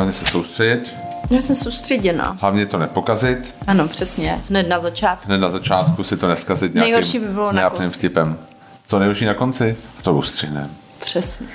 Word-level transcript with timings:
hlavně 0.00 0.12
se 0.12 0.24
soustředit, 0.26 0.94
Já 1.30 1.40
jsem 1.40 1.56
soustředěná. 1.56 2.36
hlavně 2.40 2.66
to 2.66 2.78
nepokazit, 2.78 3.54
Ano, 3.66 3.88
přesně. 3.88 4.40
Hned 4.48 4.68
na 4.68 4.78
začátku. 4.80 5.26
hned 5.26 5.38
na 5.38 5.48
začátku 5.48 6.04
si 6.04 6.16
to 6.16 6.28
neskazit 6.28 6.74
nějakým 6.74 6.92
Nejhorší 6.92 7.18
by 7.18 7.26
bylo 7.26 7.52
na 7.52 7.70
konci. 7.70 7.94
vtipem. 7.98 8.38
Co 8.86 8.98
nejhorší 8.98 9.24
na 9.24 9.34
konci? 9.34 9.76
A 9.98 10.02
to 10.02 10.14
ustřihneme. 10.14 10.70
Přesně. 11.00 11.46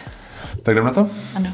Tak 0.64 0.76
jdeme 0.76 0.88
na 0.88 0.94
to? 0.94 1.10
Ano. 1.36 1.50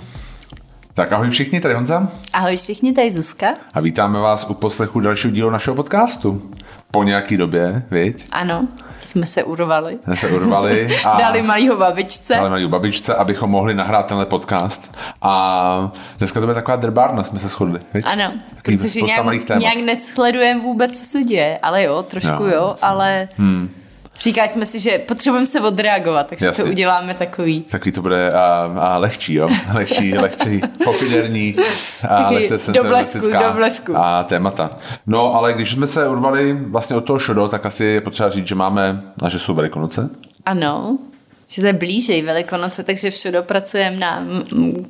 Tak 0.93 1.11
ahoj 1.11 1.29
všichni, 1.29 1.61
tady 1.61 1.73
Honza 1.73 2.07
Ahoj 2.33 2.57
všichni, 2.57 2.93
tady 2.93 3.11
Zuzka. 3.11 3.47
a 3.73 3.79
vítáme 3.81 4.19
vás 4.19 4.45
u 4.49 4.53
poslechu 4.53 4.99
dalšího 4.99 5.33
dílu 5.33 5.49
našeho 5.49 5.75
podcastu. 5.75 6.51
Po 6.91 7.03
nějaký 7.03 7.37
době, 7.37 7.83
viď? 7.91 8.27
Ano, 8.31 8.67
jsme 9.01 9.25
se 9.25 9.43
urvali. 9.43 9.99
Jsme 10.03 10.15
se 10.15 10.27
urvali 10.29 10.87
a 11.05 11.17
Dali 11.17 11.41
malýho 11.41 11.77
babičce. 11.77 12.33
dali 12.35 12.49
malý 12.49 12.67
babičce, 12.67 13.15
abychom 13.15 13.49
mohli 13.49 13.73
nahrát 13.73 14.05
tenhle 14.05 14.25
podcast. 14.25 14.97
A 15.21 15.91
dneska 16.17 16.39
to 16.39 16.45
bude 16.45 16.55
taková 16.55 16.75
drbárna, 16.77 17.23
jsme 17.23 17.39
se 17.39 17.47
shodli. 17.47 17.79
Viď? 17.93 18.05
Ano, 18.07 18.33
Takový 18.55 18.77
protože 18.77 19.01
nějak, 19.01 19.25
nějak 19.59 19.77
nesledujeme 19.85 20.61
vůbec, 20.61 20.99
co 20.99 21.05
se 21.05 21.23
děje. 21.23 21.59
Ale 21.63 21.83
jo, 21.83 22.03
trošku 22.03 22.43
Jo, 22.43 22.49
jo, 22.53 22.75
ale 22.81 23.29
hmm. 23.37 23.69
Říkali 24.21 24.49
jsme 24.49 24.65
si, 24.65 24.79
že 24.79 24.99
potřebujeme 24.99 25.45
se 25.45 25.61
odreagovat, 25.61 26.27
takže 26.27 26.45
Jasně. 26.45 26.63
to 26.63 26.69
uděláme 26.69 27.13
takový. 27.13 27.61
Takový 27.61 27.91
to 27.91 28.01
bude 28.01 28.31
a, 28.31 28.73
a 28.79 28.97
lehčí, 28.97 29.33
jo? 29.33 29.49
Lehčí, 29.73 30.17
lehčí, 30.17 30.61
pofiderní 30.83 31.55
a 32.09 32.29
lehce 32.31 32.53
do 32.53 32.83
blesku, 32.83 32.83
senzoristická 32.83 33.49
do 33.49 33.55
blesku. 33.57 33.97
A 33.97 34.23
témata. 34.23 34.69
No, 35.07 35.35
ale 35.35 35.53
když 35.53 35.71
jsme 35.71 35.87
se 35.87 36.07
urvali 36.07 36.53
vlastně 36.53 36.95
od 36.95 37.01
toho 37.01 37.19
šodo, 37.19 37.47
tak 37.47 37.65
asi 37.65 37.85
je 37.85 38.01
potřeba 38.01 38.29
říct, 38.29 38.47
že 38.47 38.55
máme, 38.55 39.03
a 39.21 39.29
že 39.29 39.39
jsou 39.39 39.53
Velikonoce. 39.53 40.09
Ano, 40.45 40.97
že 41.51 41.61
se 41.61 41.73
blíží 41.73 42.21
Velikonoce, 42.21 42.83
takže 42.83 43.11
všude 43.11 43.41
pracujeme 43.41 43.97
na 43.97 44.25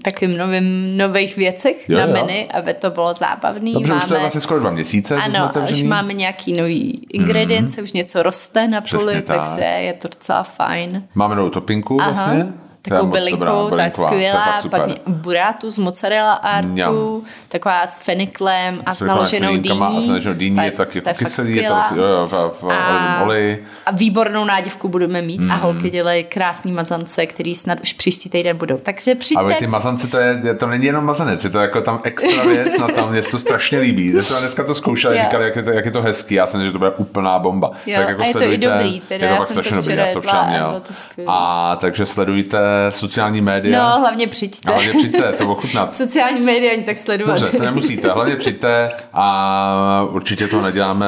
takovým 0.01 0.37
novým, 0.37 0.97
nových 0.97 1.37
věcech, 1.37 1.89
Jo, 1.89 1.97
na 1.97 2.05
jo. 2.05 2.13
menu, 2.13 2.47
aby 2.53 2.73
to 2.73 2.91
bylo 2.91 3.13
zábavný. 3.13 3.73
Dobře, 3.73 3.91
máme, 3.93 4.03
už 4.03 4.07
to 4.07 4.13
je 4.13 4.19
vlastně 4.19 4.41
skoro 4.41 4.59
dva 4.59 4.71
měsíce, 4.71 5.13
jsme 5.13 5.37
ano, 5.37 5.49
otevřený. 5.49 5.81
už 5.81 5.89
máme 5.89 6.13
nějaký 6.13 6.53
nový 6.53 7.07
ingredience, 7.13 7.81
mm. 7.81 7.85
už 7.85 7.91
něco 7.91 8.23
roste 8.23 8.67
na 8.67 8.81
poli, 8.81 9.21
tak. 9.21 9.37
takže 9.37 9.65
je 9.65 9.93
to 9.93 10.07
docela 10.07 10.43
fajn. 10.43 11.03
Máme 11.15 11.35
novou 11.35 11.49
topinku 11.49 11.97
vlastně. 11.97 12.47
Je 12.87 12.89
Takovou 12.89 13.11
bylinku, 13.11 13.45
ta 13.69 13.77
je 13.77 13.83
je 13.83 13.89
skvělá, 13.89 14.57
super. 14.61 14.79
pak 14.81 14.89
burátu 15.07 15.69
z 15.71 15.77
mozzarella 15.77 16.33
artu, 16.33 16.71
Mňam. 16.71 17.21
taková 17.47 17.87
s 17.87 17.99
feniklem 17.99 18.81
a 18.85 18.95
s 18.95 19.01
naloženou 19.01 19.57
dýní. 19.57 19.79
A 19.97 20.01
s 20.01 20.07
naloženou 20.07 20.35
dýní 20.35 20.55
Ta 20.55 20.63
je 20.63 20.71
tak 20.71 20.95
jako 20.95 21.05
ta 21.09 21.13
kyselý, 21.13 21.55
je 21.55 21.69
prostě- 21.69 21.95
jo, 21.95 22.03
jo, 22.03 22.27
v, 22.27 22.31
v 22.31 22.63
olivovém 22.63 23.21
oleji. 23.23 23.65
A 23.85 23.91
výbornou 23.91 24.45
nádivku 24.45 24.89
budeme 24.89 25.21
mít 25.21 25.41
Mhm. 25.41 25.51
a 25.51 25.55
holky 25.55 25.89
dělají 25.89 26.23
krásný 26.23 26.71
mazance, 26.71 27.25
který 27.25 27.55
snad 27.55 27.79
už 27.83 27.93
příští 27.93 28.29
týden 28.29 28.57
budou. 28.57 28.77
Takže 28.77 29.15
přijďte. 29.15 29.43
Ale 29.43 29.53
ty 29.53 29.67
mazance, 29.67 30.07
to, 30.07 30.17
je, 30.17 30.39
je- 30.43 30.53
to 30.55 30.67
není 30.67 30.85
jenom 30.85 31.05
mazanec, 31.05 31.43
je 31.43 31.49
to 31.49 31.59
jako 31.59 31.81
tam 31.81 31.99
extra 32.03 32.43
věc 32.43 32.77
na 32.79 32.87
tam, 32.87 33.09
mě 33.11 33.21
to 33.21 33.39
strašně 33.39 33.79
líbí. 33.79 34.13
Já 34.15 34.23
jsem 34.23 34.37
dneska 34.39 34.63
to 34.63 34.75
zkoušel, 34.75 35.13
Jo. 35.13 35.19
říkali, 35.21 35.43
jak 35.45 35.55
je, 35.55 35.63
to, 35.63 35.69
jak 35.69 35.85
je 35.85 35.91
to 35.91 36.01
hezký, 36.01 36.35
já 36.35 36.47
jsem 36.47 36.61
že 36.65 36.71
to 36.71 36.77
bude 36.77 36.91
úplná 36.91 37.39
bomba. 37.39 37.71
Jo, 37.85 37.97
tak 37.99 38.09
jako 38.09 38.21
a 38.21 38.25
je 38.25 38.33
to 38.33 38.39
i 38.39 38.41
sledujte, 38.41 38.67
dobrý, 38.69 38.99
teda 39.07 39.25
je 39.27 39.29
to 39.29 39.35
já 39.41 39.45
jsem 39.45 39.55
to 39.55 39.63
strašně 39.63 39.75
dobrý, 39.77 39.95
já 40.09 40.13
to 40.13 40.21
včera 40.21 40.39
a 40.41 40.49
měl. 40.49 40.81
to. 41.15 41.23
A 41.27 41.75
takže 41.81 42.05
sledujte 42.05 42.70
sociální 42.89 43.41
média. 43.41 43.83
No, 43.89 43.99
hlavně 43.99 44.27
přijďte. 44.27 44.69
A 44.69 44.73
hlavně 44.73 44.93
přijďte 44.93 45.31
to 45.31 45.49
ochutnat. 45.51 45.93
Sociální 46.01 46.39
média 46.39 46.73
ani 46.73 46.83
tak 46.83 46.97
sledovat. 46.97 47.39
Dobře, 47.39 47.57
to 47.57 47.63
nemusíte, 47.63 48.11
hlavně 48.11 48.35
přijďte 48.35 48.91
a 49.13 50.05
určitě 50.11 50.47
to 50.47 50.61
neděláme, 50.61 51.07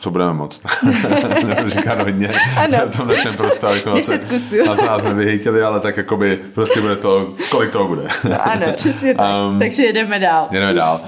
co 0.00 0.10
budeme 0.10 0.32
moc. 0.32 0.62
Nebudu 1.46 1.70
říkat 1.70 2.00
hodně 2.02 2.28
Ano. 2.56 2.78
v 2.86 2.96
tom 2.96 3.08
našem 3.08 3.34
prostoru. 3.36 3.74
Jako 3.74 3.94
Deset 3.94 4.22
se- 4.22 4.28
kusů. 4.28 4.54
Na 4.66 4.86
nás 4.86 5.02
nevyhejtili, 5.02 5.62
ale 5.62 5.80
tak 5.80 5.96
jakoby 5.96 6.40
prostě 6.54 6.80
bude 6.80 6.96
to, 6.96 7.34
kolik 7.50 7.70
toho 7.70 7.88
bude. 7.88 8.02
Ano, 8.40 8.66
přesně 8.76 9.14
tak. 9.14 9.26
Um, 9.50 9.58
Takže 9.58 9.82
jedeme 9.82 10.18
dál. 10.18 10.46
Jedeme 10.50 10.74
dál. 10.74 11.00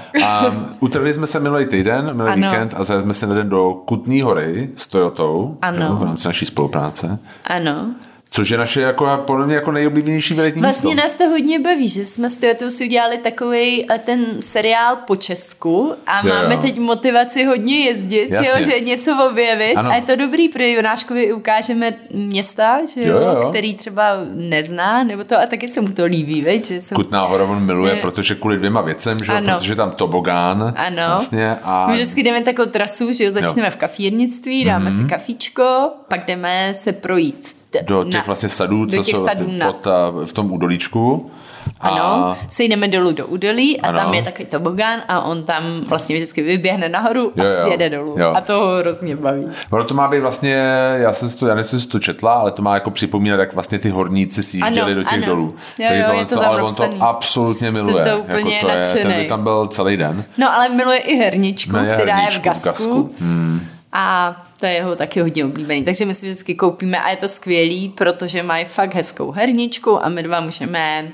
Um, 0.47 0.65
utrhli 0.79 1.13
jsme 1.13 1.27
se 1.27 1.39
minulý 1.39 1.65
týden, 1.65 2.07
minulý 2.11 2.31
Ano. 2.31 2.47
víkend 2.49 2.73
a 2.77 2.83
zajeli 2.83 3.03
jsme 3.03 3.13
se 3.13 3.27
na 3.27 3.35
den 3.35 3.49
do 3.49 3.73
Kutní 3.73 4.21
hory 4.21 4.69
s 4.75 4.87
Toyotou. 4.87 5.57
Ano. 5.61 5.95
V 5.95 6.03
rámci 6.03 6.27
naší 6.27 6.45
spolupráce. 6.45 7.19
Ano. 7.47 7.95
Což 8.33 8.49
je 8.49 8.57
naše 8.57 8.81
jako, 8.81 9.23
podle 9.27 9.45
mě 9.45 9.55
jako 9.55 9.71
nejoblíbenější 9.71 10.33
veletní 10.33 10.61
Vlastně 10.61 10.89
místo. 10.89 11.03
nás 11.03 11.13
to 11.15 11.27
hodně 11.29 11.59
baví, 11.59 11.87
že 11.89 12.05
jsme 12.05 12.29
s 12.29 12.37
Toyotou 12.37 12.69
si 12.69 12.85
udělali 12.85 13.17
takový 13.17 13.87
ten 14.05 14.25
seriál 14.39 14.95
po 15.07 15.15
Česku 15.15 15.93
a 16.07 16.27
Jo, 16.27 16.33
máme 16.33 16.55
jo. 16.55 16.61
teď 16.61 16.79
motivaci 16.79 17.43
hodně 17.43 17.79
jezdit, 17.79 18.29
že, 18.31 18.47
jo, 18.49 18.65
že 18.65 18.79
něco 18.79 19.27
objevit 19.29 19.73
Ano. 19.75 19.89
a 19.91 19.95
je 19.95 20.01
to 20.01 20.15
dobrý, 20.15 20.49
protože 20.49 20.71
Jonáškovi 20.71 21.33
ukážeme 21.33 21.93
města, 22.13 22.79
že 22.93 23.07
Jo, 23.07 23.15
jo, 23.15 23.21
jo, 23.21 23.39
jo. 23.43 23.49
který 23.49 23.75
třeba 23.75 24.03
nezná, 24.33 25.03
nebo 25.03 25.23
to 25.23 25.39
a 25.39 25.45
taky 25.45 25.67
se 25.67 25.81
mu 25.81 25.87
to 25.87 26.05
líbí, 26.05 26.41
veď, 26.41 26.65
že 26.65 26.81
jsem 26.81 26.95
Kutná 26.95 27.25
hora 27.25 27.43
on 27.43 27.65
miluje, 27.65 27.93
Je. 27.95 28.01
protože 28.01 28.35
kvůli 28.35 28.57
dvěma 28.57 28.81
věcem, 28.81 29.23
že 29.23 29.31
jo, 29.31 29.37
Ano. 29.37 29.57
protože 29.57 29.75
tam 29.75 29.91
tobogán. 29.91 30.73
Ano. 30.77 31.03
Vlastně, 31.07 31.55
a 31.63 31.87
My 31.87 31.93
vždycky 31.93 32.23
jdeme 32.23 32.41
takovou 32.41 32.69
trasu, 32.71 33.13
že 33.13 33.23
jo, 33.23 33.31
začneme 33.31 33.69
v 33.71 33.75
kafírnictví, 33.75 34.63
dáme 34.65 34.89
mm-hmm. 34.89 35.03
si 35.03 35.09
kafíčko, 35.09 35.89
pak 36.07 36.25
jdeme 36.25 36.73
se 36.75 36.91
projít 36.91 37.60
do 37.81 38.03
těch 38.03 38.27
vlastně 38.27 38.49
sadů, 38.49 38.85
do 38.85 38.97
co 38.97 39.03
těch 39.03 39.15
jsou 39.15 39.25
sadů 39.25 39.39
vlastně 39.43 39.57
na- 39.57 39.71
pod, 39.73 39.87
a, 39.87 40.11
v 40.25 40.33
tom 40.33 40.51
údolíčku. 40.51 41.31
Ano, 41.79 42.03
A 42.03 42.37
sejdeme 42.49 42.87
dolů 42.87 43.11
do 43.11 43.27
údolí 43.27 43.81
a 43.81 43.87
Ano. 43.87 43.99
tam 43.99 44.13
je 44.13 44.23
takový 44.23 44.45
tobogán 44.45 44.99
a 45.07 45.21
on 45.21 45.43
tam 45.43 45.63
vlastně 45.87 46.15
vždycky 46.15 46.41
vyběhne 46.41 46.89
nahoru 46.89 47.31
a 47.37 47.43
Jo, 47.43 47.49
jo. 47.49 47.63
sjede 47.67 47.89
dolů. 47.89 48.15
Jo. 48.19 48.33
A 48.35 48.41
to 48.41 48.53
ho 48.59 48.77
hrozně 48.77 49.15
baví. 49.15 49.45
ono 49.69 49.83
to 49.83 49.93
má 49.93 50.07
být 50.07 50.19
vlastně, 50.19 50.53
já 50.95 51.13
jsem 51.13 51.29
si 51.29 51.37
to, 51.37 51.47
já 51.47 51.55
nevím, 51.55 51.79
jsi 51.79 51.87
to 51.87 51.99
četla, 51.99 52.33
ale 52.33 52.51
to 52.51 52.61
má 52.61 52.73
jako 52.73 52.91
připomínat, 52.91 53.39
jak 53.39 53.53
vlastně 53.53 53.79
ty 53.79 53.89
horníci 53.89 54.43
sjížděli 54.43 54.91
Ano, 54.91 54.95
do 54.95 55.03
těch 55.03 55.13
ano. 55.13 55.25
dolů. 55.25 55.55
Jo, 55.79 55.85
Takže 55.87 55.99
jo, 55.99 56.05
tohle 56.07 56.21
je 56.21 56.25
to 56.25 56.35
to, 56.35 56.47
ale 56.47 56.61
on 56.61 56.75
to 56.75 56.89
absolutně 56.99 57.71
miluje. 57.71 58.03
To 58.05 58.17
úplně 58.19 58.55
jako 58.55 58.67
to 58.67 58.97
je, 58.97 59.03
ten 59.03 59.13
by 59.13 59.25
tam 59.25 59.43
byl 59.43 59.67
celý 59.67 59.97
den. 59.97 60.23
No 60.37 60.53
ale 60.53 60.69
miluje 60.69 60.97
i 60.99 61.15
herničku, 61.15 61.69
která 61.71 61.83
je 61.97 62.05
v 62.05 62.09
herničku 62.09 62.41
v 62.41 62.43
gasku. 62.45 62.65
gasku. 62.69 63.09
Hmm. 63.19 63.61
A 63.91 64.35
to 64.59 64.65
je 64.65 64.71
jeho 64.71 64.95
taky 64.95 65.19
hodně 65.19 65.45
oblíbený. 65.45 65.83
Takže 65.83 66.05
my 66.05 66.15
si 66.15 66.25
vždycky 66.25 66.55
koupíme 66.55 67.01
a 67.01 67.09
je 67.09 67.15
to 67.15 67.27
skvělý, 67.27 67.89
protože 67.89 68.43
mají 68.43 68.65
fakt 68.65 68.95
hezkou 68.95 69.31
herničku 69.31 70.05
a 70.05 70.09
my 70.09 70.23
dva 70.23 70.39
můžeme 70.39 71.11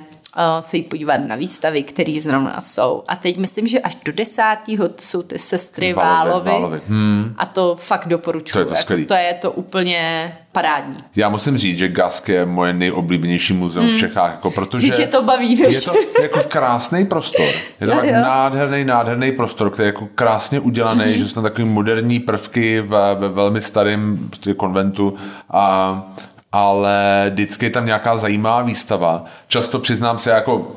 se 0.59 0.77
jít 0.77 0.83
podívat 0.89 1.17
na 1.17 1.35
výstavy, 1.35 1.83
které 1.83 2.13
zrovna 2.21 2.61
jsou. 2.61 3.03
A 3.07 3.15
teď 3.15 3.37
myslím, 3.37 3.67
že 3.67 3.79
až 3.79 3.97
do 4.05 4.11
desátého 4.11 4.89
jsou 4.99 5.21
ty 5.23 5.39
sestry 5.39 5.93
Válovy, 5.93 6.29
Válovy. 6.29 6.49
Válovy. 6.49 6.81
Hmm. 6.87 7.33
A 7.37 7.45
to 7.45 7.75
fakt 7.79 8.07
doporučuji. 8.07 8.53
To 8.53 8.59
je 8.59 8.65
to 8.65 8.75
skvělý. 8.75 9.05
to 9.05 9.13
je 9.13 9.33
to 9.33 9.51
úplně 9.51 10.33
parádní. 10.51 11.03
Já 11.15 11.29
musím 11.29 11.57
říct, 11.57 11.77
že 11.77 11.87
Gask 11.87 12.29
je 12.29 12.45
moje 12.45 12.73
nejoblíbenější 12.73 13.53
muzeum 13.53 13.87
v 13.89 13.99
Čechách, 13.99 14.31
jako 14.31 14.51
protože 14.51 14.87
Hmm. 14.87 14.95
Že 14.95 15.01
tě 15.03 15.07
to 15.07 15.23
baví, 15.23 15.57
je 15.59 15.81
to 15.81 15.93
jako 16.21 16.39
krásný 16.47 17.05
prostor. 17.05 17.45
Je 17.81 17.87
to 17.87 17.93
tak 17.93 18.11
nádherný, 18.11 18.85
nádherný 18.85 19.31
prostor, 19.31 19.69
který 19.69 19.85
je 19.85 19.93
jako 19.93 20.07
krásně 20.15 20.59
udělaný, 20.59 20.99
Mhm. 21.05 21.09
mm-hmm. 21.13 21.17
že 21.17 21.25
jsou 21.27 21.33
tam 21.33 21.43
takový 21.43 21.63
moderní 21.67 22.19
prvky 22.19 22.81
ve, 22.81 23.15
ve 23.15 23.29
velmi 23.29 23.61
starém 23.61 24.17
prostě 24.29 24.53
konventu 24.53 25.15
a 25.51 26.03
ale 26.51 27.25
vždycky 27.33 27.65
je 27.65 27.69
tam 27.69 27.85
nějaká 27.85 28.17
zajímavá 28.17 28.61
výstava. 28.61 29.25
Často 29.47 29.79
přiznám 29.79 30.19
se 30.19 30.29
jako 30.29 30.75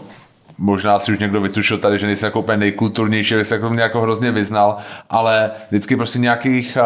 možná 0.60 0.98
si 0.98 1.12
už 1.12 1.18
někdo 1.18 1.40
vytušil 1.40 1.78
tady, 1.78 1.98
že 1.98 2.06
nejsem 2.06 2.26
jako 2.26 2.40
úplně 2.40 2.58
nejkulturnější, 2.58 3.28
že 3.28 3.44
se 3.44 3.54
jako 3.54 3.74
nějak 3.74 3.94
hrozně 3.94 4.32
vyznal, 4.32 4.76
ale 5.10 5.50
vždycky 5.70 5.96
prostě 5.96 6.18
nějakých, 6.18 6.78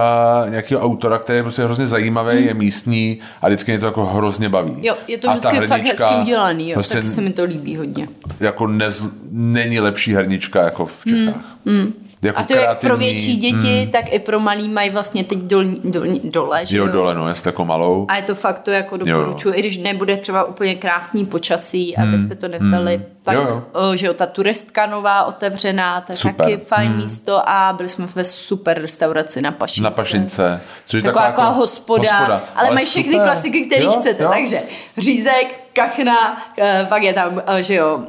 uh, 0.44 0.50
nějakého 0.50 0.80
autora, 0.80 1.18
který 1.18 1.36
je 1.38 1.42
prostě 1.42 1.64
hrozně 1.64 1.86
zajímavý, 1.86 2.36
hmm. 2.36 2.46
je 2.46 2.54
místní 2.54 3.18
a 3.42 3.48
vždycky 3.48 3.72
mě 3.72 3.78
to 3.78 3.86
jako 3.86 4.06
hrozně 4.06 4.48
baví. 4.48 4.74
Jo, 4.82 4.96
je 5.08 5.18
to 5.18 5.30
A 5.30 5.32
vždycky 5.32 5.56
fakt 5.56 5.68
hernička 5.70 6.06
hezky 6.08 6.22
udělaný, 6.22 6.70
jo. 6.70 6.74
Prostě 6.74 6.94
Taky 6.94 7.08
se 7.08 7.20
mi 7.20 7.30
to 7.30 7.44
líbí 7.44 7.76
hodně. 7.76 8.08
jako 8.40 8.66
nez, 8.66 9.04
není 9.30 9.80
lepší 9.80 10.14
hernička 10.14 10.62
jako 10.62 10.86
v 10.86 11.04
Čechách. 11.08 11.44
Hmm. 11.66 11.92
Jako 12.24 12.40
A 12.40 12.44
to 12.44 12.54
jak 12.54 12.68
pro 12.68 12.78
kreativní, 12.78 13.10
větší 13.10 13.36
děti, 13.36 13.82
hmm. 13.82 13.90
tak 13.92 14.12
i 14.12 14.18
pro 14.18 14.40
malý 14.40 14.68
mají 14.68 14.90
vlastně 14.90 15.24
teď 15.24 15.38
dol, 15.38 15.64
dol, 15.84 16.06
dole, 16.24 16.66
že 16.66 16.76
Jo, 16.76 16.86
jo? 16.86 16.92
dole, 16.92 17.14
no, 17.14 17.28
jestli 17.28 17.48
jako 17.48 17.64
malou. 17.64 18.06
A 18.08 18.16
je 18.16 18.22
to 18.22 18.34
fakt 18.34 18.60
to 18.60 18.70
jako 18.70 18.96
doporučuji, 18.96 19.54
i 19.54 19.60
když 19.60 19.76
nebude 19.76 20.16
třeba 20.16 20.44
úplně 20.44 20.74
krásný 20.74 21.26
počasí, 21.26 21.96
abyste 21.96 22.34
to 22.34 22.48
nevzdali, 22.48 23.02
tak 23.22 23.36
Hmm. 23.36 23.46
Jo, 23.46 23.62
o, 23.72 23.96
že 23.96 24.06
jo, 24.06 24.14
ta 24.14 24.26
turistka 24.26 24.86
nová 24.86 25.24
otevřená, 25.24 26.00
to 26.00 26.12
je 26.12 26.16
Super. 26.16 26.34
taky 26.34 26.56
fajn 26.56 26.96
místo 26.96 27.48
a 27.48 27.72
byli 27.76 27.88
jsme 27.88 28.06
ve 28.14 28.24
super 28.24 28.82
restauraci 28.82 29.42
na 29.42 29.52
Pašince. 29.52 29.84
Na 29.84 29.90
Pašince. 29.90 30.60
Což 30.86 30.98
je 30.98 31.02
Taková, 31.02 31.26
taková 31.26 31.46
jako 31.46 31.58
hospoda, 31.58 32.16
hospoda, 32.16 32.42
ale 32.54 32.70
mají 32.70 32.86
všechny 32.86 33.14
klasiky, 33.14 33.66
které 33.66 33.84
Jo, 33.84 33.92
chcete, 33.92 34.22
jo. 34.22 34.30
takže 34.34 34.62
řízek, 34.98 35.60
kachna, 35.72 36.42
eh, 36.58 36.86
pak 36.88 37.02
je 37.02 37.14
tam, 37.14 37.42
eh, 37.46 37.62
že 37.62 37.74
jo, 37.74 38.04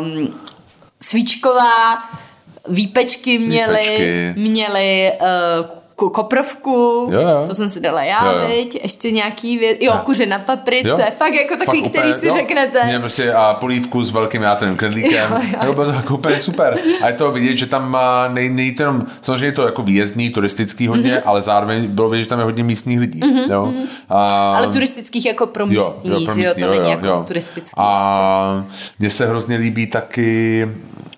um, 0.00 0.34
svíčková, 1.02 2.02
výpečky 2.70 3.38
měli, 3.38 3.78
Výpečky. 3.80 4.34
měli 4.36 5.12
uh, 5.20 5.66
ko- 5.66 5.78
koprovku, 6.10 7.08
Jo, 7.12 7.20
jo. 7.20 7.44
to 7.48 7.54
jsem 7.54 7.68
si 7.68 7.80
dala 7.80 8.02
já, 8.02 8.32
Jo, 8.32 8.38
jo. 8.40 8.46
viď, 8.48 8.78
ještě 8.82 9.10
nějaký 9.10 9.58
věc, 9.58 9.78
jo, 9.80 9.92
kuře 10.04 10.26
na 10.26 10.38
paprice, 10.38 10.88
Jo. 10.88 10.98
fakt 11.18 11.34
jako 11.34 11.56
takový, 11.56 11.82
Fakt 11.82 11.90
který 11.90 12.08
úplně, 12.08 12.20
si 12.20 12.26
jo. 12.26 12.32
řeknete. 12.34 12.84
Mě 12.86 12.98
prostě 13.00 13.32
a 13.32 13.54
polívku 13.60 14.04
s 14.04 14.12
velkým 14.12 14.42
játrovým 14.42 14.76
knedlíkem. 14.76 15.32
Jo, 15.32 15.38
jo. 15.52 15.58
Jo, 15.66 15.72
bylo 15.74 15.86
to 15.86 15.92
jako 15.92 16.14
úplně 16.14 16.38
super. 16.38 16.78
A 17.02 17.06
je 17.06 17.12
to 17.12 17.30
vidět, 17.30 17.56
že 17.56 17.66
tam 17.66 17.90
má, 17.90 18.28
nej, 18.28 18.48
nej 18.50 18.72
to 18.72 18.82
jenom, 18.82 19.02
samozřejmě 19.20 19.46
je 19.46 19.52
to 19.52 19.62
jako 19.64 19.82
výjezdní, 19.82 20.30
turistický 20.30 20.86
hodně, 20.86 21.10
Mhm. 21.10 21.18
mm-hmm. 21.18 21.22
ale 21.30 21.42
zároveň 21.42 21.86
bylo 21.86 22.08
vidět, 22.08 22.22
že 22.22 22.28
tam 22.28 22.38
je 22.38 22.44
hodně 22.44 22.64
místních 22.64 23.00
lidí. 23.00 23.20
Mm-hmm. 23.20 23.52
Jo. 23.52 23.72
A, 24.08 24.54
Ale 24.56 24.68
turistických 24.68 25.26
jako 25.26 25.46
pro 25.46 25.66
místní, 25.66 26.10
pro 26.10 26.34
že 26.34 26.40
jo, 26.42 26.46
místní, 26.46 26.62
to 26.62 26.70
není 26.70 26.90
jako 26.90 27.24
turistický. 27.26 27.74
A 27.76 28.64
mně 28.98 29.10
se 29.10 29.26
hrozně 29.26 29.56
líbí 29.56 29.86
taky 29.86 30.68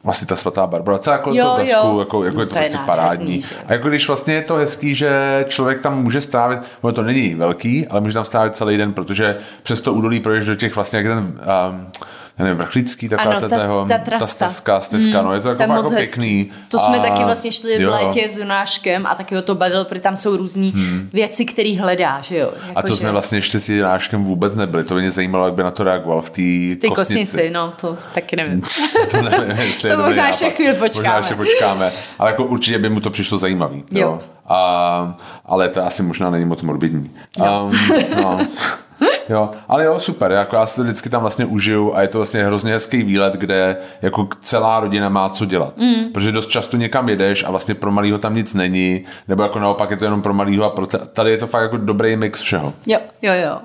vlastně 0.04 0.26
ta 0.26 0.36
svatá 0.36 0.66
Barbara, 0.66 0.98
celá 0.98 1.16
jako 1.16 1.30
Jo, 1.34 1.44
to 1.44 1.54
blesku, 1.54 1.86
jo. 1.86 1.98
jako, 1.98 2.24
jako 2.24 2.40
je 2.40 2.46
to, 2.46 2.52
To 2.52 2.58
je 2.58 2.62
prostě 2.62 2.76
nádherný, 2.78 2.86
parádní. 2.86 3.40
že 3.40 3.54
jo. 3.54 3.60
A 3.68 3.72
jako 3.72 3.88
když 3.88 4.06
vlastně 4.08 4.34
je 4.34 4.42
to 4.42 4.58
hezký, 4.70 4.94
že 4.94 5.44
člověk 5.48 5.80
tam 5.80 6.02
může 6.02 6.20
strávit, 6.20 6.60
ono 6.80 6.92
to 6.92 7.02
není 7.02 7.34
velký, 7.34 7.86
ale 7.86 8.00
může 8.00 8.14
tam 8.14 8.24
strávit 8.24 8.54
celý 8.56 8.76
den, 8.76 8.92
protože 8.92 9.36
přes 9.62 9.80
to 9.80 9.92
údolí 9.94 10.20
projdeš 10.20 10.46
do 10.46 10.54
těch 10.54 10.74
vlastně, 10.74 10.96
jak 10.96 11.06
ten, 11.06 11.18
um, 11.18 11.34
já 12.38 12.44
nevím, 12.44 12.58
vrchlický, 12.58 13.08
taková 13.08 13.30
Ano, 13.36 13.40
ta, 13.40 13.48
ta- 13.48 13.56
ta 13.88 13.98
ta 13.98 14.04
trasta. 14.04 14.26
stezka, 14.48 14.80
stezka, 14.80 15.22
no, 15.22 15.32
je 15.34 15.40
to 15.40 15.48
jako, 15.48 15.62
jako 15.62 15.90
pěkný. 15.90 16.50
To 16.68 16.78
jsme 16.78 16.98
A- 16.98 17.02
taky 17.02 17.24
vlastně 17.24 17.52
šli 17.52 17.78
v 17.78 17.80
jo. 17.80 17.90
létě 17.90 18.28
s 18.30 18.38
Jonáškem 18.38 19.06
a 19.06 19.14
taky 19.14 19.34
ho 19.34 19.42
to 19.42 19.54
bavilo, 19.54 19.84
protože 19.84 20.00
tam 20.00 20.16
jsou 20.16 20.36
různý 20.36 20.72
věci, 21.12 21.44
které 21.44 21.76
hledá, 21.80 22.20
že 22.20 22.38
jo. 22.38 22.52
A 22.76 22.82
to 22.82 22.96
jsme 22.96 23.12
vlastně 23.12 23.38
ještě 23.38 23.60
s 23.60 23.68
Jiráškem 23.68 24.24
vůbec 24.24 24.54
nebyli. 24.54 24.84
To 24.84 24.94
by 24.94 25.00
mě 25.00 25.10
zajímalo, 25.10 25.44
jak 25.44 25.54
by 25.54 25.62
na 25.62 25.70
to 25.70 25.84
reagoval 25.84 26.22
v 26.22 26.30
té 26.30 26.40
kosnici. 26.40 26.88
kosnici, 26.88 27.50
no, 27.50 27.72
to 27.80 27.96
taky 28.14 28.36
nevím. 28.36 28.60
to 29.10 29.22
nevím, 29.22 29.56
To 29.96 30.02
možná 30.02 30.26
ještě 30.26 30.50
chvíli 30.50 30.72
Možná 30.72 30.86
počkáme. 30.86 31.18
ještě 31.18 31.34
počkáme. 31.34 31.90
Ale 32.18 32.30
jako 32.30 32.44
určitě 32.44 32.78
by 32.78 32.88
mu 32.90 33.00
to 33.00 33.10
přišlo 33.10 33.38
zajímavý. 33.38 33.84
Jo. 33.90 34.00
Jo. 34.00 34.18
A, 34.50 35.16
ale 35.46 35.68
to 35.68 35.86
asi 35.86 36.02
možná 36.02 36.30
není 36.30 36.44
moc 36.44 36.62
morbidní. 36.62 37.10
Um, 37.38 37.72
no. 38.16 38.38
Jo, 39.28 39.50
ale 39.68 39.84
jo, 39.84 40.00
super, 40.00 40.32
jako 40.32 40.56
já 40.56 40.66
si 40.66 40.76
to 40.76 40.82
vždycky 40.82 41.08
tam 41.10 41.20
vlastně 41.20 41.44
užiju 41.44 41.94
a 41.94 42.02
je 42.02 42.08
to 42.08 42.18
vlastně 42.18 42.44
hrozně 42.44 42.72
hezký 42.72 43.02
výlet, 43.02 43.34
kde 43.34 43.76
jako 44.02 44.28
celá 44.40 44.80
rodina 44.80 45.08
má 45.08 45.28
co 45.28 45.44
dělat. 45.44 45.78
Mm. 45.78 46.12
Protože 46.12 46.32
dost 46.32 46.46
často 46.46 46.76
někam 46.76 47.08
jedeš 47.08 47.44
a 47.44 47.50
vlastně 47.50 47.74
pro 47.74 47.90
malýho 47.92 48.18
tam 48.18 48.34
nic 48.34 48.54
není, 48.54 49.04
nebo 49.28 49.42
jako 49.42 49.58
naopak 49.58 49.90
je 49.90 49.96
to 49.96 50.04
jenom 50.04 50.22
pro 50.22 50.34
malýho 50.34 50.64
a 50.64 50.70
pro 50.70 50.86
t- 50.86 50.98
tady 50.98 51.30
je 51.30 51.38
to 51.38 51.46
fakt 51.46 51.62
jako 51.62 51.76
dobrý 51.76 52.16
mix 52.16 52.40
všeho. 52.42 52.72
Jo, 52.86 52.98
jo, 53.22 53.32
jo. 53.44 53.58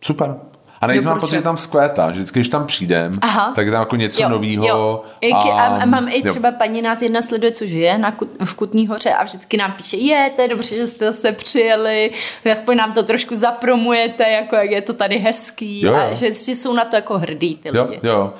Super. 0.00 0.34
A 0.80 0.86
nejvíc 0.86 1.06
mám 1.06 1.20
pocit, 1.20 1.34
že 1.34 1.42
tam 1.42 1.56
vzkvétá, 1.56 2.06
že 2.12 2.12
vždycky, 2.12 2.38
když 2.38 2.48
tam 2.48 2.66
přijdem, 2.66 3.12
Aha. 3.22 3.52
tak 3.54 3.66
je 3.66 3.72
tam 3.72 3.80
jako 3.80 3.96
něco 3.96 4.22
Jo, 4.22 4.28
nového. 4.28 4.66
jo. 4.66 5.02
A, 5.34 5.66
a 5.66 5.84
mám 5.84 6.08
i 6.08 6.18
jo. 6.24 6.30
třeba 6.30 6.50
paní 6.52 6.82
nás 6.82 7.02
jedna 7.02 7.22
sleduje, 7.22 7.52
co 7.52 7.66
žije 7.66 7.98
na 7.98 8.16
v 8.44 8.54
Kutní 8.54 8.86
hoře 8.86 9.10
a 9.14 9.24
vždycky 9.24 9.56
nám 9.56 9.72
píše, 9.72 9.96
je, 9.96 10.30
to 10.36 10.42
je 10.42 10.48
dobře, 10.48 10.76
že 10.76 10.86
jste 10.86 11.12
se 11.12 11.32
přijeli, 11.32 12.10
aspoň 12.52 12.76
nám 12.76 12.92
to 12.92 13.02
trošku 13.02 13.34
zapromujete, 13.36 14.30
jako 14.30 14.56
jak 14.56 14.70
je 14.70 14.82
to 14.82 14.92
tady 14.92 15.18
hezký 15.18 15.80
Jo, 15.84 15.92
jo. 15.92 15.98
a 16.10 16.14
že 16.14 16.26
jsou 16.26 16.72
na 16.74 16.84
to 16.84 16.96
jako 16.96 17.18
hrdí 17.18 17.56
ty 17.56 17.76
Jo, 17.76 17.84
lidi. 17.90 18.00
jo. 18.02 18.32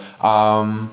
Um, 0.62 0.90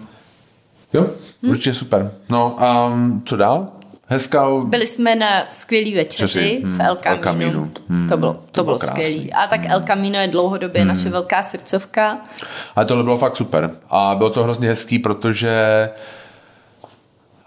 jo, 0.94 1.06
Hm? 1.44 1.50
určitě 1.50 1.74
super. 1.74 2.12
No, 2.30 2.58
um, 2.94 3.22
co 3.26 3.38
dál? 3.38 3.68
Hezká... 4.10 4.48
Byli 4.66 4.88
jsme 4.88 5.16
na 5.16 5.46
skvělý 5.48 5.96
večeři 5.96 6.40
Večeři, 6.40 6.62
v 6.66 6.82
El 6.82 6.96
v 6.96 7.06
El 7.06 7.18
Camino. 7.18 7.52
Caminu. 7.52 7.72
Hm, 7.90 8.08
to 8.08 8.18
bylo, 8.18 8.34
to, 8.34 8.42
to 8.52 8.64
bylo 8.64 8.78
skvělý. 8.78 9.34
A 9.34 9.48
tak 9.48 9.66
El 9.66 9.82
Camino 9.82 10.20
je 10.20 10.28
dlouhodobě 10.28 10.86
naše 10.86 11.10
velká 11.10 11.44
srdcovka. 11.44 12.18
Ale 12.76 12.86
tohle 12.86 13.04
bylo 13.04 13.18
fakt 13.18 13.36
super. 13.36 13.72
A 13.90 14.16
bylo 14.18 14.30
to 14.30 14.44
hrozně 14.44 14.68
hezký, 14.68 15.00
protože 15.00 15.90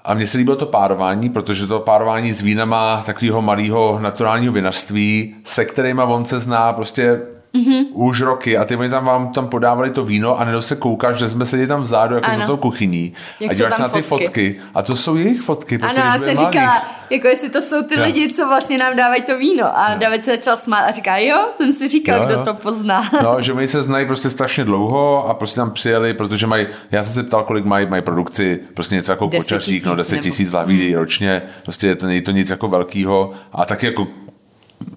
a 0.05 0.15
mně 0.15 0.27
se 0.27 0.39
líbilo 0.39 0.57
to 0.57 0.67
párování, 0.67 1.31
protože 1.31 1.67
to 1.67 1.81
párování 1.81 2.33
s 2.33 2.41
vínama 2.41 3.03
takového 3.07 3.43
malého 3.43 3.99
naturálního 4.03 4.53
vinařství, 4.53 5.35
se 5.45 5.65
kterýma 5.65 6.05
on 6.05 6.25
se 6.25 6.41
zná 6.41 6.73
prostě. 6.73 7.21
Mm-hmm. 7.55 7.85
už 7.93 8.21
roky 8.21 8.59
a 8.59 8.65
ty 8.65 8.77
oni 8.77 8.91
tam 8.91 9.05
vám 9.05 9.29
tam 9.33 9.49
podávali 9.49 9.91
to 9.91 10.05
víno 10.05 10.41
a 10.41 10.45
nedo 10.45 10.63
se 10.63 10.77
koukáš, 10.77 11.17
že 11.17 11.31
jsme 11.31 11.47
seděli 11.47 11.69
tam 11.69 11.83
vzadu 11.83 12.15
jako 12.15 12.27
Ano. 12.27 12.39
za 12.39 12.47
tou 12.47 12.57
kuchyní 12.57 13.13
Jak 13.41 13.51
a 13.51 13.55
díváš 13.55 13.75
se 13.75 13.83
na 13.83 13.89
ty 13.89 14.03
fotky. 14.03 14.25
fotky 14.27 14.61
a 14.75 14.83
to 14.83 14.97
jsou 14.97 15.17
jejich 15.17 15.41
fotky. 15.41 15.79
Prostě, 15.79 16.01
Ano, 16.03 16.11
já 16.11 16.19
jsem 16.19 16.37
říkala, 16.37 16.83
jako 17.11 17.29
jestli 17.29 17.51
to 17.51 17.63
jsou 17.63 17.83
ty 17.83 17.95
Jo. 17.99 18.05
lidi, 18.05 18.33
co 18.33 18.47
vlastně 18.49 18.79
nám 18.79 18.97
dávají 18.97 19.23
to 19.23 19.39
víno. 19.39 19.79
A 19.79 19.95
David 19.95 20.25
se 20.25 20.31
začal 20.31 20.57
smát 20.57 20.81
a 20.81 20.91
říká, 20.91 21.17
jo, 21.19 21.39
jsem 21.57 21.73
si 21.73 21.89
říkal, 21.89 22.17
Jo, 22.21 22.25
kdo 22.27 22.35
jo. 22.35 22.45
to 22.45 22.55
pozná. 22.55 23.11
No, 23.23 23.41
že 23.41 23.53
oni 23.53 23.69
se 23.69 23.83
znají 23.83 24.07
prostě 24.07 24.31
strašně 24.31 24.65
dlouho 24.65 25.29
a 25.29 25.35
prostě 25.35 25.57
tam 25.61 25.71
přijeli, 25.71 26.15
protože 26.15 26.47
mají, 26.47 26.67
já 26.91 27.03
jsem 27.03 27.13
se 27.15 27.23
ptal, 27.23 27.43
kolik 27.43 27.65
mají, 27.65 27.87
mají 27.87 28.03
produkci, 28.03 28.61
prostě 28.75 28.95
něco 28.95 29.13
jako 29.13 29.27
10 29.27 29.39
kočařík, 29.39 29.85
no 29.85 29.91
tisíc 29.93 29.97
10 29.97 30.13
nebo- 30.17 30.23
tisíc 30.23 30.53
lahví 30.53 30.95
ročně, 30.95 31.43
prostě 31.63 31.95
to 31.95 32.07
není 32.07 32.23
to 32.23 32.31
nic 32.31 32.51
jako 32.51 32.69
velkýho 32.69 33.33
a 33.53 33.65
taky 33.65 33.87
jako 33.87 34.07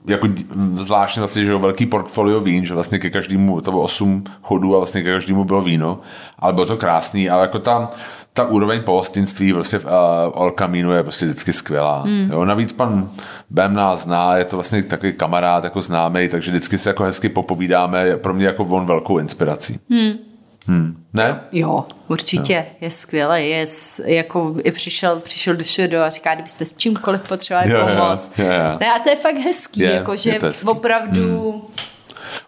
jako 0.05 0.27
zvláštně 0.75 1.19
vlastně, 1.19 1.45
že 1.45 1.51
jo, 1.51 1.59
velký 1.59 1.85
portfolio 1.85 2.39
vín, 2.39 2.65
že 2.65 2.73
vlastně 2.73 2.99
ke 2.99 3.09
každému, 3.09 3.61
to 3.61 3.71
bylo 3.71 3.83
8 3.83 4.23
chodů 4.41 4.75
a 4.75 4.77
vlastně 4.77 5.03
ke 5.03 5.13
každému 5.13 5.43
bylo 5.43 5.61
víno, 5.61 5.99
ale 6.39 6.53
bylo 6.53 6.65
to 6.65 6.77
krásný, 6.77 7.29
ale 7.29 7.41
jako 7.41 7.59
tam 7.59 7.89
ta 8.33 8.47
úroveň 8.47 8.81
pohostinství 8.81 9.53
prostě 9.53 9.79
v 9.79 9.85
uh, 9.85 10.43
El 10.43 10.51
Camino 10.51 10.93
je 10.93 11.03
prostě 11.03 11.25
vždycky 11.25 11.53
skvělá. 11.53 12.01
Hmm. 12.01 12.29
Jo, 12.31 12.45
navíc 12.45 12.73
pan 12.73 13.09
Bem 13.49 13.73
nás 13.73 14.03
zná, 14.03 14.37
je 14.37 14.45
to 14.45 14.55
vlastně 14.55 14.83
takový 14.83 15.13
kamarád, 15.13 15.63
jako 15.63 15.81
známý, 15.81 16.27
takže 16.27 16.51
vždycky 16.51 16.77
se 16.77 16.89
jako 16.89 17.03
hezky 17.03 17.29
popovídáme, 17.29 18.07
je 18.07 18.17
pro 18.17 18.33
mě 18.33 18.45
jako 18.45 18.63
on 18.65 18.85
velkou 18.85 19.17
inspirací. 19.17 19.79
Hmm. 19.89 20.13
Hmm. 20.67 21.03
Ne? 21.13 21.39
Jo, 21.51 21.83
určitě, 22.07 22.65
je 22.81 22.91
skvělé, 22.91 23.41
je 23.41 23.65
jako 24.05 24.55
i 24.63 24.71
přišel, 24.71 25.19
přišel 25.19 25.55
do 25.55 25.63
šedo 25.63 26.01
a 26.01 26.09
říká, 26.09 26.33
kdybyste 26.33 26.65
s 26.65 26.77
čímkoliv 26.77 27.21
potřebovali 27.21 27.71
Jo, 27.71 27.77
jo, 27.79 27.87
pomoc. 27.87 28.31
jo, 28.37 28.45
jo. 28.45 28.77
Ne, 28.79 28.91
a 28.93 28.99
to 28.99 29.09
je 29.09 29.15
fakt 29.15 29.37
hezký, 29.37 29.79
Je, 29.79 29.91
jako, 29.91 30.11
je 30.11 30.17
že 30.17 30.39
to 30.39 30.45
hezký. 30.45 30.67
opravdu 30.67 31.61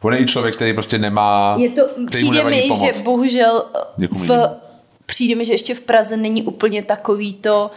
On 0.02 0.14
je 0.14 0.20
i 0.20 0.26
člověk, 0.26 0.56
který 0.56 0.74
prostě 0.74 0.98
nemá... 0.98 1.56
je 1.60 1.70
to, 1.70 1.82
přijde 2.10 2.44
mi, 2.44 2.62
pomoct. 2.62 2.80
že 2.98 3.04
bohužel 3.04 3.66
Někomu 3.98 4.20
v, 4.26 4.30
jinému. 4.30 4.48
přijde 5.06 5.36
mi, 5.36 5.46
že 5.46 5.54
ještě 5.54 5.76
v 5.76 5.80
Praze 5.80 6.18
není 6.18 6.44
úplně 6.44 6.84
takový 6.84 7.34
to, 7.34 7.72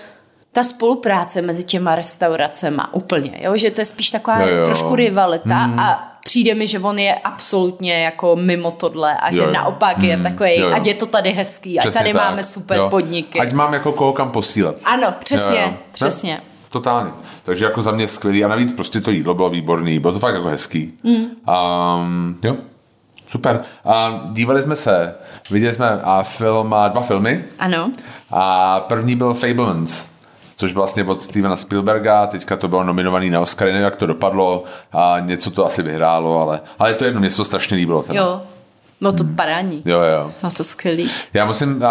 ta 0.52 0.64
spolupráce 0.64 1.43
mezi 1.43 1.64
těma 1.64 1.94
restauracema 1.94 2.94
úplně, 2.94 3.38
jo? 3.41 3.56
že 3.56 3.70
to 3.70 3.81
je 3.81 3.84
spíš 3.84 4.11
taková 4.11 4.41
Jo, 4.43 4.56
jo. 4.56 4.64
trošku 4.64 4.94
rivalita 4.96 5.55
hmm. 5.55 5.79
a 5.81 6.18
přijde 6.29 6.55
mi, 6.55 6.67
že 6.67 6.79
on 6.79 6.99
je 6.99 7.15
absolutně 7.15 8.03
jako 8.05 8.37
mimo 8.37 8.71
tohle 8.71 9.17
a 9.17 9.33
že 9.33 9.41
Jo, 9.41 9.47
jo. 9.47 9.53
naopak 9.53 9.99
je 10.03 10.15
Hmm. 10.15 10.23
takový, 10.23 10.59
Jo, 10.61 10.69
jo. 10.69 10.75
ať 10.75 10.87
je 10.87 10.95
to 10.95 11.07
tady 11.07 11.33
hezký, 11.33 11.79
ať 11.79 11.83
Přesně 11.85 11.99
tady 12.01 12.13
tak. 12.13 12.23
máme 12.23 12.43
super 12.43 12.77
Jo. 12.77 12.91
podniky. 12.91 13.41
Ať 13.41 13.53
mám 13.53 13.73
jako 13.75 13.93
koho 13.93 14.13
kam 14.13 14.31
posílat. 14.31 14.75
Ano, 14.85 15.15
přesně, 15.19 15.57
Jo, 15.57 15.67
jo. 15.69 15.75
přesně. 15.93 16.33
Ne? 16.35 16.41
Totálně. 16.71 17.11
Takže 17.43 17.65
jako 17.65 17.83
za 17.83 17.91
mě 17.93 18.09
skvělý. 18.09 18.45
A 18.45 18.49
navíc 18.49 18.73
prostě 18.73 19.01
to 19.01 19.11
jídlo 19.11 19.35
bylo 19.35 19.51
výborný. 19.51 19.99
Bylo 19.99 20.13
to 20.13 20.19
fakt 20.19 20.35
jako 20.35 20.47
hezký. 20.49 20.93
Mm. 21.03 21.15
Um, 21.15 22.39
jo, 22.43 22.57
super. 23.29 23.61
A 23.85 24.21
dívali 24.31 24.63
jsme 24.63 24.77
se, 24.77 25.15
viděli 25.51 25.75
jsme 25.75 25.89
a 26.03 26.23
film, 26.23 26.75
a 26.75 26.89
dva 26.89 27.01
filmy. 27.01 27.45
Ano. 27.59 27.91
A 28.31 28.81
první 28.81 29.17
byl 29.17 29.35
Fablemans, 29.35 30.09
což 30.58 30.72
vlastně 30.72 31.05
od 31.05 31.22
Stevena 31.22 31.56
Spielberga, 31.56 32.26
teďka 32.26 32.56
to 32.56 32.69
bylo 32.69 32.84
nominovaný 32.84 33.31
na 33.31 33.40
Oscary, 33.40 33.72
nevím, 33.72 33.84
jak 33.84 33.96
to 33.96 34.06
dopadlo, 34.06 34.64
a 34.93 35.17
něco 35.20 35.50
to 35.50 35.67
asi 35.67 35.82
vyhrálo, 35.82 36.41
ale, 36.41 36.60
ale 36.79 36.94
to 36.94 37.05
jedno, 37.05 37.20
mě 37.20 37.31
se 37.31 37.36
to 37.36 37.44
strašně 37.44 37.77
líbilo. 37.77 38.03
Teda. 38.03 38.20
Jo, 38.20 38.41
no 39.00 39.12
to 39.12 39.24
parání. 39.24 39.82
jo, 39.84 40.00
jo. 40.00 40.32
No 40.43 40.50
to 40.50 40.64
skvělý. 40.64 41.10
Já 41.34 41.44
musím, 41.44 41.82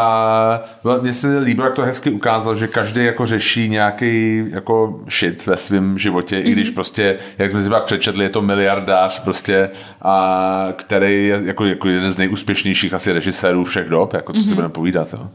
uh, 0.84 1.02
mně 1.02 1.14
se 1.14 1.40
líbilo, 1.40 1.68
jak 1.68 1.76
to 1.76 1.82
hezky 1.82 2.10
ukázal, 2.10 2.56
že 2.56 2.68
každý 2.68 3.06
jako 3.06 3.26
řeší 3.26 3.70
nějaký 3.70 4.44
jako 4.50 5.00
shit 5.10 5.46
ve 5.46 5.58
svém 5.58 6.00
životě, 6.00 6.36
mm-hmm. 6.36 6.48
i 6.48 6.52
když 6.52 6.70
prostě, 6.70 7.16
jak 7.38 7.52
jsme 7.52 7.62
si 7.62 7.70
pak 7.70 7.84
přečetli, 7.84 8.24
je 8.26 8.30
to 8.30 8.42
miliardář 8.42 9.20
prostě, 9.20 9.70
a, 10.02 10.68
který 10.76 11.28
je 11.28 11.42
jako, 11.44 11.66
jako 11.66 11.88
jeden 11.88 12.12
z 12.12 12.18
nejúspěšnějších 12.18 12.94
asi 12.94 13.12
režisérů 13.12 13.64
všech 13.64 13.90
dob, 13.90 14.14
jako 14.14 14.34
co 14.34 14.40
mm-hmm. 14.40 14.48
si 14.48 14.56
budeme 14.56 14.74
povídat. 14.74 15.08
Jo. 15.14 15.28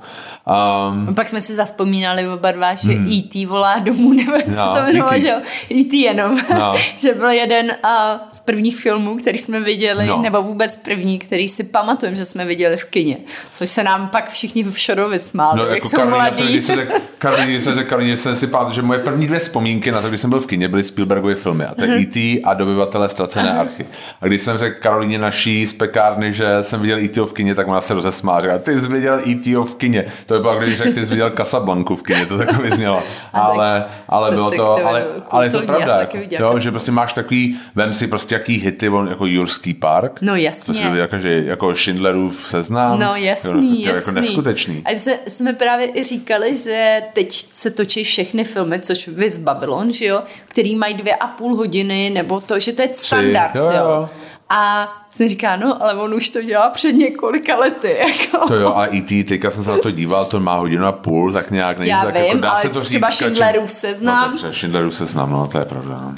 Um, 1.07 1.15
Pak 1.15 1.29
jsme 1.29 1.41
si 1.41 1.55
zaspomínali 1.55 2.29
oba 2.29 2.53
dva, 2.53 2.75
že 2.75 2.93
hmm. 2.93 3.13
E.T. 3.13 3.47
volá 3.47 3.79
domů, 3.79 4.13
nebo 4.13 4.33
jak 4.33 4.45
se 4.47 4.57
No, 4.57 4.75
to 4.75 4.81
jmenovalo, 4.81 5.13
E.T.. 5.13 5.21
že 5.21 5.29
jo? 5.29 5.37
E.T. 5.71 5.97
jenom. 5.97 6.39
No. 6.59 6.73
že 6.97 7.15
byl 7.15 7.29
jeden 7.31 7.67
uh, 7.67 8.21
z 8.29 8.41
prvních 8.41 8.77
filmů, 8.77 9.17
který 9.17 9.39
jsme 9.39 9.61
viděli, 9.61 10.07
No. 10.07 10.23
nebo 10.23 10.43
vůbec 10.43 10.77
první, 10.77 11.19
který 11.19 11.49
si 11.49 11.62
pamatujeme, 11.65 12.17
že 12.17 12.25
jsme 12.25 12.45
viděli 12.45 12.77
v 12.77 12.85
kině. 12.85 13.17
Což 13.51 13.71
se 13.71 13.83
nám 13.85 14.09
pak 14.09 14.31
všichni 14.31 14.65
v 14.65 14.79
Šorovi 14.79 15.19
smáli, 15.19 15.59
No, 15.59 15.65
jak 15.67 15.75
jako 15.75 15.89
jsou 15.89 16.09
mladí. 16.09 16.45
když 16.49 16.65
jsem 16.65 16.77
řekl, 16.77 16.93
Karolína, 17.19 17.61
jsem 17.61 17.75
řekl, 17.75 17.89
Karolína, 17.91 18.17
jsem 18.17 18.37
si 18.37 18.47
pamatuju, 18.47 18.75
že 18.75 18.83
moje 18.83 18.99
první 18.99 19.27
dvě 19.27 19.39
vzpomínky 19.39 19.91
na 19.91 20.01
to, 20.03 20.09
když 20.09 20.21
jsem 20.21 20.31
byl 20.31 20.41
v 20.41 20.47
kině, 20.47 20.69
byly 20.69 20.83
Spielbergovy 20.83 21.35
filmy. 21.35 21.65
A 21.65 21.75
to 21.75 21.85
je 21.85 21.97
E.T. 21.99 22.41
a 22.45 22.55
Dobyvatele 22.55 23.09
ztracené 23.09 23.53
archy. 23.59 23.87
A 24.21 24.27
když 24.27 24.41
jsem 24.43 24.59
řekl 24.59 24.77
Karolíně 24.83 25.19
naší 25.19 25.67
z 25.67 25.73
pekárny, 25.73 26.33
že 26.33 26.47
jsem 26.63 26.81
viděl 26.81 26.99
E.T. 26.99 27.21
v 27.21 27.33
kině, 27.33 27.55
tak 27.55 27.69
ona 27.69 27.81
se 27.81 27.95
rozesmála. 27.95 28.41
Říkala, 28.41 28.59
ty 28.59 28.81
jsi 28.81 28.89
viděl 28.89 29.21
E.T. 29.27 29.55
v 29.57 29.75
kině. 29.75 30.05
To 30.27 30.35
by 30.35 30.41
bylo, 30.41 30.57
když 30.59 30.77
řekl, 30.77 30.93
ty 30.93 31.07
jsi 31.07 31.11
viděl 31.11 31.31
Casablanku 31.31 31.97
v 31.97 32.03
kině. 32.03 32.27
To 32.27 32.39
tak 32.39 32.59
vyznělo. 32.63 33.03
Ale, 33.33 33.85
ale 34.09 34.31
bylo 34.31 34.51
to, 34.51 34.87
ale, 34.87 35.05
ale 35.31 35.47
je 35.47 35.51
to 35.51 35.63
pravda. 35.63 35.99
Jako, 36.01 36.19
jo, 36.39 36.59
že 36.59 36.71
prostě 36.71 36.93
máš 36.93 37.13
takový, 37.13 37.59
vem 37.75 37.93
si 37.93 38.07
prostě 38.07 38.35
jaký 38.35 38.59
hity, 38.59 38.89
on, 38.89 39.09
jako 39.09 39.27
Jurský 39.27 39.75
park. 39.75 40.19
No 40.21 40.37
jasně. 40.37 40.75
Si 40.75 40.83
viděl, 40.85 40.97
jako, 40.97 41.19
že, 41.19 41.45
jako 41.53 41.75
Schindlerův 41.75 42.49
seznam. 42.49 42.99
No 42.99 43.07
Jo, 43.07 43.25
jasný, 43.25 43.53
to 43.53 43.59
je 43.59 43.95
jasný. 43.95 43.95
jako 43.95 44.11
neskutečný. 44.11 44.83
A 44.85 44.99
se, 44.99 45.19
jsme 45.29 45.53
právě 45.53 45.99
i 45.99 46.05
říkali, 46.05 46.57
že 46.57 47.03
teď 47.13 47.33
se 47.53 47.71
točí 47.71 48.05
všechny 48.05 48.45
filmy, 48.45 48.81
což 48.81 49.09
vy 49.09 49.31
z 49.31 49.39
Babylon, 49.39 49.93
že 49.93 50.05
jo, 50.05 50.23
který 50.45 50.77
mají 50.77 50.95
dvě 50.95 51.15
a 51.15 51.27
půl 51.27 51.57
hodiny, 51.57 52.11
nebo 52.11 52.41
to, 52.41 52.61
že 52.61 52.73
to 52.73 52.83
je 52.83 52.89
standard, 52.93 53.55
jo, 53.55 53.63
jo. 53.63 53.71
jo. 53.73 54.09
A 54.49 54.89
jsem 55.11 55.29
říká, 55.29 55.57
no, 55.57 55.83
ale 55.83 55.95
on 55.95 56.15
už 56.15 56.31
to 56.31 56.43
dělá 56.43 56.71
před 56.71 56.93
několika 56.93 57.57
lety, 57.57 57.97
jako. 58.09 58.47
To 58.47 58.55
jo, 58.55 58.75
a 58.77 58.95
E.T., 58.97 59.25
teďka 59.25 59.51
jsem 59.51 59.65
se 59.65 59.71
na 59.71 59.79
to 59.79 59.91
díval, 59.91 60.25
to 60.25 60.41
má 60.41 60.55
hodinu 60.55 60.87
a 60.87 60.93
půl, 60.93 61.33
tak 61.33 61.51
nějak 61.51 61.79
není 61.79 61.91
Já 61.91 62.05
tak 62.05 62.15
jako 62.15 62.33
vím, 62.33 62.41
dá 62.41 62.51
ale 62.51 62.61
se 62.61 62.69
to 62.69 62.81
třeba 62.81 63.11
říct, 63.11 63.17
Schindlerův 63.17 63.71
seznam. 63.71 64.39
No, 64.43 64.53
Schindlerův 64.53 64.95
seznam, 64.95 65.31
no, 65.31 65.47
to 65.47 65.59
je 65.59 65.65
pravda. 65.65 66.01
no. 66.01 66.15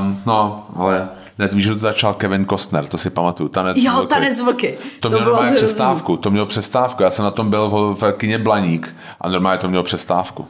Um, 0.00 0.22
no, 0.26 0.66
ale 0.76 1.08
Hned 1.38 1.52
víš, 1.54 1.64
že 1.64 1.72
to 1.74 1.78
začal 1.80 2.14
Kevin 2.14 2.46
Costner, 2.46 2.86
to 2.86 2.98
si 2.98 3.10
pamatuju. 3.10 3.48
Tanec 3.48 3.76
Jo, 3.80 3.92
vlky. 3.94 4.06
tanec 4.08 4.40
vlky. 4.40 4.78
To, 5.00 5.00
To 5.00 5.08
mělo 5.16 5.24
normálně 5.24 5.56
přestávku, 5.56 6.16
to 6.16 6.30
mělo 6.30 6.46
přestávku. 6.46 7.02
Já 7.02 7.10
jsem 7.10 7.24
na 7.24 7.30
tom 7.30 7.50
byl 7.50 7.68
v, 7.68 7.94
v 8.02 8.12
kině 8.12 8.38
Blaník 8.38 8.96
a 9.20 9.28
normálně 9.28 9.58
to 9.58 9.68
mělo 9.68 9.84
přestávku. 9.84 10.48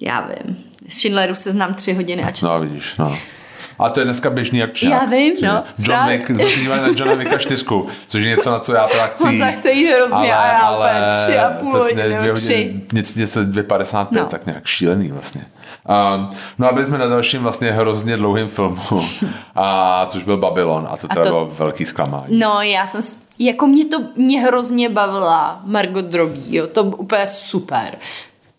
Já 0.00 0.20
vím. 0.20 0.56
Z 0.88 0.94
Schindleru 0.94 1.34
se 1.34 1.52
znám 1.52 1.74
tři 1.74 1.92
hodiny 1.94 2.24
a 2.24 2.30
čtyři. 2.30 2.46
No 2.46 2.60
vidíš, 2.60 2.96
no. 2.98 3.12
A 3.78 3.90
to 3.90 4.00
je 4.00 4.04
dneska 4.04 4.30
běžný 4.30 4.58
jak. 4.58 4.82
Já 4.82 5.04
vím, 5.04 5.34
no. 5.42 5.64
John. 5.78 6.08
Wick, 6.08 6.30
zase 6.30 6.68
na 6.68 6.86
Johna 6.96 7.14
Wicka 7.14 7.38
4, 7.38 7.64
což 8.06 8.24
je 8.24 8.30
něco, 8.30 8.50
na 8.50 8.58
co 8.58 8.72
já 8.74 8.86
teda 8.86 9.06
chci. 9.06 9.26
Honza 9.26 9.46
chce 9.50 9.70
jít 9.72 9.92
hrozně 9.92 10.34
a 10.36 10.46
já 10.46 10.76
úplně 10.76 11.00
tři 11.22 11.38
a 11.38 11.50
půl 11.50 11.72
to 11.72 11.78
hodiny, 11.78 12.02
dvě 12.02 12.32
hodiny, 12.32 12.80
něco, 12.92 13.18
něco 13.20 13.40
2,55, 13.40 14.06
No. 14.10 14.26
tak 14.26 14.46
nějak 14.46 14.66
šílený 14.66 15.08
vlastně. 15.12 15.44
Um, 16.16 16.28
no 16.58 16.68
a 16.68 16.72
byli 16.72 16.86
jsme 16.86 16.98
na 16.98 17.06
dalším 17.06 17.42
vlastně 17.42 17.70
hrozně 17.72 18.16
dlouhým 18.16 18.48
filmu, 18.48 18.78
a, 19.54 20.06
což 20.08 20.22
byl 20.24 20.36
Babylon 20.36 20.88
a 20.90 20.96
to 20.96 21.08
to- 21.08 21.20
bylo 21.20 21.46
velký 21.58 21.84
zklamání. 21.84 22.38
No, 22.38 22.62
já 22.62 22.86
jsem, 22.86 23.00
jako 23.38 23.66
mě 23.66 23.84
to, 23.86 23.96
mě 24.16 24.40
hrozně 24.40 24.88
bavila 24.88 25.60
Margot 25.64 26.04
Drobí, 26.04 26.56
jo, 26.56 26.66
to 26.66 26.82
úplně 26.84 27.26
super. 27.26 27.94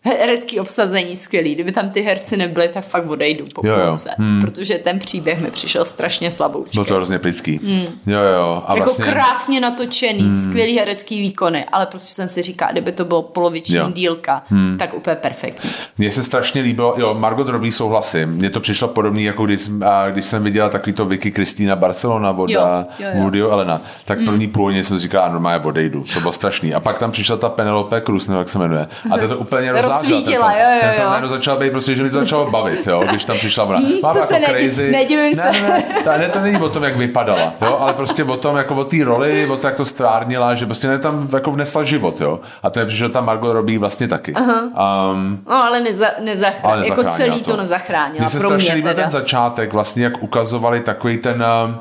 Herecký 0.05 0.59
obsazení 0.59 1.15
skvělý, 1.15 1.53
kdyby 1.55 1.71
tam 1.71 1.89
ty 1.89 2.01
herci 2.01 2.38
nebyli, 2.38 2.67
tak 2.67 2.85
fakt 2.88 3.09
odejdu 3.09 3.45
po 3.55 3.67
Jo, 3.67 3.74
jo. 3.79 3.88
půlce, 3.88 4.09
protože 4.41 4.74
ten 4.77 5.00
příběh 5.00 5.41
mi 5.41 5.51
přišel 5.51 5.85
strašně 5.85 6.31
slaboučký. 6.31 6.77
Bylo 6.77 6.85
to 6.85 6.95
hrozně 6.95 7.19
plitký. 7.19 7.59
Jo, 8.07 8.19
jo. 8.19 8.63
A 8.67 8.74
jako 8.75 8.85
vlastně, 8.85 9.05
krásně 9.05 9.59
natočený, 9.59 10.19
hmm. 10.21 10.31
skvělý 10.31 10.77
herecký 10.77 11.19
výkony, 11.21 11.65
ale 11.71 11.85
prostě 11.85 12.13
jsem 12.13 12.27
si 12.27 12.41
říkala, 12.41 12.71
kdyby 12.71 12.91
to 12.91 13.05
bylo 13.05 13.21
poloviční 13.21 13.75
Jo. 13.75 13.89
dílka, 13.93 14.43
hmm. 14.50 14.75
tak 14.79 14.93
úplně 14.93 15.15
perfektní. 15.15 15.69
Mně 15.97 16.12
se 16.12 16.24
strašně 16.24 16.62
líbilo, 16.62 16.95
jo, 16.97 17.13
Margot 17.13 17.50
Robbie 17.50 17.71
souhlasím, 17.71 18.29
mně 18.29 18.50
to 18.50 18.59
přišlo 18.59 18.88
podobný, 18.88 19.24
jako 19.24 19.45
když, 19.45 19.59
jsem- 19.62 19.83
a 19.83 20.09
když 20.09 20.25
jsem 20.25 20.43
viděla 20.43 20.69
takový 20.69 20.93
to 20.93 21.05
Vicky 21.05 21.31
Kristýna 21.31 21.75
Barcelona 21.75 22.31
od 22.31 22.50
Jo, 22.50 22.62
a- 22.62 22.85
jo, 23.00 23.07
jo. 23.13 23.21
Woody 23.21 23.41
Elena, 23.41 23.81
tak 24.05 24.19
první 24.25 24.47
půl 24.47 24.63
hodiny 24.63 24.83
jsem 24.83 24.97
si 24.97 25.03
říkala, 25.03 25.29
normálně 25.29 25.65
odejdu, 25.65 26.03
to 26.13 26.19
bylo 26.19 26.31
strašný. 26.31 26.74
A 26.74 26.79
pak 26.79 27.00
tam 27.00 27.12
přišla 27.12 27.38
ta 27.38 27.50
Penelope 27.50 28.01
Cruz, 28.01 28.27
nebo 28.27 28.39
jak 28.39 28.50
se 28.50 28.59
jmenuje, 28.59 28.88
a 29.12 29.17
to 29.17 29.27
to 29.27 29.38
úplně 29.38 29.71
rozvážela. 29.71 29.94
Rozsvítila, 29.95 30.49
film. 30.49 30.61
jo, 30.61 30.67
jo, 30.75 30.79
Ten 30.81 30.91
film 30.91 31.03
jo. 31.03 31.09
najednou 31.09 31.29
začal 31.29 31.57
být, 31.57 31.71
prostě, 31.71 31.95
že 31.95 32.03
mi 32.03 32.09
to 32.09 32.19
začalo 32.19 32.51
bavit, 32.51 32.87
jo, 32.87 33.03
když 33.09 33.25
tam 33.25 33.37
přišla 33.37 33.63
ona. 33.63 33.79
Má 34.03 34.11
to 34.13 34.17
jako 34.17 34.27
se 34.33 34.39
crazy. 34.39 34.91
nedivím 34.91 35.35
ne, 35.37 35.43
se. 35.43 35.51
Ne, 35.51 35.83
ne, 35.93 36.01
to, 36.03 36.09
ne, 36.17 36.29
to 36.29 36.39
není 36.39 36.57
o 36.57 36.69
tom, 36.69 36.83
jak 36.83 36.95
vypadala, 36.97 37.53
jo, 37.61 37.77
ale 37.79 37.93
prostě 37.93 38.23
o 38.23 38.37
tom, 38.37 38.55
jako 38.55 38.75
o 38.75 38.83
té 38.83 38.97
roli, 39.03 39.47
o 39.49 39.57
tom, 39.57 39.67
jak 39.67 39.75
to 39.75 39.85
strárnila, 39.85 40.55
že 40.55 40.65
prostě 40.65 40.87
ne 40.87 40.99
tam 40.99 41.29
jako 41.33 41.51
vnesla 41.51 41.83
život, 41.83 42.21
jo. 42.21 42.39
A 42.63 42.69
to 42.69 42.79
je 42.79 42.85
přišel 42.85 43.09
tam 43.09 43.25
Margot 43.25 43.53
Robbie 43.53 43.79
vlastně 43.79 44.07
taky. 44.07 44.33
Um, 44.33 45.39
No, 45.49 45.63
ale 45.63 45.81
neza, 45.81 46.07
nezachránila, 46.19 46.73
ale 46.73 46.87
jako 46.87 47.03
celý 47.03 47.41
to, 47.41 47.57
nezachránila, 47.57 48.19
Mně 48.19 48.29
se 48.29 48.39
strašně 48.39 48.73
líbil 48.73 48.93
ten 48.93 49.09
začátek, 49.09 49.73
vlastně 49.73 50.03
jak 50.03 50.23
ukazovali 50.23 50.79
takový 50.79 51.17
ten 51.17 51.43
um, 51.65 51.75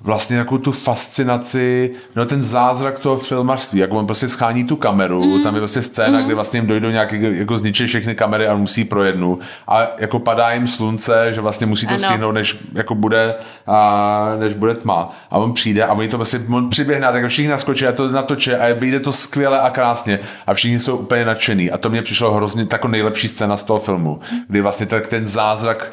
vlastně 0.00 0.34
nějakou 0.34 0.58
tu 0.58 0.72
fascinaci, 0.72 1.90
no 2.16 2.24
ten 2.24 2.42
zázrak 2.42 2.98
toho 2.98 3.16
filmařství, 3.16 3.78
jak 3.78 3.92
on 3.92 4.06
prostě 4.06 4.28
schání 4.28 4.64
tu 4.64 4.76
kameru, 4.76 5.24
mm. 5.24 5.42
tam 5.42 5.54
je 5.54 5.60
prostě 5.60 5.82
scéna, 5.82 6.18
mm. 6.18 6.24
kdy 6.24 6.34
vlastně 6.34 6.58
jim 6.58 6.66
dojdou 6.66 6.90
nějaký, 6.90 7.38
jako 7.38 7.58
zničí 7.58 7.86
všechny 7.86 8.14
kamery 8.14 8.46
a 8.46 8.56
musí 8.56 8.84
pro 8.84 9.04
jednu 9.04 9.38
a 9.68 9.86
jako 9.98 10.18
padá 10.18 10.52
jim 10.52 10.66
slunce, 10.66 11.32
že 11.32 11.40
vlastně 11.40 11.66
musí 11.66 11.86
to 11.86 11.94
Ano. 11.94 12.04
stihnout, 12.04 12.34
než 12.34 12.58
jako 12.74 12.94
bude, 12.94 13.34
a, 13.66 14.30
než 14.38 14.54
bude 14.54 14.74
tma 14.74 15.10
a 15.30 15.38
on 15.38 15.52
přijde 15.52 15.84
a 15.84 15.92
oni 15.92 16.08
to 16.08 16.16
prostě, 16.16 16.40
on 16.48 16.70
přiběhne 16.70 17.12
tak 17.12 17.26
všichni 17.26 17.50
naskočí 17.50 17.86
a 17.86 17.92
to 17.92 18.08
natočí 18.08 18.52
a 18.52 18.74
vyjde 18.74 19.00
to 19.00 19.12
skvěle 19.12 19.60
a 19.60 19.70
krásně 19.70 20.18
a 20.46 20.54
všichni 20.54 20.78
jsou 20.78 20.96
úplně 20.96 21.24
nadšený 21.24 21.70
a 21.70 21.78
to 21.78 21.90
mě 21.90 22.02
přišlo 22.02 22.34
hrozně 22.34 22.66
jako 22.72 22.88
nejlepší 22.88 23.28
scéna 23.28 23.56
z 23.56 23.62
toho 23.62 23.78
filmu, 23.78 24.20
kdy 24.48 24.60
vlastně 24.60 24.86
tak 24.86 25.06
ten 25.06 25.26
zázrak 25.26 25.92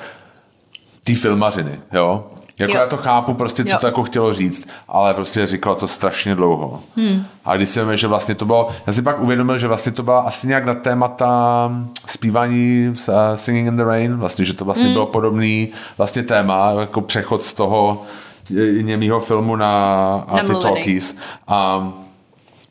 té 1.04 1.16
filmařiny, 1.16 1.80
jo? 1.94 2.28
Jako 2.60 2.74
Jo. 2.74 2.80
já 2.80 2.88
to 2.88 2.98
chápu 2.98 3.34
prostě, 3.34 3.64
co 3.64 3.70
Jo. 3.70 3.78
to 3.82 3.86
jako 3.86 4.04
chtělo 4.04 4.34
říct, 4.34 4.68
ale 4.88 5.14
prostě 5.14 5.48
říkala 5.48 5.76
to 5.76 5.88
strašně 5.88 6.36
dlouho. 6.36 6.80
Hmm. 6.96 7.26
A 7.46 7.58
když 7.58 7.78
víme, 7.78 7.98
že 7.98 8.08
vlastně 8.08 8.36
to 8.36 8.46
bylo, 8.46 8.70
já 8.88 8.94
si 8.94 9.02
pak 9.02 9.22
uvědomil, 9.22 9.58
že 9.58 9.68
vlastně 9.68 9.92
to 9.92 10.04
byla 10.04 10.20
asi 10.20 10.48
nějak 10.48 10.66
na 10.66 10.74
témata 10.74 11.72
zpívání 12.08 12.88
uh, 13.08 13.16
Singing 13.36 13.68
in 13.68 13.78
the 13.78 13.84
Rain, 13.84 14.16
vlastně, 14.16 14.46
že 14.46 14.54
to 14.54 14.66
vlastně 14.66 14.86
hmm. 14.86 14.94
bylo 14.94 15.06
podobný 15.06 15.70
vlastně 15.98 16.24
téma, 16.24 16.72
jako 16.80 17.02
přechod 17.02 17.44
z 17.44 17.54
toho 17.54 18.04
eh, 18.52 18.84
němýho 18.84 19.20
filmu 19.20 19.56
na, 19.56 20.26
na 20.34 20.44
ty 20.44 20.54
talkies. 20.62 21.18
A, 21.48 21.92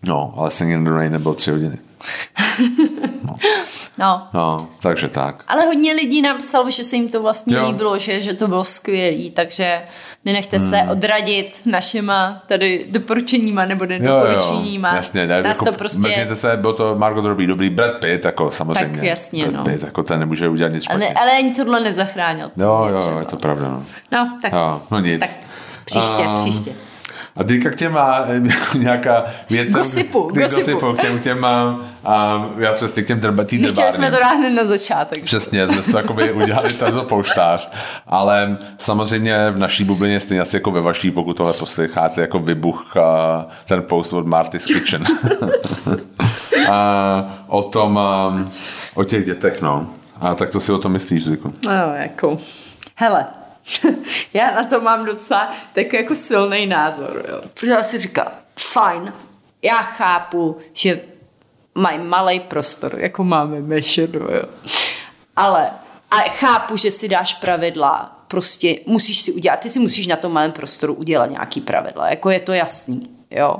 no, 0.03 0.35
ale 0.37 0.50
Singing 0.50 0.79
in 0.79 0.85
the 0.85 0.91
Rain 0.91 1.12
nebylo 1.12 1.35
tři 1.35 1.50
hodiny. 1.50 1.79
No. 3.99 4.29
No, 4.35 4.69
takže 4.83 5.09
tak. 5.09 5.45
Ale 5.49 5.64
hodně 5.67 5.93
lidí 5.93 6.23
napsalo, 6.23 6.71
že 6.71 6.85
se 6.85 6.97
jim 6.97 7.09
to 7.09 7.23
vlastně 7.23 7.57
Jo. 7.57 7.62
jo. 7.62 7.69
líbilo, 7.69 7.99
že, 7.99 8.21
že 8.21 8.35
to 8.35 8.49
bylo 8.49 8.64
skvělý, 8.64 9.31
takže 9.31 9.83
nenechte 10.25 10.59
se 10.61 10.76
Hmm. 10.76 10.91
odradit 10.91 11.61
našima 11.67 12.43
tady 12.47 12.87
doporučeníma 12.91 13.64
nebo 13.64 13.87
nedoporučeníma. 13.87 14.95
jasně, 14.95 15.26
ne, 15.26 15.43
Nás 15.43 15.57
jako, 15.57 15.64
to 15.64 15.73
prostě... 15.79 15.99
mrkněte 16.09 16.37
se, 16.37 16.57
bylo 16.57 16.73
to 16.73 16.95
Margot 16.99 17.25
Robbie, 17.25 17.49
dobrý, 17.49 17.71
Brad 17.71 17.93
Pitt, 18.00 18.25
jako 18.25 18.50
samozřejmě. 18.50 18.97
Tak 18.99 19.03
jasně, 19.05 19.45
Brad 19.47 19.55
no. 19.55 19.64
Pitt, 19.73 19.83
jako 19.83 20.03
ten 20.03 20.21
nemůže 20.21 20.49
udělat 20.49 20.73
nic 20.73 20.85
Ale, 20.91 20.99
špatně. 21.00 21.14
ale 21.21 21.33
ani 21.33 21.55
tohle 21.55 21.81
nezachránil. 21.81 22.50
Jo, 22.57 22.88
jo, 22.93 23.00
třeba. 23.00 23.19
je 23.19 23.25
to 23.25 23.37
pravda, 23.37 23.69
no. 23.69 23.85
No, 24.12 24.38
tak, 24.43 24.53
Jo, 24.53 24.83
no 24.91 25.00
nic. 25.00 25.21
tak 25.21 25.31
příště, 25.85 26.23
Ehm, 26.23 26.37
příště. 26.37 26.73
A 27.37 27.45
teďka 27.45 27.71
k 27.71 27.76
těm 27.76 27.93
má 27.93 28.25
jako 28.43 28.79
nějaká 28.79 29.25
věc. 29.50 29.73
Gosipu, 29.73 30.23
k, 30.23 30.33
gosipu. 30.33 30.57
gosipu, 30.57 30.93
k 30.93 31.00
těm, 31.00 31.19
k 31.19 31.23
těm 31.23 31.45
a, 31.45 31.81
a 32.05 32.47
já 32.59 32.73
přesně 32.73 33.03
k 33.03 33.07
těm 33.07 33.21
drbatý 33.21 33.59
Nechtěli 33.59 33.93
jsme 33.93 34.11
to 34.11 34.17
dát 34.17 34.35
hned 34.35 34.50
na 34.50 34.64
začátek. 34.64 35.25
Přesně, 35.25 35.67
jsme 35.67 35.93
to 35.93 35.99
jakoby 35.99 36.33
udělali 36.33 36.73
tento 36.73 37.03
pouštář, 37.03 37.71
ale 38.07 38.59
samozřejmě 38.79 39.50
v 39.50 39.59
naší 39.59 39.85
bublině 39.85 40.21
stejně 40.21 40.41
asi 40.41 40.57
jako 40.57 40.71
ve 40.71 40.81
vaší, 40.81 41.11
pokud 41.11 41.37
tohle 41.37 41.53
posloucháte, 41.53 42.21
jako 42.21 42.38
vybuch 42.38 42.97
a 42.97 43.47
ten 43.64 43.83
post 43.83 44.12
od 44.12 44.26
Marty's 44.26 44.67
Kitchen. 44.67 45.05
a 46.69 47.45
o 47.47 47.62
tom, 47.62 47.99
a, 47.99 48.45
o 48.95 49.05
těch 49.05 49.25
dětech, 49.25 49.62
no. 49.62 49.87
A 50.21 50.35
tak 50.35 50.50
to 50.50 50.61
si 50.61 50.73
o 50.73 50.79
tom 50.79 50.93
myslíš, 50.93 51.25
Ziku? 51.25 51.53
No, 51.67 51.95
jako, 51.95 52.37
hele, 52.95 53.26
já 54.35 54.50
na 54.50 54.64
to 54.64 54.80
mám 54.80 55.04
docela 55.04 55.52
takový 55.73 56.02
jako 56.02 56.16
silný 56.16 56.66
názor, 56.66 57.26
jo. 57.28 57.68
Já 57.68 57.83
si 57.83 57.99
říkám, 57.99 58.33
fajn, 58.59 59.12
já 59.62 59.83
chápu, 59.83 60.56
že 60.73 61.00
mají 61.75 61.99
malý 61.99 62.40
prostor, 62.40 62.94
jako 62.99 63.25
máme 63.25 63.61
mešeru, 63.61 64.28
jo. 64.35 64.44
Ale 65.37 65.71
a 66.11 66.16
chápu, 66.16 66.76
že 66.76 66.90
si 66.90 67.09
dáš 67.09 67.35
pravidla, 67.35 68.25
prostě 68.28 68.78
musíš 68.87 69.21
si 69.21 69.33
udělat, 69.33 69.61
ty 69.61 69.71
si 69.71 69.78
musíš 69.78 70.06
na 70.06 70.16
tom 70.16 70.33
malém 70.33 70.52
prostoru 70.52 70.94
udělat 70.94 71.30
nějaký 71.30 71.61
pravidla, 71.61 72.09
jako 72.09 72.30
je 72.30 72.40
to 72.40 72.52
jasný, 72.52 73.11
jo. 73.30 73.56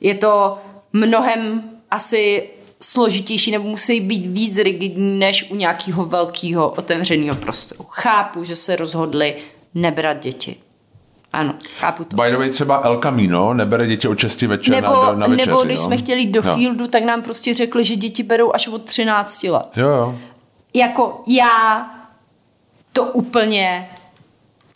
Je 0.00 0.14
to 0.14 0.58
mnohem 0.92 1.70
asi 1.90 2.50
složitější 2.82 3.50
nebo 3.50 3.68
musí 3.68 4.00
být 4.00 4.26
víc 4.26 4.56
rigidní 4.56 5.18
než 5.18 5.50
u 5.50 5.54
nějakého 5.54 6.04
velkého 6.04 6.70
otevřeného 6.70 7.36
prostoru. 7.36 7.86
Chápu, 7.90 8.44
že 8.44 8.56
se 8.56 8.76
rozhodli 8.76 9.34
nebrat 9.74 10.20
děti. 10.20 10.56
Ano, 11.32 11.54
chápu 11.78 12.04
to. 12.04 12.16
By 12.16 12.30
the 12.30 12.36
way, 12.36 12.50
třeba 12.50 12.80
El 12.84 12.98
Camino 12.98 13.54
nebere 13.54 13.86
děti 13.86 14.08
od 14.08 14.18
6 14.18 14.42
večer 14.42 14.74
Nebo, 14.74 14.88
na, 14.88 15.12
na 15.12 15.26
večeři, 15.26 15.48
nebo 15.50 15.62
když 15.64 15.78
jo? 15.78 15.84
jsme 15.84 15.96
chtěli 15.96 16.20
jít 16.20 16.30
do 16.30 16.42
Jo. 16.44 16.54
fieldu, 16.54 16.86
tak 16.88 17.04
nám 17.04 17.22
prostě 17.22 17.54
řekli, 17.54 17.84
že 17.84 17.96
děti 17.96 18.22
berou 18.22 18.52
až 18.54 18.68
od 18.68 18.84
13 18.84 19.42
let. 19.42 19.68
Jo, 19.76 19.88
jo. 19.88 20.18
Jako 20.74 21.22
já 21.26 21.86
to 22.92 23.04
úplně 23.04 23.90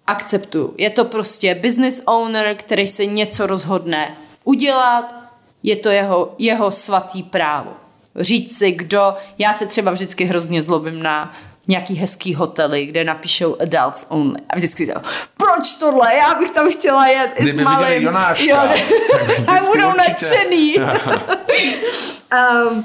akceptuju. 0.07 0.75
Je 0.79 0.91
to 0.91 1.05
prostě 1.05 1.55
business 1.55 2.03
owner, 2.07 2.55
který 2.55 2.87
se 2.87 3.07
něco 3.07 3.47
rozhodne 3.47 4.17
udělat, 4.45 5.15
je 5.63 5.77
to 5.77 5.89
jeho, 5.89 6.35
jeho 6.39 6.71
svatý 6.71 7.23
právo. 7.23 7.71
Říct 8.17 8.59
si, 8.59 8.73
kdo, 8.73 9.15
já 9.39 9.53
se 9.53 9.67
třeba 9.67 9.91
vždycky 9.91 10.25
hrozně 10.25 10.63
zlobím 10.63 11.03
na 11.03 11.33
nějaký 11.69 11.95
hezký 11.95 12.35
hotely, 12.35 12.87
kde 12.87 13.05
napíšou 13.05 13.57
adults 13.61 14.07
only. 14.09 14.41
A 14.51 14.57
vždycky 14.57 14.87
říkám, 14.87 15.03
proč 15.37 15.73
tohle? 15.73 16.15
Já 16.17 16.35
bych 16.35 16.51
tam 16.51 16.71
chtěla 16.71 17.07
jet 17.07 17.31
i 17.37 17.43
s 17.43 17.45
Kdyby 17.45 17.65
malým. 17.65 17.87
viděli 17.89 18.05
Jonáška, 18.05 18.45
Jo, 18.51 18.59
tak 19.47 19.63
budou 19.67 19.89
určitě. 19.89 20.09
nadšený. 20.09 20.77
um, 22.69 22.85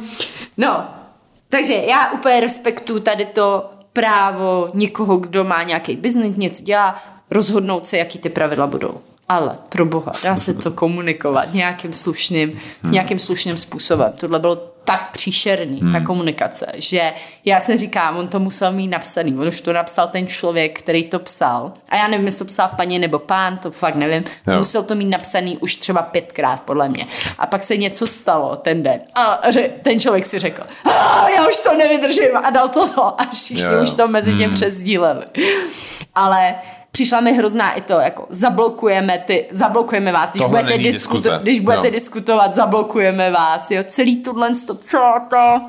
no, 0.57 0.87
takže 1.49 1.73
já 1.73 2.11
úplně 2.11 2.39
respektuju 2.39 2.99
tady 2.99 3.25
to 3.25 3.69
právo 3.93 4.69
někoho, 4.73 5.17
kdo 5.17 5.43
má 5.43 5.63
nějaký 5.63 5.95
biznis, 5.95 6.37
něco 6.37 6.63
dělá, 6.63 7.01
rozhodnout 7.31 7.87
se, 7.87 7.97
jaký 7.97 8.19
ty 8.19 8.29
pravidla 8.29 8.67
budou. 8.67 8.99
Ale 9.29 9.57
pro 9.69 9.85
boha, 9.85 10.11
dá 10.23 10.35
se 10.35 10.53
to 10.53 10.71
komunikovat 10.71 11.53
nějakým 11.53 11.93
slušným, 11.93 12.59
nějakým 12.83 13.19
slušným 13.19 13.57
způsobem. 13.57 14.13
Tohle 14.19 14.39
bylo 14.39 14.55
tak 14.83 15.11
příšerný, 15.11 15.81
ta 15.91 15.99
komunikace, 16.05 16.65
že 16.75 17.13
já 17.45 17.59
si 17.59 17.77
říkám, 17.77 18.17
on 18.17 18.27
to 18.27 18.39
musel 18.39 18.71
mít 18.71 18.87
napsaný. 18.87 19.37
On 19.37 19.47
už 19.47 19.61
to 19.61 19.73
napsal 19.73 20.07
ten 20.07 20.27
člověk, 20.27 20.79
který 20.79 21.03
to 21.03 21.19
psal. 21.19 21.73
A 21.89 21.95
já 21.95 22.07
nevím, 22.07 22.25
jestli 22.25 22.39
to 22.39 22.45
psal 22.45 22.69
paní 22.77 22.99
nebo 22.99 23.19
pán, 23.19 23.57
to 23.57 23.71
fakt 23.71 23.95
nevím. 23.95 24.23
Jo. 24.47 24.59
Musel 24.59 24.83
to 24.83 24.95
mít 24.95 25.09
napsaný 25.09 25.57
už 25.57 25.75
třeba 25.75 26.01
pětkrát, 26.01 26.61
podle 26.61 26.89
mě. 26.89 27.07
A 27.39 27.47
pak 27.47 27.63
se 27.63 27.77
něco 27.77 28.07
stalo 28.07 28.55
ten 28.55 28.83
den. 28.83 29.01
A 29.15 29.41
ře- 29.49 29.69
ten 29.81 29.99
člověk 29.99 30.25
si 30.25 30.39
řekl, 30.39 30.63
"Ah, 30.85 31.27
já 31.35 31.47
už 31.47 31.57
to 31.63 31.73
nevydržím 31.77 32.37
a 32.43 32.49
dal 32.49 32.69
to 32.69 32.89
to. 32.89 33.21
A 33.21 33.25
všichni 33.33 33.63
Jo, 33.63 33.83
už 33.83 33.93
to 33.93 34.07
mezi 34.07 34.33
tím 34.33 34.53
přesdíleli. 34.53 35.25
Ale 36.15 36.55
přišla 36.99 37.21
mi 37.21 37.33
hrozná 37.33 37.73
i 37.73 37.81
to, 37.81 37.93
jako 37.93 38.25
zablokujeme 38.29 39.23
ty, 39.27 39.47
zablokujeme 39.51 40.11
vás, 40.11 40.29
když 40.31 40.43
Tohle 40.43 40.63
budete, 40.63 40.83
diskuto, 40.83 41.39
když 41.39 41.59
budete 41.59 41.87
Jo. 41.87 41.93
diskutovat, 41.93 42.53
zablokujeme 42.53 43.31
vás, 43.31 43.71
jo, 43.71 43.83
celý 43.87 44.17
tohle, 44.17 44.51
to, 44.67 44.75
celá 44.75 45.19
to, 45.19 45.61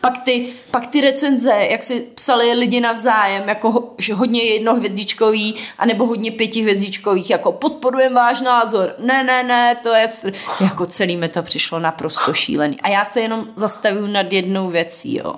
pak 0.00 0.24
ty, 0.24 0.48
pak 0.70 0.86
ty 0.86 1.00
recenze, 1.00 1.52
jak 1.70 1.82
si 1.82 2.00
psali 2.00 2.52
lidi 2.52 2.80
navzájem, 2.80 3.48
jako 3.48 3.94
že 3.98 4.14
hodně 4.14 4.42
jednohvězdičkový, 4.42 5.54
anebo 5.78 6.06
hodně 6.06 6.30
pětihvězdičkových, 6.30 7.30
jako 7.30 7.52
podporujem 7.52 8.14
váš 8.14 8.40
názor, 8.40 8.94
ne, 8.98 9.24
ne, 9.24 9.42
ne, 9.42 9.74
to 9.82 9.88
je, 9.94 10.06
str- 10.06 10.34
jako 10.60 10.86
celý 10.86 11.16
mi 11.16 11.28
to 11.28 11.42
přišlo 11.42 11.78
naprosto 11.78 12.34
šílený. 12.34 12.80
A 12.80 12.88
já 12.88 13.04
se 13.04 13.20
jenom 13.20 13.46
zastavuju 13.56 14.06
nad 14.06 14.32
jednou 14.32 14.70
věcí, 14.70 15.16
jo. 15.16 15.34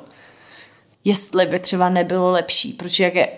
Jestli 1.05 1.47
by 1.47 1.59
třeba 1.59 1.89
nebylo 1.89 2.31
lepší, 2.31 2.73
protože 2.73 3.05
jak 3.05 3.15
je, 3.15 3.29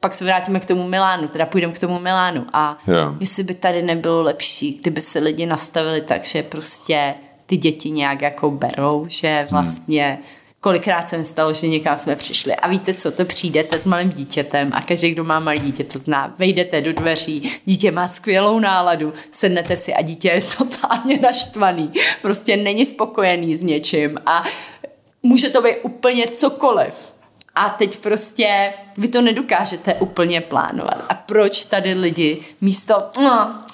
pak 0.00 0.12
se 0.12 0.24
vrátíme 0.24 0.60
k 0.60 0.66
tomu 0.66 0.88
Milánu, 0.88 1.28
teda 1.28 1.46
půjdeme 1.46 1.72
k 1.72 1.78
tomu 1.78 1.98
Milánu. 1.98 2.46
A 2.52 2.78
Jo. 2.86 3.14
jestli 3.20 3.44
by 3.44 3.54
tady 3.54 3.82
nebylo 3.82 4.22
lepší, 4.22 4.78
kdyby 4.82 5.00
se 5.00 5.18
lidi 5.18 5.46
nastavili 5.46 6.00
tak, 6.00 6.24
že 6.24 6.42
prostě 6.42 7.14
ty 7.46 7.56
děti 7.56 7.90
nějak 7.90 8.22
jako 8.22 8.50
berou, 8.50 9.06
že 9.08 9.46
vlastně 9.50 10.18
kolikrát 10.60 11.08
se 11.08 11.18
mi 11.18 11.24
stalo, 11.24 11.52
že 11.52 11.68
někam 11.68 11.96
jsme 11.96 12.16
přišli. 12.16 12.54
A 12.54 12.68
víte 12.68 12.94
co, 12.94 13.12
to 13.12 13.24
přijdete 13.24 13.78
s 13.78 13.84
malým 13.84 14.10
dítětem 14.10 14.70
a 14.74 14.82
každý, 14.82 15.10
kdo 15.10 15.24
má 15.24 15.40
malé 15.40 15.58
dítě, 15.58 15.84
to 15.84 15.98
zná, 15.98 16.34
vejdete 16.38 16.80
do 16.80 16.92
dveří, 16.92 17.52
dítě 17.64 17.90
má 17.90 18.08
skvělou 18.08 18.58
náladu, 18.58 19.12
sednete 19.32 19.76
si 19.76 19.94
a 19.94 20.02
dítě 20.02 20.28
je 20.28 20.42
totálně 20.58 21.18
naštvaný, 21.18 21.92
prostě 22.22 22.56
není 22.56 22.84
spokojený 22.84 23.54
s 23.54 23.62
něčím 23.62 24.18
a 24.26 24.44
může 25.22 25.50
to 25.50 25.62
být 25.62 25.76
úplně 25.82 26.26
cokoliv. 26.28 27.15
A 27.56 27.68
teď 27.68 27.98
prostě 27.98 28.72
vy 28.96 29.08
to 29.08 29.22
nedokážete 29.22 29.94
úplně 29.94 30.40
plánovat. 30.40 31.04
A 31.08 31.14
proč 31.14 31.64
tady 31.64 31.94
lidi 31.94 32.40
místo 32.60 33.06
no, 33.22 33.64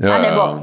Jo, 0.00 0.12
a 0.12 0.18
nebo 0.18 0.40
jo. 0.40 0.60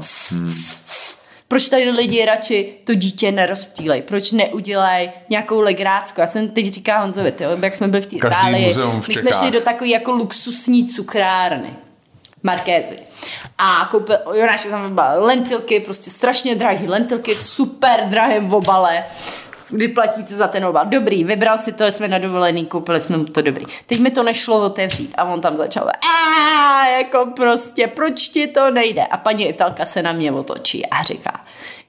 proč 1.48 1.68
tady 1.68 1.90
lidi 1.90 2.24
radši 2.24 2.74
to 2.84 2.94
dítě 2.94 3.32
nerozptýlej? 3.32 4.02
Proč 4.02 4.32
neudělají 4.32 5.10
nějakou 5.28 5.60
legrácku? 5.60 6.20
Já 6.20 6.26
jsem 6.26 6.48
teď 6.48 6.66
říkala 6.66 7.00
Honzovi, 7.00 7.32
tyjo, 7.32 7.50
jak 7.62 7.74
jsme 7.74 7.88
byli 7.88 8.02
v 8.02 8.06
té 8.06 8.16
Itálii, 8.16 8.72
v 8.72 9.08
my 9.08 9.14
jsme 9.14 9.30
šli 9.32 9.50
do 9.50 9.60
takové 9.60 9.90
jako 9.90 10.12
luxusní 10.12 10.88
cukrárny. 10.88 11.76
Markézy. 12.42 12.98
A 13.58 13.88
koupil, 13.90 14.16
Jonáš 14.32 14.64
tam 14.64 14.94
byla 14.94 15.12
lentilky, 15.12 15.80
prostě 15.80 16.10
strašně 16.10 16.54
drahý 16.54 16.88
lentilky 16.88 17.34
v 17.34 17.42
super 17.42 18.04
drahém 18.08 18.54
obale 18.54 19.04
kdy 19.68 19.88
platíte 19.88 20.34
za 20.34 20.48
ten 20.48 20.64
obal. 20.64 20.86
Dobrý, 20.86 21.24
vybral 21.24 21.58
si 21.58 21.72
to, 21.72 21.84
jsme 21.84 22.08
na 22.08 22.18
dovolený, 22.18 22.66
koupili 22.66 23.00
jsme 23.00 23.16
mu 23.16 23.24
to 23.24 23.42
dobrý. 23.42 23.66
Teď 23.86 24.00
mi 24.00 24.10
to 24.10 24.22
nešlo 24.22 24.66
otevřít 24.66 25.14
a 25.18 25.24
on 25.24 25.40
tam 25.40 25.56
začal 25.56 25.88
a 25.88 26.88
jako 26.88 27.26
prostě, 27.36 27.86
proč 27.86 28.28
ti 28.28 28.46
to 28.46 28.70
nejde? 28.70 29.02
A 29.06 29.16
paní 29.16 29.48
Italka 29.48 29.84
se 29.84 30.02
na 30.02 30.12
mě 30.12 30.32
otočí 30.32 30.86
a 30.86 31.02
říká, 31.02 31.40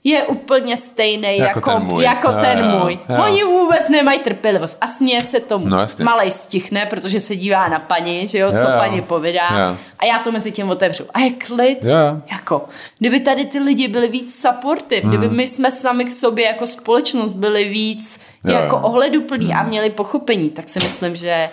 je 0.04 0.24
úplně 0.24 0.78
stejný 0.78 1.38
Jako 1.38 1.60
jako, 1.60 1.72
ten 1.72 1.84
můj. 1.84 2.04
jako 2.04 2.28
Jo, 2.32 2.38
ten 2.42 2.60
jo, 2.60 2.80
můj. 2.80 3.00
jo. 3.10 3.24
Oni 3.26 3.44
vůbec 3.44 3.90
nemají 3.90 4.20
trpělivost 4.20 4.78
a 4.82 4.88
směje 4.88 5.22
se 5.22 5.40
tomu. 5.40 5.68
No, 5.68 5.80
jasně. 5.80 6.06
Malej 6.06 6.32
stichne, 6.32 6.86
protože 6.86 7.20
se 7.20 7.36
dívá 7.36 7.68
na 7.68 7.80
paní, 7.80 8.28
že 8.28 8.38
jo, 8.38 8.52
co 8.52 8.58
Jo, 8.58 8.72
jo. 8.72 8.78
paní 8.78 9.02
povídá. 9.02 9.48
Jo. 9.70 9.78
A 10.00 10.06
já 10.06 10.20
to 10.20 10.32
mezi 10.32 10.52
tím 10.52 10.70
otevřu. 10.70 11.04
A 11.14 11.20
je 11.20 11.32
klid. 11.32 11.84
Jo. 11.84 12.22
Jako, 12.32 12.66
kdyby 13.00 13.20
tady 13.20 13.46
ty 13.46 13.60
lidi 13.60 13.88
byli 13.88 14.08
víc 14.08 14.42
supportive, 14.42 15.02
Hmm. 15.02 15.10
kdyby 15.12 15.30
my 15.36 15.48
jsme 15.48 15.72
sami 15.72 16.06
k 16.06 16.12
sobě 16.12 16.46
jako 16.46 16.68
společnost 16.68 17.34
byli 17.34 17.64
víc 17.64 18.20
Jo, 18.44 18.54
jako 18.56 18.78
ohleduplní 18.78 19.54
a 19.54 19.64
měli 19.64 19.90
pochopení, 19.90 20.50
tak 20.50 20.70
si 20.70 20.80
myslím, 20.80 21.16
že 21.16 21.30
Hele, 21.30 21.50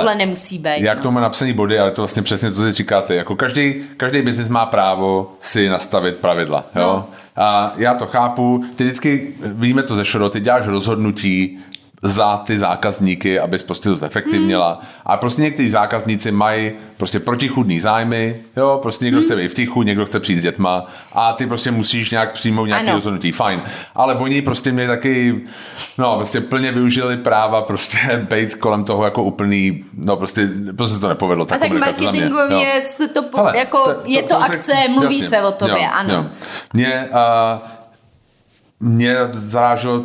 tohle 0.00 0.14
nemusí 0.14 0.58
být. 0.58 0.80
Já 0.80 0.94
k 0.94 0.96
no. 0.96 1.02
tomu 1.02 1.14
mám 1.14 1.22
napsaný 1.22 1.52
body, 1.52 1.78
ale 1.78 1.90
to 1.90 2.02
vlastně 2.02 2.22
přesně 2.22 2.50
to, 2.50 2.56
co 2.56 2.72
říkáte. 2.72 3.14
Jako 3.14 3.36
každý, 3.36 3.84
každý 3.96 4.22
biznis 4.22 4.48
má 4.48 4.66
právo 4.66 5.32
si 5.40 5.68
nastavit 5.68 6.16
pravidla. 6.16 6.64
Jo? 6.76 6.82
No. 6.82 7.06
A 7.36 7.74
já 7.76 7.94
to 7.94 8.06
chápu. 8.06 8.64
Ty 8.76 8.84
vždycky, 8.84 9.34
vidíme 9.40 9.82
to 9.82 9.96
ze 9.96 10.04
Šoro, 10.04 10.28
ty 10.28 10.40
děláš 10.40 10.66
rozhodnutí 10.66 11.58
za 12.06 12.36
ty 12.36 12.58
zákazníky, 12.58 13.40
abys 13.40 13.62
prostě 13.62 13.88
to 13.88 13.96
zefektivnila. 13.96 14.68
Hmm. 14.80 14.88
A 15.06 15.16
prostě 15.16 15.42
někteří 15.42 15.70
zákazníci 15.70 16.32
mají 16.32 16.72
prostě 16.96 17.20
protichudný 17.20 17.80
zájmy, 17.80 18.36
jo, 18.56 18.78
prostě 18.82 19.04
někdo 19.04 19.18
Hmm. 19.18 19.24
chce 19.26 19.36
být 19.36 19.48
v 19.48 19.54
tichu, 19.54 19.82
někdo 19.82 20.06
chce 20.06 20.20
přijít 20.20 20.38
s 20.38 20.42
dětma 20.42 20.86
a 21.12 21.32
ty 21.32 21.46
prostě 21.46 21.70
musíš 21.70 22.10
nějak 22.10 22.32
přijmout 22.32 22.64
nějaké 22.64 22.86
Ano. 22.86 22.94
rozhodnutí, 22.96 23.32
fajn. 23.32 23.62
Ale 23.94 24.14
oni 24.14 24.42
prostě 24.42 24.72
měli 24.72 24.88
taky, 24.88 25.40
no, 25.98 26.16
prostě 26.16 26.40
plně 26.40 26.72
využili 26.72 27.16
práva 27.16 27.62
prostě 27.62 27.98
být 28.30 28.54
kolem 28.54 28.84
toho 28.84 29.04
jako 29.04 29.22
úplný, 29.22 29.84
no 29.94 30.16
prostě, 30.16 30.48
prostě 30.76 30.94
se 30.94 31.00
to 31.00 31.08
nepovedlo. 31.08 31.44
ta 31.44 31.54
A 31.54 31.58
tak 31.58 31.70
mě, 31.70 31.78
marketingově 31.80 32.76
jo. 32.76 32.82
se 32.82 33.08
to, 33.08 33.22
po, 33.22 33.36
Hele, 33.36 33.58
jako, 33.58 33.94
je 34.04 34.22
to, 34.22 34.42
akce, 34.42 34.72
mluví 34.88 35.16
jasně, 35.16 35.28
se 35.28 35.42
o 35.42 35.52
tobě, 35.52 35.82
jo, 35.82 35.90
ano. 35.92 36.14
Jo. 36.14 36.26
Mě, 36.72 37.08
uh, 37.12 37.68
mě 38.80 39.16
zaráželo 39.32 40.02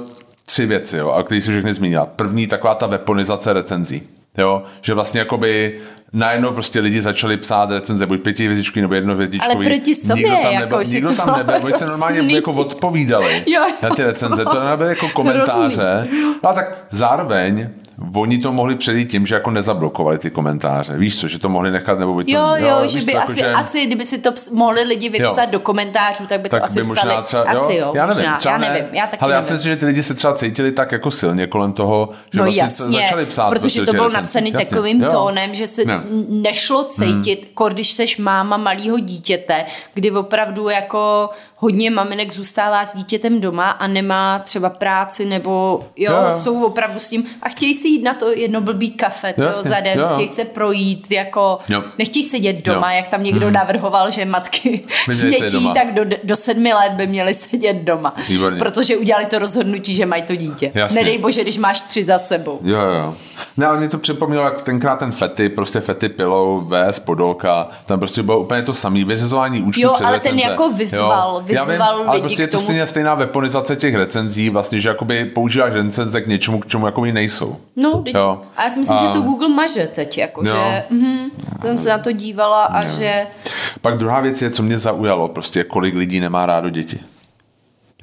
tři 0.49 0.65
věci, 0.65 0.97
jo, 0.97 1.11
a 1.11 1.23
který 1.23 1.41
si 1.41 1.51
všechny 1.51 1.73
zmínila. 1.73 2.05
První, 2.05 2.47
taková 2.47 2.75
ta 2.75 2.87
weaponizace 2.87 3.53
recenzí. 3.53 4.01
Jo, 4.37 4.63
že 4.81 4.93
vlastně 4.93 5.19
jakoby 5.19 5.79
najednou 6.13 6.51
prostě 6.51 6.79
lidi 6.79 7.01
začali 7.01 7.37
psát 7.37 7.71
recenze, 7.71 8.05
buď 8.05 8.21
pětihvězdičkový 8.21 8.81
nebo 8.81 8.93
jednohvězdičkový. 8.93 9.55
Ale 9.55 9.65
proti 9.65 9.95
sobě, 9.95 10.15
nikdo 10.15 10.35
tam 10.41 10.53
jako, 10.53 10.59
nebyl, 10.61 10.83
že 10.83 10.95
nikdo 10.95 11.11
tam 11.15 11.37
nebyl, 11.37 11.55
oni 11.63 11.73
se 11.73 11.85
normálně 11.85 12.35
jako 12.35 12.51
odpovídali 12.53 13.43
Jo, 13.47 13.61
jo. 13.61 13.73
na 13.83 13.89
ty 13.89 14.03
recenze, 14.03 14.45
to 14.45 14.63
nebyly 14.63 14.89
jako 14.89 15.09
komentáře. 15.09 16.07
No 16.43 16.49
a 16.49 16.53
tak 16.53 16.77
zároveň 16.89 17.69
oni 18.15 18.37
to 18.37 18.51
mohli 18.51 18.75
předjít 18.75 19.11
tím, 19.11 19.25
že 19.25 19.35
jako 19.35 19.51
nezablokovali 19.51 20.17
ty 20.17 20.29
komentáře. 20.31 20.97
Víš 20.97 21.19
co, 21.19 21.27
že 21.27 21.39
to 21.39 21.49
mohli 21.49 21.71
nechat 21.71 21.99
nebo 21.99 22.13
by 22.13 22.23
to, 22.23 22.31
Jo, 22.31 22.47
jo, 22.57 22.87
že 22.87 23.01
by 23.01 23.11
co, 23.11 23.19
asi, 23.21 23.39
jako, 23.39 23.57
asi, 23.59 23.85
kdyby 23.85 24.05
si 24.05 24.17
to 24.17 24.31
mohli 24.51 24.83
lidi 24.83 25.09
vypsat 25.09 25.43
Jo. 25.43 25.49
do 25.51 25.59
komentářů, 25.59 26.25
tak 26.27 26.41
by 26.41 26.49
to 26.49 26.55
tak 26.55 26.63
asi 26.63 26.81
by 26.81 26.87
možná 26.87 27.01
psali. 27.03 27.23
třeba, 27.23 27.43
asi 27.43 27.75
jo, 27.75 27.91
já 27.95 28.05
nevím, 28.05 28.21
možná, 28.23 28.37
třeba 28.37 28.53
já 28.55 28.61
ne. 28.61 28.69
nevím, 28.69 28.95
já 28.95 29.07
taky 29.07 29.21
Ale 29.21 29.33
já 29.33 29.41
si 29.41 29.53
myslím, 29.53 29.71
že 29.71 29.75
ty 29.77 29.85
lidi 29.85 30.03
se 30.03 30.13
třeba 30.13 30.33
cítili 30.33 30.71
tak 30.71 30.91
jako 30.91 31.11
silně 31.11 31.47
kolem 31.47 31.73
toho, 31.73 32.09
že 32.33 32.39
No 32.39 32.43
vlastně 32.43 32.61
jasně, 32.61 32.85
začali 32.99 33.25
psát. 33.25 33.49
protože 33.49 33.59
prostě 33.61 33.85
to 33.85 33.91
bylo 33.91 34.09
Jasně, 34.09 34.51
takovým 34.51 35.01
jo. 35.03 35.09
tónem, 35.11 35.55
že 35.55 35.67
se 35.67 35.85
Ne. 35.85 36.01
nešlo 36.29 36.83
cítit, 36.83 37.51
hmm. 37.59 37.69
když 37.69 37.91
seš 37.91 38.17
máma 38.17 38.57
malého 38.57 38.99
dítěte, 38.99 39.65
kdy 39.93 40.11
opravdu 40.11 40.69
jako 40.69 41.29
hodně 41.61 41.91
maminek 41.91 42.33
zůstává 42.33 42.85
s 42.85 42.95
dítětem 42.95 43.41
doma 43.41 43.69
a 43.71 43.87
nemá 43.87 44.39
třeba 44.39 44.69
práci 44.69 45.25
nebo 45.25 45.83
jo, 45.97 46.11
Jo, 46.13 46.31
jsou 46.31 46.63
opravdu 46.63 46.99
s 46.99 47.09
tím 47.09 47.25
a 47.43 47.49
chtějí 47.49 47.73
si 47.73 47.87
jít 47.87 48.03
na 48.03 48.13
to 48.13 48.31
jedno 48.31 48.61
blbý 48.61 48.91
kafe 48.91 49.33
jo, 49.37 49.47
za 49.53 49.79
den, 49.79 49.99
jo, 49.99 50.05
chtějí 50.13 50.27
se 50.27 50.45
projít, 50.45 51.11
jako 51.11 51.59
Jo. 51.69 51.83
nechtějí 51.97 52.23
sedět 52.23 52.65
doma, 52.65 52.91
Jo. 52.91 52.97
jak 52.97 53.07
tam 53.07 53.23
někdo 53.23 53.51
navrhoval, 53.51 54.11
že 54.11 54.25
matky 54.25 54.83
dětí 55.29 55.69
tak 55.73 55.93
do, 55.93 56.05
do 56.23 56.35
sedmi 56.35 56.73
let 56.73 56.91
by 56.93 57.07
měly 57.07 57.33
sedět 57.33 57.73
doma, 57.73 58.13
Výborně. 58.29 58.59
protože 58.59 58.97
udělali 58.97 59.25
to 59.25 59.39
rozhodnutí, 59.39 59.95
že 59.95 60.05
mají 60.05 60.23
to 60.23 60.35
dítě. 60.35 60.71
Jasně. 60.73 60.95
Nedej 61.01 61.17
bože, 61.17 61.41
když 61.41 61.57
máš 61.57 61.81
tři 61.81 62.03
za 62.03 62.19
sebou. 62.19 62.59
Jo, 62.63 62.79
jo. 62.79 63.13
Ne, 63.57 63.65
ale 63.65 63.77
mě 63.77 63.87
to 63.89 63.97
připomnělo, 63.97 64.43
jak 64.45 64.61
tenkrát 64.61 64.95
ten 64.99 65.11
Fety, 65.11 65.49
prostě 65.49 65.79
Fety 65.79 66.09
pilou, 66.09 66.59
VS 66.69 66.99
Podolka, 66.99 67.67
tam 67.85 67.99
prostě 67.99 68.23
bylo 68.23 68.39
úplně 68.39 68.61
to 68.61 68.73
samé, 68.73 69.03
vyřizování 69.03 69.61
účtu 69.61 69.81
Jo, 69.81 69.95
ale 70.05 70.19
ten 70.19 70.39
jako 70.39 70.69
vyzval- 70.71 71.33
Jo. 71.47 71.48
Vyzval 71.53 71.93
Já 71.93 71.97
vím, 72.01 72.09
ale 72.09 72.15
lidi 72.17 72.21
prostě 72.27 72.43
je 72.43 72.47
to 72.47 72.51
tomu- 72.57 72.63
stejně 72.63 72.87
stejná 72.87 73.15
weaponizace 73.15 73.75
těch 73.75 73.95
recenzí, 73.95 74.49
vlastně, 74.49 74.81
že 74.81 74.89
jakoby 74.89 75.25
používáš 75.25 75.73
recenze 75.73 76.21
k 76.21 76.27
něčemu, 76.27 76.59
k 76.59 76.67
čemu 76.67 76.85
jako 76.85 77.05
nejsou. 77.05 77.57
No, 77.75 78.01
teď, 78.05 78.15
Jo. 78.15 78.41
a 78.57 78.63
já 78.63 78.69
si 78.69 78.79
myslím, 78.79 78.97
A- 78.97 79.01
že 79.05 79.13
to 79.13 79.21
Google 79.21 79.47
maže 79.49 79.89
teď, 79.95 80.17
jako, 80.17 80.45
Jo. 80.47 80.55
že 80.55 80.83
mhm, 80.89 81.29
jsem 81.61 81.77
se 81.77 81.89
na 81.89 81.97
to 81.97 82.11
dívala 82.11 82.63
a 82.63 82.87
že 82.87 83.27
Pak 83.81 83.97
druhá 83.97 84.19
věc 84.21 84.41
je, 84.41 84.49
co 84.49 84.63
mě 84.63 84.77
zaujalo, 84.77 85.27
prostě 85.27 85.63
kolik 85.63 85.95
lidí 85.95 86.19
nemá 86.19 86.45
rádo 86.45 86.69
děti. 86.69 86.99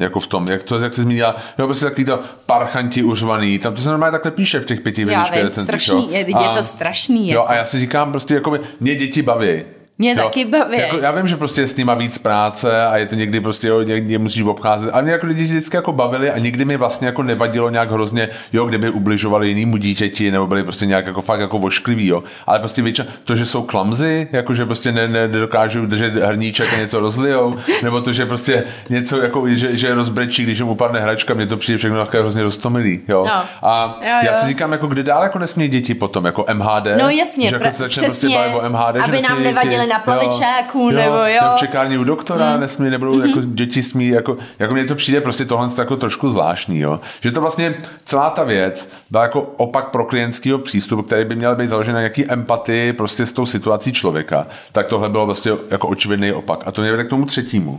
Jako 0.00 0.20
v 0.20 0.26
tom, 0.26 0.46
jak 0.50 0.62
to, 0.62 0.80
jak 0.80 0.94
se 0.94 1.02
zmínila, 1.02 1.36
jo, 1.58 1.66
prostě 1.66 1.84
takový 1.84 2.04
to 2.04 2.20
parchanti 2.46 3.02
uřvaný, 3.02 3.58
tam 3.58 3.74
to 3.74 3.82
se 3.82 3.88
normálně 3.88 4.12
takhle 4.12 4.30
píše 4.30 4.60
v 4.60 4.64
těch 4.64 4.80
pěti 4.80 5.04
vědičkých 5.04 5.42
recenzích. 5.42 5.64
strašný, 5.68 6.02
jo. 6.04 6.10
je, 6.10 6.18
je 6.18 6.56
to 6.56 6.62
strašný. 6.64 7.30
Jo, 7.30 7.40
Jako. 7.40 7.50
a 7.50 7.54
já 7.54 7.64
si 7.64 7.78
říkám 7.80 8.10
prostě, 8.10 8.34
jakoby, 8.34 8.58
mě 8.80 8.94
děti 8.94 9.22
baví. 9.22 9.62
Mě 9.98 10.10
jo. 10.10 10.22
taky 10.24 10.44
baví. 10.44 10.78
Jako, 10.78 10.98
já 10.98 11.10
vím, 11.10 11.26
že 11.26 11.36
prostě 11.36 11.60
je 11.60 11.68
s 11.68 11.76
nima 11.76 11.94
víc 11.94 12.18
práce 12.18 12.86
a 12.86 12.96
je 12.96 13.06
to 13.06 13.14
někdy 13.14 13.40
prostě, 13.40 13.68
jo, 13.68 13.82
někdy 13.82 14.18
musíš 14.18 14.42
obcházet. 14.42 14.90
Ale 14.92 15.02
mě 15.02 15.12
jako 15.12 15.26
lidi 15.26 15.42
vždycky 15.42 15.76
jako 15.76 15.92
bavili 15.92 16.30
a 16.30 16.38
nikdy 16.38 16.64
mi 16.64 16.76
vlastně 16.76 17.06
jako 17.06 17.22
nevadilo 17.22 17.70
nějak 17.70 17.90
hrozně, 17.90 18.28
jo, 18.52 18.66
kdyby 18.66 18.90
ubližovali 18.90 19.48
jinému 19.48 19.76
dítěti 19.76 20.30
nebo 20.30 20.46
byli 20.46 20.62
prostě 20.62 20.86
nějak 20.86 21.06
jako 21.06 21.22
fakt 21.22 21.40
jako 21.40 21.58
vošklivý, 21.58 22.06
jo. 22.06 22.22
Ale 22.46 22.58
prostě 22.58 22.82
většinou 22.82 23.08
to, 23.24 23.36
že 23.36 23.46
jsou 23.46 23.62
klamzy, 23.62 24.28
jako 24.32 24.54
že 24.54 24.66
prostě 24.66 24.92
ne, 24.92 25.08
ne, 25.08 25.28
nedokážou 25.28 25.86
držet 25.86 26.14
hrníček 26.16 26.72
a 26.74 26.76
něco 26.76 27.00
rozlijou, 27.00 27.56
nebo 27.82 28.00
to, 28.00 28.12
že 28.12 28.26
prostě 28.26 28.64
něco 28.88 29.20
jako, 29.22 29.48
že, 29.48 29.76
že 29.76 29.94
rozbrečí, 29.94 30.42
když 30.42 30.58
jim 30.58 30.68
upadne 30.68 31.00
hračka, 31.00 31.34
mně 31.34 31.46
to 31.46 31.56
přijde 31.56 31.78
všechno 31.78 31.98
takové 32.04 32.22
hrozně 32.22 32.42
roztomilý, 32.42 33.00
jo. 33.08 33.24
No. 33.26 33.68
A 33.68 33.98
Jo, 34.02 34.08
já 34.22 34.32
jo. 34.32 34.38
si 34.40 34.46
říkám, 34.46 34.72
jako 34.72 34.86
kde 34.86 35.02
dál 35.02 35.22
jako 35.22 35.38
nesmí 35.38 35.68
děti 35.68 35.94
potom, 35.94 36.24
jako 36.24 36.44
MHD, 36.54 36.86
No 37.02 37.08
jasně, 37.08 37.48
že 37.48 37.54
jako 37.54 37.64
pra- 37.64 37.70
se 37.72 37.78
začne 37.78 38.02
prostě 38.02 38.26
přesně, 38.26 38.36
bavit 38.38 38.54
o 38.54 38.70
MHD, 38.70 38.94
že 38.96 39.00
aby 39.02 39.12
nesmí 39.12 39.28
nám 39.28 39.42
děti. 39.42 39.85
Na 39.86 39.98
plavičáku, 39.98 40.78
jo, 40.78 40.90
nebo 40.90 41.16
jo. 41.16 41.26
jo. 41.26 41.50
v 41.56 41.58
čekárně 41.58 41.98
u 41.98 42.04
doktora, 42.04 42.50
hmm. 42.50 42.60
nesmí, 42.60 42.90
nebudou, 42.90 43.18
mm-hmm. 43.18 43.28
jako 43.28 43.40
děti 43.44 43.82
smí, 43.82 44.08
jako, 44.08 44.36
jako 44.58 44.74
mně 44.74 44.84
to 44.84 44.94
přijde 44.94 45.20
prostě 45.20 45.44
tohle 45.44 45.68
jako 45.78 45.96
trošku 45.96 46.30
zvláštní, 46.30 46.78
jo. 46.78 47.00
Že 47.20 47.30
to 47.30 47.40
vlastně 47.40 47.74
celá 48.04 48.30
ta 48.30 48.44
věc 48.44 48.92
byla 49.10 49.22
jako 49.22 49.40
opak 49.40 49.90
pro 49.90 50.04
klientského 50.04 50.58
přístupu, 50.58 51.02
který 51.02 51.24
by 51.24 51.36
měl 51.36 51.56
být 51.56 51.68
založen 51.68 51.94
na 51.94 52.00
nějaký 52.00 52.30
empatii 52.30 52.92
prostě 52.92 53.26
s 53.26 53.32
tou 53.32 53.46
situací 53.46 53.92
člověka, 53.92 54.46
tak 54.72 54.86
tohle 54.86 55.08
bylo 55.08 55.26
vlastně 55.26 55.52
jako 55.70 55.88
očividný 55.88 56.32
opak. 56.32 56.62
A 56.66 56.72
to 56.72 56.82
mě 56.82 56.90
vede 56.90 57.04
k 57.04 57.08
tomu 57.08 57.24
třetímu. 57.24 57.78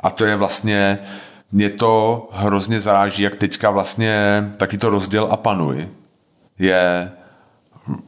A 0.00 0.10
to 0.10 0.24
je 0.24 0.36
vlastně 0.36 0.98
mě 1.52 1.70
to 1.70 2.28
hrozně 2.32 2.80
zaráží, 2.80 3.22
jak 3.22 3.34
teďka 3.34 3.70
vlastně 3.70 4.44
taky 4.56 4.78
to 4.78 4.90
rozděl 4.90 5.28
a 5.30 5.36
panuj 5.36 5.88
je 6.58 7.10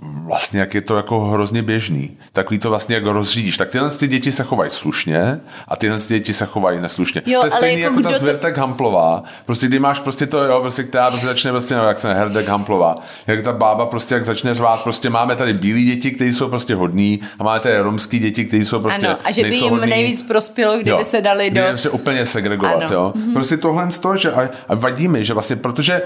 vlastně 0.00 0.60
jak 0.60 0.74
je 0.74 0.80
to 0.80 0.96
jako 0.96 1.20
hrozně 1.20 1.62
běžný. 1.62 2.16
Takový 2.32 2.58
to 2.58 2.70
vlastně 2.70 2.94
jak 2.94 3.06
rozřídíš. 3.06 3.56
Tak 3.56 3.68
tyhle 3.68 3.90
ty 3.90 4.08
děti 4.08 4.32
se 4.32 4.42
chovají 4.42 4.70
slušně 4.70 5.40
a 5.68 5.76
tyhle 5.76 6.00
ty 6.00 6.14
děti 6.14 6.34
se 6.34 6.46
chovají 6.46 6.80
neslušně. 6.80 7.22
Jo, 7.26 7.40
to 7.40 7.46
je 7.46 7.50
stejný 7.50 7.80
jako, 7.80 7.96
jako 7.96 8.10
ta 8.10 8.18
Zvertek 8.18 8.54
to... 8.54 8.60
Hamplová. 8.60 9.22
Prostě 9.46 9.66
kdy 9.66 9.78
máš 9.78 10.00
prostě 10.00 10.26
to, 10.26 10.44
jo, 10.44 10.60
prostě, 10.60 10.84
která 10.84 11.10
prostě 11.10 11.26
začne 11.26 11.50
prostě, 11.50 11.74
no, 11.74 11.88
jak 11.88 11.98
se 11.98 12.14
Herdek 12.14 12.48
Hamplová. 12.48 12.94
Jak 13.26 13.44
ta 13.44 13.52
bába 13.52 13.86
prostě 13.86 14.14
jak 14.14 14.24
začne 14.24 14.54
řvát, 14.54 14.82
prostě 14.82 15.10
máme 15.10 15.36
tady 15.36 15.52
bílí 15.52 15.84
děti, 15.84 16.10
kteří 16.10 16.34
jsou 16.34 16.48
prostě 16.48 16.74
hodní 16.74 17.20
a 17.38 17.44
máme 17.44 17.60
tady 17.60 17.78
romský 17.78 18.18
děti, 18.18 18.44
kteří 18.44 18.64
jsou 18.64 18.80
prostě 18.80 19.06
ano, 19.06 19.18
a 19.24 19.32
že 19.32 19.42
by 19.42 19.56
jim 19.56 19.70
hodný. 19.70 19.90
nejvíc 19.90 20.22
prospělo, 20.22 20.74
kdyby 20.74 20.90
jo, 20.90 20.98
se 21.02 21.20
dali 21.20 21.50
do... 21.50 21.62
se 21.74 21.90
úplně 21.90 22.26
segregovat, 22.26 22.82
ano. 22.82 22.88
jo. 22.92 23.12
Mm-hmm. 23.16 23.32
Prostě 23.32 23.56
tohle 23.56 23.90
z 23.90 23.98
toho, 23.98 24.16
že 24.16 24.32
a, 24.32 24.48
a 24.68 24.74
vadí 24.74 25.08
mi, 25.08 25.24
že 25.24 25.34
vlastně, 25.34 25.56
protože 25.56 26.02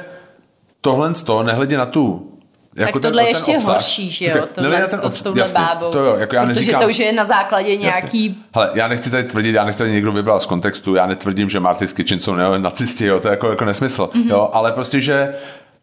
tohle 0.81 1.15
z 1.15 1.23
toho, 1.23 1.43
nehledě 1.43 1.77
na 1.77 1.87
tu 1.87 2.32
jako 2.77 2.99
tak 2.99 3.03
tohle 3.03 3.23
je 3.23 3.29
ještě 3.29 3.57
obsah. 3.57 3.75
horší, 3.75 4.11
že 4.11 4.25
jo? 4.25 4.47
Tohle 4.53 4.81
ten 4.81 5.01
to 5.01 5.11
s 5.11 5.23
touhle 5.23 5.43
jasně, 5.43 5.61
bábou. 5.61 5.91
To 5.91 5.99
jo, 5.99 6.17
jako 6.19 6.35
já 6.35 6.43
protože 6.43 6.55
neříkám, 6.55 6.83
to 6.83 6.89
už 6.89 6.99
je 6.99 7.13
na 7.13 7.25
základě 7.25 7.77
nějaký... 7.77 8.45
Hele, 8.55 8.71
já 8.75 8.89
nechci 8.89 9.11
tady 9.11 9.25
tvrdit, 9.25 9.55
já 9.55 9.65
nechci 9.65 9.79
tady 9.79 9.93
někdo 9.93 10.13
vybral 10.13 10.41
z 10.41 10.47
kontextu, 10.47 10.95
já 10.95 11.07
netvrdím, 11.07 11.49
že 11.49 11.61
Marty's 11.61 11.93
Kitchen 11.93 12.21
jsou 12.21 12.35
nacisti, 12.59 13.07
jo, 13.07 13.21
to 13.21 13.29
je 13.29 13.31
jako, 13.31 13.51
jako 13.51 13.65
nesmysl, 13.65 14.11
mm-hmm. 14.15 14.31
jo, 14.31 14.51
ale 14.53 14.73
prostě, 14.73 15.01
že 15.01 15.35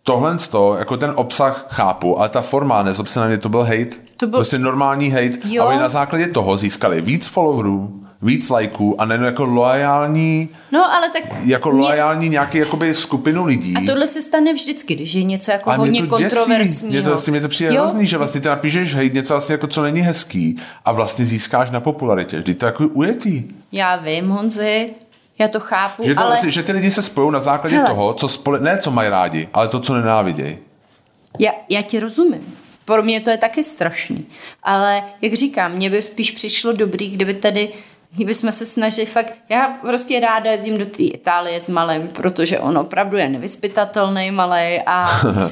tohle 0.09 0.37
to, 0.51 0.75
jako 0.79 0.97
ten 0.97 1.11
obsah 1.15 1.65
chápu, 1.69 2.19
ale 2.19 2.29
ta 2.29 2.41
forma, 2.41 2.83
nezlob 2.83 3.07
se 3.07 3.19
na 3.19 3.27
mě, 3.27 3.37
to 3.37 3.49
byl 3.49 3.63
hate. 3.63 3.97
To 4.17 4.27
byl... 4.27 4.39
Prostě 4.39 4.59
normální 4.59 5.09
hate. 5.09 5.37
Jo. 5.43 5.63
A 5.63 5.65
oni 5.65 5.79
na 5.79 5.89
základě 5.89 6.27
toho 6.27 6.57
získali 6.57 7.01
víc 7.01 7.27
followerů, 7.27 8.03
víc 8.21 8.49
lajků 8.49 9.01
a 9.01 9.05
nejen 9.05 9.23
jako 9.23 9.45
loajální 9.45 10.49
no, 10.71 10.93
ale 10.93 11.09
tak 11.09 11.23
jako 11.45 11.71
mě... 11.71 11.81
loajální 11.81 12.29
nějaký 12.29 12.57
jakoby 12.57 12.93
skupinu 12.93 13.45
lidí. 13.45 13.73
A 13.77 13.81
tohle 13.85 14.07
se 14.07 14.21
stane 14.21 14.53
vždycky, 14.53 14.95
když 14.95 15.13
je 15.13 15.23
něco 15.23 15.51
jako 15.51 15.73
hodně 15.73 16.07
kontroverzní. 16.07 16.89
Mě 16.89 17.01
to, 17.01 17.09
vlastně, 17.09 17.31
mě 17.31 17.41
to 17.41 17.47
přijde 17.47 17.73
jo? 17.73 17.81
hrozný, 17.81 18.07
že 18.07 18.17
vlastně 18.17 18.41
ty 18.41 18.47
napíšeš 18.47 18.95
hej, 18.95 19.11
něco 19.13 19.33
vlastně 19.33 19.53
jako 19.53 19.67
co 19.67 19.83
není 19.83 20.01
hezký 20.01 20.59
a 20.85 20.91
vlastně 20.91 21.25
získáš 21.25 21.71
na 21.71 21.79
popularitě. 21.79 22.37
Vždyť 22.37 22.59
to 22.59 22.65
jako 22.65 22.87
ujetý. 22.87 23.43
Já 23.71 23.95
vím, 23.95 24.29
Honzi, 24.29 24.89
já 25.39 25.47
to 25.47 25.59
chápu, 25.59 26.03
že, 26.03 26.15
to 26.15 26.21
ale... 26.21 26.51
Že 26.51 26.63
ty 26.63 26.71
lidi 26.71 26.91
se 26.91 27.01
spojují 27.01 27.33
na 27.33 27.39
základě 27.39 27.75
Hele. 27.75 27.89
toho, 27.89 28.13
co 28.13 28.27
spole... 28.27 28.59
ne 28.59 28.77
co 28.77 28.91
mají 28.91 29.09
rádi, 29.09 29.49
ale 29.53 29.67
to, 29.67 29.79
co 29.79 29.95
nenávidějí. 29.95 30.57
Já, 31.39 31.51
já 31.69 31.81
ti 31.81 31.99
rozumím. 31.99 32.55
Pro 32.85 33.03
mě 33.03 33.21
to 33.21 33.29
je 33.29 33.37
taky 33.37 33.63
strašný. 33.63 34.27
Ale 34.63 35.03
jak 35.21 35.33
říkám, 35.33 35.71
mně 35.71 35.89
by 35.89 36.01
spíš 36.01 36.31
přišlo 36.31 36.73
dobrý, 36.73 37.09
kdyby 37.09 37.33
tady 37.33 37.69
kdyby 38.11 38.33
jsme 38.33 38.51
se 38.51 38.65
snažili 38.65 39.05
fakt, 39.05 39.33
já 39.49 39.67
prostě 39.81 40.19
ráda 40.19 40.51
jezdím 40.51 40.77
do 40.77 40.85
té 40.85 41.03
Itálie 41.03 41.61
s 41.61 41.67
malým, 41.67 42.07
protože 42.07 42.59
on 42.59 42.77
opravdu 42.77 43.17
je 43.17 43.29
nevyspytatelný 43.29 44.31
malý 44.31 44.81
a 44.85 45.09
uh, 45.25 45.49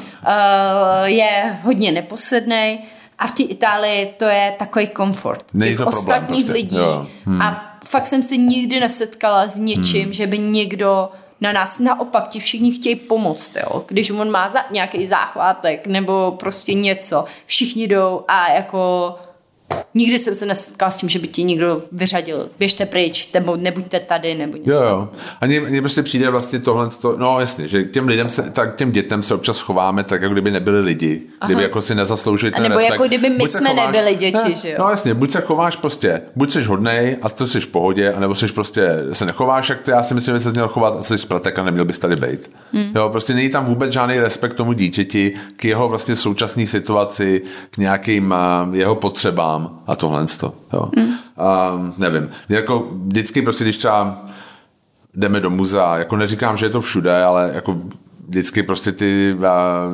je 1.05 1.59
hodně 1.63 1.91
neposedný 1.91 2.79
a 3.19 3.27
v 3.27 3.31
té 3.31 3.43
Itálii 3.43 4.13
to 4.17 4.25
je 4.25 4.53
takový 4.59 4.87
komfort 4.87 5.45
těch 5.61 5.75
problém, 5.75 5.87
ostatních 5.87 6.45
prostě. 6.45 6.53
lidí 6.53 6.77
hmm. 7.25 7.41
a 7.41 7.66
fakt 7.89 8.07
jsem 8.07 8.23
se 8.23 8.37
nikdy 8.37 8.79
nesetkala 8.79 9.47
s 9.47 9.59
něčím, 9.59 10.03
hmm. 10.03 10.13
že 10.13 10.27
by 10.27 10.37
někdo 10.37 11.09
na 11.41 11.51
nás 11.51 11.79
naopak 11.79 12.27
ti 12.27 12.39
všichni 12.39 12.71
chtějí 12.71 12.95
pomoct, 12.95 13.55
jo? 13.55 13.85
když 13.87 14.09
on 14.09 14.31
má 14.31 14.49
za, 14.49 14.59
nějaký 14.71 15.07
záchvátek 15.07 15.87
nebo 15.87 16.35
prostě 16.39 16.73
něco, 16.73 17.25
všichni 17.45 17.87
jdou 17.87 18.23
a 18.27 18.51
jako 18.51 19.15
Nikdy 19.97 20.19
jsem 20.19 20.35
se 20.35 20.45
nesetkala 20.45 20.91
s 20.91 20.97
tím, 20.97 21.09
že 21.09 21.19
by 21.19 21.27
ti 21.27 21.43
někdo 21.43 21.81
vyřadil, 21.91 22.49
běžte 22.59 22.85
pryč, 22.85 23.29
nebo 23.33 23.55
nebuďte 23.55 23.99
tady, 23.99 24.35
nebo 24.35 24.57
něco. 24.57 24.71
Jo, 24.71 24.81
jo. 24.83 25.09
A 25.41 25.45
mně 25.45 25.81
prostě 25.81 26.03
přijde 26.03 26.29
vlastně 26.29 26.59
tohle, 26.59 26.89
no 27.17 27.39
jasně, 27.39 27.67
že 27.67 27.83
těm 27.83 28.07
lidem 28.07 28.29
se, 28.29 28.51
tak 28.51 28.75
těm 28.75 28.91
dětem 28.91 29.23
se 29.23 29.33
občas 29.33 29.59
chováme 29.59 30.03
tak, 30.03 30.21
jako 30.21 30.33
kdyby 30.33 30.51
nebyli 30.51 30.81
lidi, 30.81 31.21
Aha. 31.41 31.47
kdyby 31.47 31.63
jako 31.63 31.81
si 31.81 31.95
nezasloužili 31.95 32.51
ten 32.51 32.59
a 32.59 32.63
nebo 32.63 32.75
respekt. 32.75 32.91
jako 32.91 33.07
kdyby 33.07 33.29
my 33.29 33.47
jsme 33.47 33.69
chováš, 33.69 33.85
nebyli 33.85 34.15
děti, 34.15 34.49
ne, 34.49 34.55
že 34.55 34.69
jo. 34.69 34.75
No 34.79 34.89
jasně, 34.89 35.13
buď 35.13 35.31
se 35.31 35.41
chováš 35.41 35.75
prostě, 35.75 36.21
buď 36.35 36.53
jsi 36.53 36.63
hodnej 36.63 37.17
a 37.21 37.29
to 37.29 37.47
jsi 37.47 37.59
v 37.61 37.67
pohodě, 37.67 38.13
anebo 38.13 38.35
jsi 38.35 38.47
prostě 38.47 38.87
se 39.11 39.25
nechováš, 39.25 39.69
jak 39.69 39.81
ty, 39.81 39.91
já 39.91 40.03
si 40.03 40.13
myslím, 40.13 40.35
že 40.35 40.39
se 40.39 40.51
měl 40.51 40.67
chovat 40.67 40.95
a 40.99 41.03
jsi 41.03 41.27
pratek 41.27 41.59
a 41.59 41.63
neměl 41.63 41.85
bys 41.85 41.99
tady 41.99 42.15
být. 42.15 42.49
Hmm. 42.73 42.91
Jo, 42.95 43.09
prostě 43.09 43.33
není 43.33 43.49
tam 43.49 43.65
vůbec 43.65 43.91
žádný 43.91 44.19
respekt 44.19 44.53
tomu 44.53 44.73
dítěti, 44.73 45.33
k 45.55 45.65
jeho 45.65 45.89
vlastně 45.89 46.15
současné 46.15 46.67
situaci, 46.67 47.41
k 47.71 47.77
nějakým 47.77 48.33
uh, 48.67 48.75
jeho 48.75 48.95
potřebám 48.95 49.56
a 49.87 49.95
tohle 49.95 50.25
to. 50.39 50.53
Jo. 50.73 50.89
Mm. 50.97 51.13
A, 51.37 51.71
nevím. 51.97 52.29
Jako 52.49 52.87
vždycky 52.91 53.41
prostě, 53.41 53.63
když 53.63 53.77
třeba 53.77 54.25
jdeme 55.13 55.39
do 55.39 55.49
muzea, 55.49 55.97
jako 55.97 56.15
neříkám, 56.17 56.57
že 56.57 56.65
je 56.65 56.69
to 56.69 56.81
všude, 56.81 57.23
ale 57.23 57.51
jako 57.53 57.81
vždycky 58.27 58.63
prostě 58.63 58.91
ty, 58.91 59.37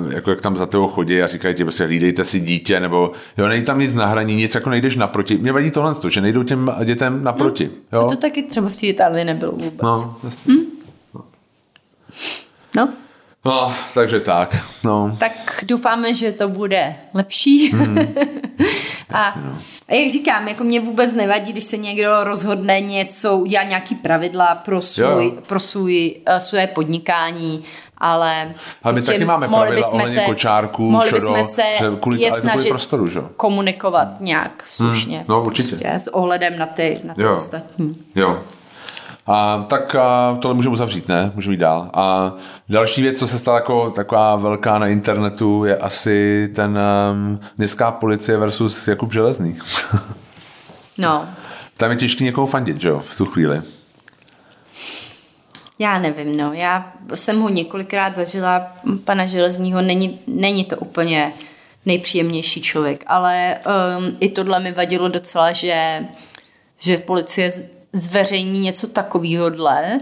jako 0.10 0.30
jak 0.30 0.42
tam 0.42 0.56
za 0.56 0.66
tebou 0.66 0.88
chodí 0.88 1.22
a 1.22 1.28
říkají 1.28 1.56
ti 1.56 1.64
prostě 1.64 1.86
hlídejte 1.86 2.26
si 2.26 2.40
dítě, 2.40 2.80
nebo 2.80 3.12
jo, 3.38 3.48
nejde 3.48 3.66
tam 3.66 3.80
nic 3.80 3.94
na 3.94 4.06
hraní, 4.06 4.36
nic 4.36 4.56
jako 4.56 4.70
nejdeš 4.70 4.96
naproti. 4.96 5.38
Mě 5.38 5.52
vadí 5.52 5.72
tohle, 5.72 5.96
že 6.10 6.22
nejdou 6.22 6.44
těm 6.44 6.72
dětem 6.86 7.24
naproti. 7.24 7.70
No, 7.92 8.00
jo? 8.00 8.06
A 8.06 8.10
to 8.10 8.16
taky 8.16 8.44
třeba 8.44 8.70
v 8.70 8.76
té 8.76 8.88
Itálii 8.88 9.26
nebylo 9.26 9.52
vůbec. 9.52 9.82
No, 9.82 10.16
jasně. 10.24 10.54
Hmm? 10.54 10.64
No. 12.76 12.90
No, 13.46 13.74
takže 13.94 14.20
tak. 14.20 14.58
No. 14.84 15.18
Tak 15.20 15.32
doufáme, 15.66 16.14
že 16.14 16.32
to 16.32 16.50
bude 16.50 16.96
lepší. 17.14 17.76
Hmm. 19.14 19.44
a, 19.44 19.50
no. 19.50 19.58
a 19.90 19.94
jak 19.94 20.12
říkám, 20.12 20.48
jako 20.48 20.64
mě 20.64 20.80
vůbec 20.80 21.14
nevadí, 21.14 21.52
když 21.52 21.64
se 21.64 21.78
někdo 21.78 22.24
rozhodne 22.24 22.82
něco, 22.82 23.38
udělat 23.38 23.64
nějaký 23.64 23.96
pravidla 23.96 24.56
pro, 24.56 24.82
svůj, 24.82 25.34
pro 25.48 25.60
svůj, 25.60 26.16
uh, 26.28 26.38
své 26.38 26.68
podnikání, 26.68 27.64
ale... 27.98 28.54
Ale 28.84 28.94
my 28.94 28.98
prostě 28.98 29.12
taky 29.12 29.26
máme 29.26 29.48
pravidla 29.48 29.88
ohledně 29.88 30.20
se, 30.20 30.26
kočárků, 30.26 30.92
mohli 30.92 31.12
bychom 31.12 31.44
se 31.44 31.64
že 31.80 31.86
kvůli, 32.02 32.22
je 32.22 32.32
snažit 32.32 32.70
prostoru, 32.70 33.08
že? 33.08 33.20
komunikovat 33.38 34.08
nějak 34.20 34.64
slušně. 34.66 35.18
Hmm, 35.18 35.26
no, 35.30 35.44
určitě. 35.44 35.70
Prostě, 35.70 35.90
s 35.90 36.14
ohledem 36.14 36.58
na 36.58 36.66
ty, 36.66 37.02
na 37.04 37.14
ty 37.14 37.22
jo. 37.22 37.34
ostatní. 37.34 37.98
Jo. 38.16 38.40
A, 39.28 39.66
tak 39.70 39.96
a, 39.96 40.38
tohle 40.42 40.56
můžeme 40.56 40.74
uzavřít, 40.74 41.08
ne? 41.08 41.32
Můžeme 41.36 41.54
jít 41.54 41.60
dál. 41.60 41.90
A 41.94 42.34
další 42.70 43.02
věc, 43.02 43.20
co 43.20 43.28
se 43.28 43.40
stala 43.40 43.58
jako 43.58 43.92
taková 43.92 44.36
velká 44.36 44.80
na 44.80 44.88
internetu, 44.88 45.66
je 45.66 45.78
asi 45.78 46.50
ten 46.56 46.80
um, 47.12 47.40
městská 47.58 47.92
policie 47.92 48.38
versus 48.38 48.88
Jakub 48.88 49.14
Železný. 49.14 49.60
no. 50.98 51.26
Tam 51.78 51.92
je 51.92 51.98
těžký 51.98 52.24
někoho 52.24 52.48
fandit, 52.48 52.82
že 52.82 52.90
jo, 52.90 53.00
v 53.00 53.18
tu 53.18 53.26
chvíli. 53.26 53.62
Já 55.80 55.98
nevím, 55.98 56.38
no. 56.38 56.54
Já 56.54 56.94
jsem 57.14 57.42
ho 57.42 57.50
několikrát 57.50 58.16
zažila, 58.16 58.68
pana 59.06 59.26
Železního, 59.26 59.82
není, 59.82 60.20
není 60.28 60.66
to 60.66 60.78
úplně 60.78 61.34
nejpříjemnější 61.86 62.62
člověk, 62.62 63.04
ale 63.08 63.58
um, 63.98 64.18
i 64.20 64.30
tohle 64.30 64.60
mi 64.60 64.72
vadilo 64.72 65.08
docela, 65.08 65.52
že, 65.52 66.06
že 66.78 66.98
policie 66.98 67.54
zveřejní 67.94 68.60
něco 68.60 68.88
takového 68.88 69.50
dle, 69.50 70.00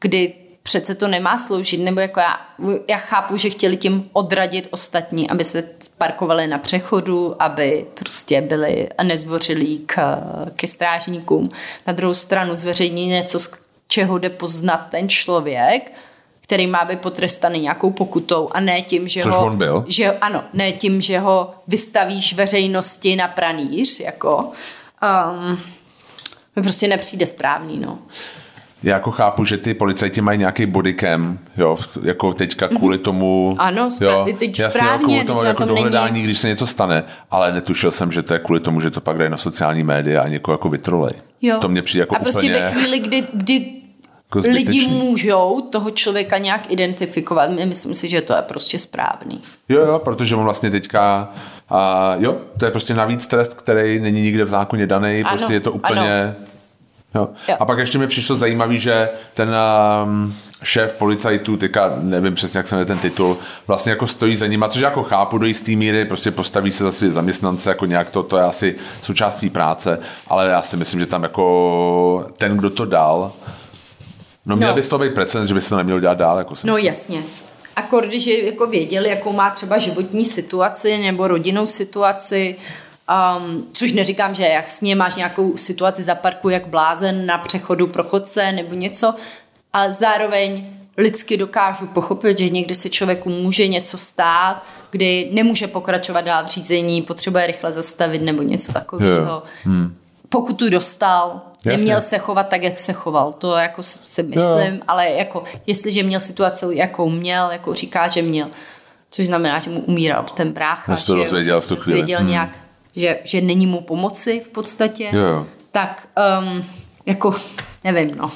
kdy 0.00 0.34
přece 0.62 0.94
to 0.94 1.08
nemá 1.08 1.38
sloužit, 1.38 1.80
nebo 1.80 2.00
jako 2.00 2.20
já, 2.20 2.40
já 2.88 2.96
chápu, 2.96 3.36
že 3.36 3.50
chtěli 3.50 3.76
tím 3.76 4.10
odradit 4.12 4.68
ostatní, 4.70 5.30
aby 5.30 5.44
se 5.44 5.64
parkovali 5.98 6.46
na 6.46 6.58
přechodu, 6.58 7.42
aby 7.42 7.86
prostě 7.94 8.40
byli 8.40 8.88
nezvořilí 9.02 9.78
k, 9.86 10.18
ke 10.56 10.68
strážníkům. 10.68 11.50
Na 11.86 11.92
druhou 11.92 12.14
stranu 12.14 12.56
zveřejní 12.56 13.06
něco, 13.06 13.40
z 13.40 13.52
čeho 13.88 14.18
jde 14.18 14.30
poznat 14.30 14.86
ten 14.90 15.08
člověk, 15.08 15.92
který 16.40 16.66
má 16.66 16.84
být 16.84 17.00
potrestaný 17.00 17.60
nějakou 17.60 17.90
pokutou 17.90 18.48
a 18.52 18.60
ne 18.60 18.82
tím, 18.82 19.08
že 19.08 19.22
Což 19.22 19.32
ho... 19.32 19.46
on 19.46 19.56
byl. 19.58 19.84
Že, 19.88 20.12
ano, 20.12 20.44
ne 20.52 20.72
tím, 20.72 21.00
že 21.00 21.18
ho 21.18 21.54
vystavíš 21.68 22.34
veřejnosti 22.34 23.16
na 23.16 23.28
pranýř, 23.28 24.00
jako... 24.00 24.52
Um, 25.46 25.60
mi 26.56 26.62
prostě 26.62 26.88
nepřijde 26.88 27.26
správný, 27.26 27.78
no. 27.78 27.98
Já 28.82 28.94
jako 28.94 29.10
chápu, 29.10 29.44
že 29.44 29.56
ty 29.56 29.74
policajti 29.74 30.20
mají 30.20 30.38
nějaký 30.38 30.66
bodycam, 30.66 31.38
jo, 31.56 31.78
jako 32.02 32.32
teďka 32.32 32.66
mhm. 32.66 32.76
kvůli 32.76 32.98
tomu... 32.98 33.56
Ano, 33.58 33.88
jo, 34.00 34.26
teď 34.38 34.58
jasně, 34.58 34.80
správně. 34.80 35.04
Kvůli 35.04 35.24
tomu 35.24 35.42
jako 35.42 35.64
dohledání, 35.64 36.12
není... 36.12 36.24
když 36.24 36.38
se 36.38 36.48
něco 36.48 36.66
stane, 36.66 37.04
ale 37.30 37.52
netušil 37.52 37.90
jsem, 37.90 38.12
že 38.12 38.22
to 38.22 38.32
je 38.32 38.38
kvůli 38.38 38.60
tomu, 38.60 38.80
že 38.80 38.90
to 38.90 39.00
pak 39.00 39.18
dají 39.18 39.30
na 39.30 39.36
sociální 39.36 39.84
média 39.84 40.22
a 40.22 40.28
někoho 40.28 40.54
jako 40.54 40.68
vytrolej. 40.68 41.12
Jo. 41.42 41.58
To 41.60 41.68
mě 41.68 41.82
přijde 41.82 42.02
jako 42.02 42.16
A 42.16 42.18
prostě 42.18 42.46
úplně... 42.46 42.60
ve 42.60 42.70
chvíli, 42.70 42.98
kdy, 42.98 43.24
kdy 43.32 43.80
jako 44.34 44.48
lidi 44.48 44.86
můžou 44.88 45.60
toho 45.60 45.90
člověka 45.90 46.38
nějak 46.38 46.72
identifikovat. 46.72 47.50
Myslím 47.64 47.94
si, 47.94 48.08
že 48.08 48.20
to 48.20 48.36
je 48.36 48.42
prostě 48.42 48.78
správný. 48.78 49.40
Jo, 49.68 49.80
jo, 49.80 49.98
protože 49.98 50.36
on 50.36 50.44
vlastně 50.44 50.70
teďka 50.70 51.32
A 51.70 52.12
jo, 52.18 52.36
to 52.58 52.64
je 52.64 52.70
prostě 52.70 52.94
navíc 52.94 53.26
trest, 53.26 53.54
který 53.54 54.00
není 54.00 54.22
nikde 54.22 54.44
v 54.44 54.48
zákoně 54.48 54.86
daný, 54.86 55.22
Ano, 55.24 55.36
prostě 55.38 55.54
je 55.54 55.60
to 55.60 55.72
úplně... 55.72 56.22
ano. 56.24 56.34
Jo. 57.14 57.28
Jo. 57.48 57.56
A 57.60 57.64
pak 57.64 57.78
ještě 57.78 57.98
mi 57.98 58.06
přišlo 58.06 58.36
zajímavý, 58.36 58.78
že 58.80 59.08
ten 59.34 59.54
um, 60.04 60.34
šéf 60.64 60.92
policajtů, 60.92 61.56
teďka 61.56 61.92
nevím 61.96 62.34
přesně, 62.34 62.58
jak 62.58 62.66
se 62.66 62.74
jmenuje 62.74 62.86
ten 62.86 62.98
titul, 62.98 63.36
vlastně 63.66 63.90
jako 63.90 64.06
stojí 64.06 64.36
za 64.36 64.46
nima, 64.46 64.68
což 64.68 64.82
jako 64.82 65.02
chápu 65.02 65.38
do 65.38 65.46
jistý 65.46 65.76
míry, 65.76 66.04
prostě 66.04 66.30
postaví 66.30 66.70
se 66.70 66.84
za 66.84 66.92
své 66.92 67.10
zaměstnance, 67.10 67.70
jako 67.70 67.86
nějak 67.86 68.10
to, 68.10 68.22
to 68.22 68.36
je 68.36 68.44
asi 68.44 68.74
součástí 69.02 69.50
práce, 69.50 69.98
ale 70.28 70.46
já 70.48 70.62
si 70.62 70.76
myslím, 70.76 71.00
že 71.00 71.06
tam 71.06 71.22
jako 71.22 72.26
ten, 72.38 72.56
kdo 72.56 72.70
to 72.70 72.84
dal, 72.84 73.32
no 74.46 74.56
měl 74.56 74.68
No. 74.68 74.74
by 74.74 74.82
z 74.82 74.88
toho 74.88 74.98
být 75.04 75.14
precedens, 75.14 75.48
že 75.48 75.54
by 75.54 75.60
se 75.60 75.68
to 75.70 75.76
nemělo 75.76 76.00
dělat 76.00 76.18
dál, 76.18 76.38
jako 76.38 76.54
No 76.64 76.72
myslím. 76.72 76.86
jasně. 76.86 77.22
Akor, 77.76 78.06
když 78.06 78.26
je 78.26 78.46
jako 78.46 78.66
věděli, 78.66 79.08
jakou 79.08 79.32
má 79.32 79.50
třeba 79.50 79.78
životní 79.78 80.24
situaci 80.24 80.98
nebo 80.98 81.28
rodinnou 81.28 81.66
situaci, 81.66 82.56
um, 83.38 83.66
což 83.72 83.92
neříkám, 83.92 84.34
že 84.34 84.42
jasně 84.42 84.96
máš 84.96 85.14
nějakou 85.14 85.56
situaci 85.56 86.02
za 86.02 86.14
parku 86.14 86.48
jak 86.48 86.66
blázen 86.66 87.26
na 87.26 87.38
přechodu 87.38 87.86
pro 87.86 88.04
chodce 88.04 88.52
nebo 88.52 88.74
něco, 88.74 89.14
ale 89.72 89.92
zároveň 89.92 90.64
lidsky 90.98 91.36
dokážu 91.36 91.86
pochopit, 91.86 92.38
že 92.38 92.48
někdy 92.48 92.74
se 92.74 92.90
člověku 92.90 93.28
může 93.28 93.68
něco 93.68 93.98
stát, 93.98 94.64
kdy 94.90 95.30
nemůže 95.32 95.66
pokračovat 95.66 96.20
dál 96.20 96.44
v 96.44 96.48
řízení, 96.48 97.02
potřebuje 97.02 97.46
rychle 97.46 97.72
zastavit 97.72 98.22
nebo 98.22 98.42
něco 98.42 98.72
takového. 98.72 99.42
Hmm. 99.64 99.96
Pokutu 100.28 100.70
dostal, 100.70 101.40
Jasně. 101.64 101.76
neměl 101.76 102.00
se 102.00 102.18
chovat 102.18 102.48
tak, 102.48 102.62
jak 102.62 102.78
se 102.78 102.92
choval. 102.92 103.32
To 103.32 103.54
jako 103.56 103.82
si 103.82 104.22
myslím, 104.22 104.80
ale 104.88 105.10
jako 105.10 105.44
jestliže 105.66 106.02
měl 106.02 106.20
situaci, 106.20 106.66
jakou 106.70 107.10
měl, 107.10 107.50
jako 107.50 107.74
říká, 107.74 108.08
že 108.08 108.22
měl, 108.22 108.48
což 109.10 109.26
znamená, 109.26 109.58
že 109.58 109.70
mu 109.70 109.80
umíral 109.80 110.24
ten 110.34 110.52
brácha, 110.52 110.96
jsem 110.96 111.06
to 111.06 111.16
že 111.16 111.22
dozvěděl 111.24 111.60
v 111.60 111.66
tu 111.66 111.76
se 111.76 111.80
chvíli. 111.82 111.98
dozvěděl 111.98 112.18
Hmm. 112.18 112.28
nějak, 112.28 112.58
že, 112.96 113.18
že 113.24 113.40
není 113.40 113.66
mu 113.66 113.80
pomoci 113.80 114.40
v 114.40 114.48
podstatě, 114.48 115.08
Jo, 115.12 115.20
jo. 115.20 115.46
tak 115.70 116.08
um, 116.42 116.64
jako 117.06 117.34
nevím, 117.84 118.14
no. 118.16 118.30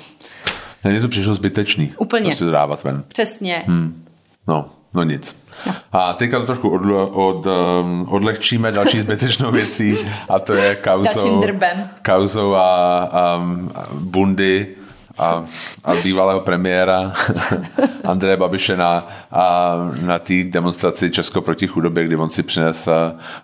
Mně 0.85 1.01
to 1.01 1.09
přišlo 1.09 1.35
zbytečný. 1.35 1.95
Úplně. 1.99 2.25
Prostě 2.25 2.45
to 2.45 2.51
dávat 2.51 2.85
ven. 2.85 3.05
Přesně. 3.09 3.63
Hmm. 3.67 4.05
No, 4.49 4.71
no 4.95 5.03
nic. 5.03 5.45
A 5.93 6.13
teďka 6.13 6.39
to 6.39 6.47
trošku 6.47 6.69
odle, 6.69 7.03
od, 7.03 7.47
um, 7.47 8.07
odlehčíme 8.11 8.73
další 8.73 9.01
zbytečnou 9.01 9.51
věcí 9.51 9.97
a 10.29 10.39
to 10.39 10.55
je 10.55 10.77
kauzou, 10.77 11.43
kauzou 12.03 12.55
a, 12.55 13.03
a 13.13 13.43
bundy 13.93 14.67
a, 15.19 15.45
a 15.85 15.95
bývalého 15.95 16.41
premiéra 16.41 17.13
Andreje 18.05 18.37
Babiše 18.37 18.77
na, 18.77 19.09
a 19.33 19.75
na 20.03 20.19
té 20.19 20.35
demonstraci 20.45 21.11
Česko 21.11 21.41
proti 21.41 21.67
chudobě, 21.67 22.05
kdy 22.05 22.17
on 22.17 22.31
si 22.31 22.43
přinesl 22.43 22.91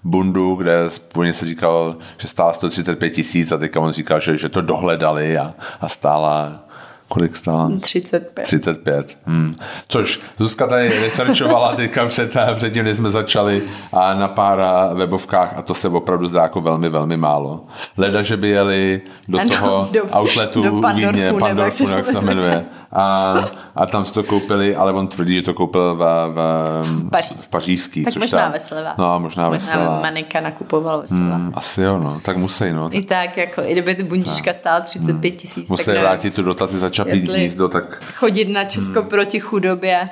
bundu, 0.04 0.54
kde 0.54 0.88
původně 1.12 1.32
se 1.32 1.46
říkalo, 1.46 1.96
že 2.18 2.28
stála 2.28 2.52
135 2.52 3.10
tisíc 3.10 3.52
a 3.52 3.58
teďka 3.58 3.80
on 3.80 3.92
říkal, 3.92 4.20
že, 4.20 4.36
že 4.36 4.48
to 4.48 4.60
dohledali 4.60 5.38
a, 5.38 5.54
a 5.80 5.88
stála 5.88 6.69
kolik 7.10 7.36
stála? 7.36 7.70
35. 7.80 8.44
35. 8.44 9.16
Hmm. 9.26 9.54
Což 9.88 10.20
Zuzka 10.38 10.66
tady 10.66 10.88
researchovala 10.88 11.74
teďka 11.74 12.06
před, 12.06 12.32
předtím, 12.54 12.84
než 12.84 12.96
jsme 12.96 13.10
začali 13.10 13.62
a 13.92 14.14
na 14.14 14.28
pár 14.28 14.60
webovkách 14.94 15.54
a 15.56 15.62
to 15.62 15.74
se 15.74 15.88
opravdu 15.88 16.28
zdá 16.28 16.42
jako 16.42 16.60
velmi, 16.60 16.88
velmi 16.88 17.16
málo. 17.16 17.64
Leda, 17.96 18.22
že 18.22 18.36
by 18.36 18.48
jeli 18.48 19.00
do 19.28 19.38
Ano, 19.38 19.50
toho 19.50 19.88
do- 19.92 20.04
outletu 20.20 20.62
do 20.62 20.80
Pandorfu, 20.80 21.06
Vídně, 21.10 21.24
jak 21.24 21.38
Pandorfu, 21.38 21.88
jak 21.88 22.06
se 22.06 22.20
jmenuje. 22.20 22.64
A, 22.92 23.34
a 23.74 23.86
tam 23.86 24.04
si 24.04 24.12
to 24.12 24.22
koupili, 24.22 24.76
ale 24.76 24.92
on 24.92 25.08
tvrdí, 25.08 25.34
že 25.34 25.42
to 25.42 25.54
koupil 25.54 25.94
v, 25.94 26.04
v, 26.34 27.10
Pařížský. 27.10 27.46
v 27.46 27.48
pařížský. 27.50 28.04
Tak 28.04 28.16
možná 28.16 28.38
ta- 28.38 28.48
ve 28.48 28.60
Sleva. 28.60 28.94
No, 28.98 29.20
možná 29.20 29.48
ve 29.48 29.56
Možná 29.56 29.72
Sleva. 29.72 30.00
Manika 30.00 30.40
nakupoval 30.40 31.00
ve 31.00 31.08
Sleva. 31.08 31.36
Hmm, 31.36 31.52
asi 31.54 31.82
jo, 31.82 31.98
no. 31.98 32.20
Tak 32.24 32.36
musí, 32.36 32.72
no. 32.72 32.88
I 32.92 33.02
tak, 33.02 33.36
jako, 33.36 33.62
i 33.62 33.72
kdyby 33.72 33.94
ty 33.94 34.02
bundička 34.02 34.54
stála 34.54 34.80
35 34.80 35.30
tisíc, 35.30 35.68
tak 35.68 35.70
Musí 35.70 35.90
vrátit 35.90 36.34
tu 36.34 36.42
dotaci 36.42 36.78
za 36.78 36.90
čapí 36.90 37.18
hnízdo, 37.20 37.68
tak... 37.68 38.02
chodit 38.14 38.44
na 38.44 38.64
Česko 38.64 39.02
proti 39.02 39.40
chudobě. 39.40 40.08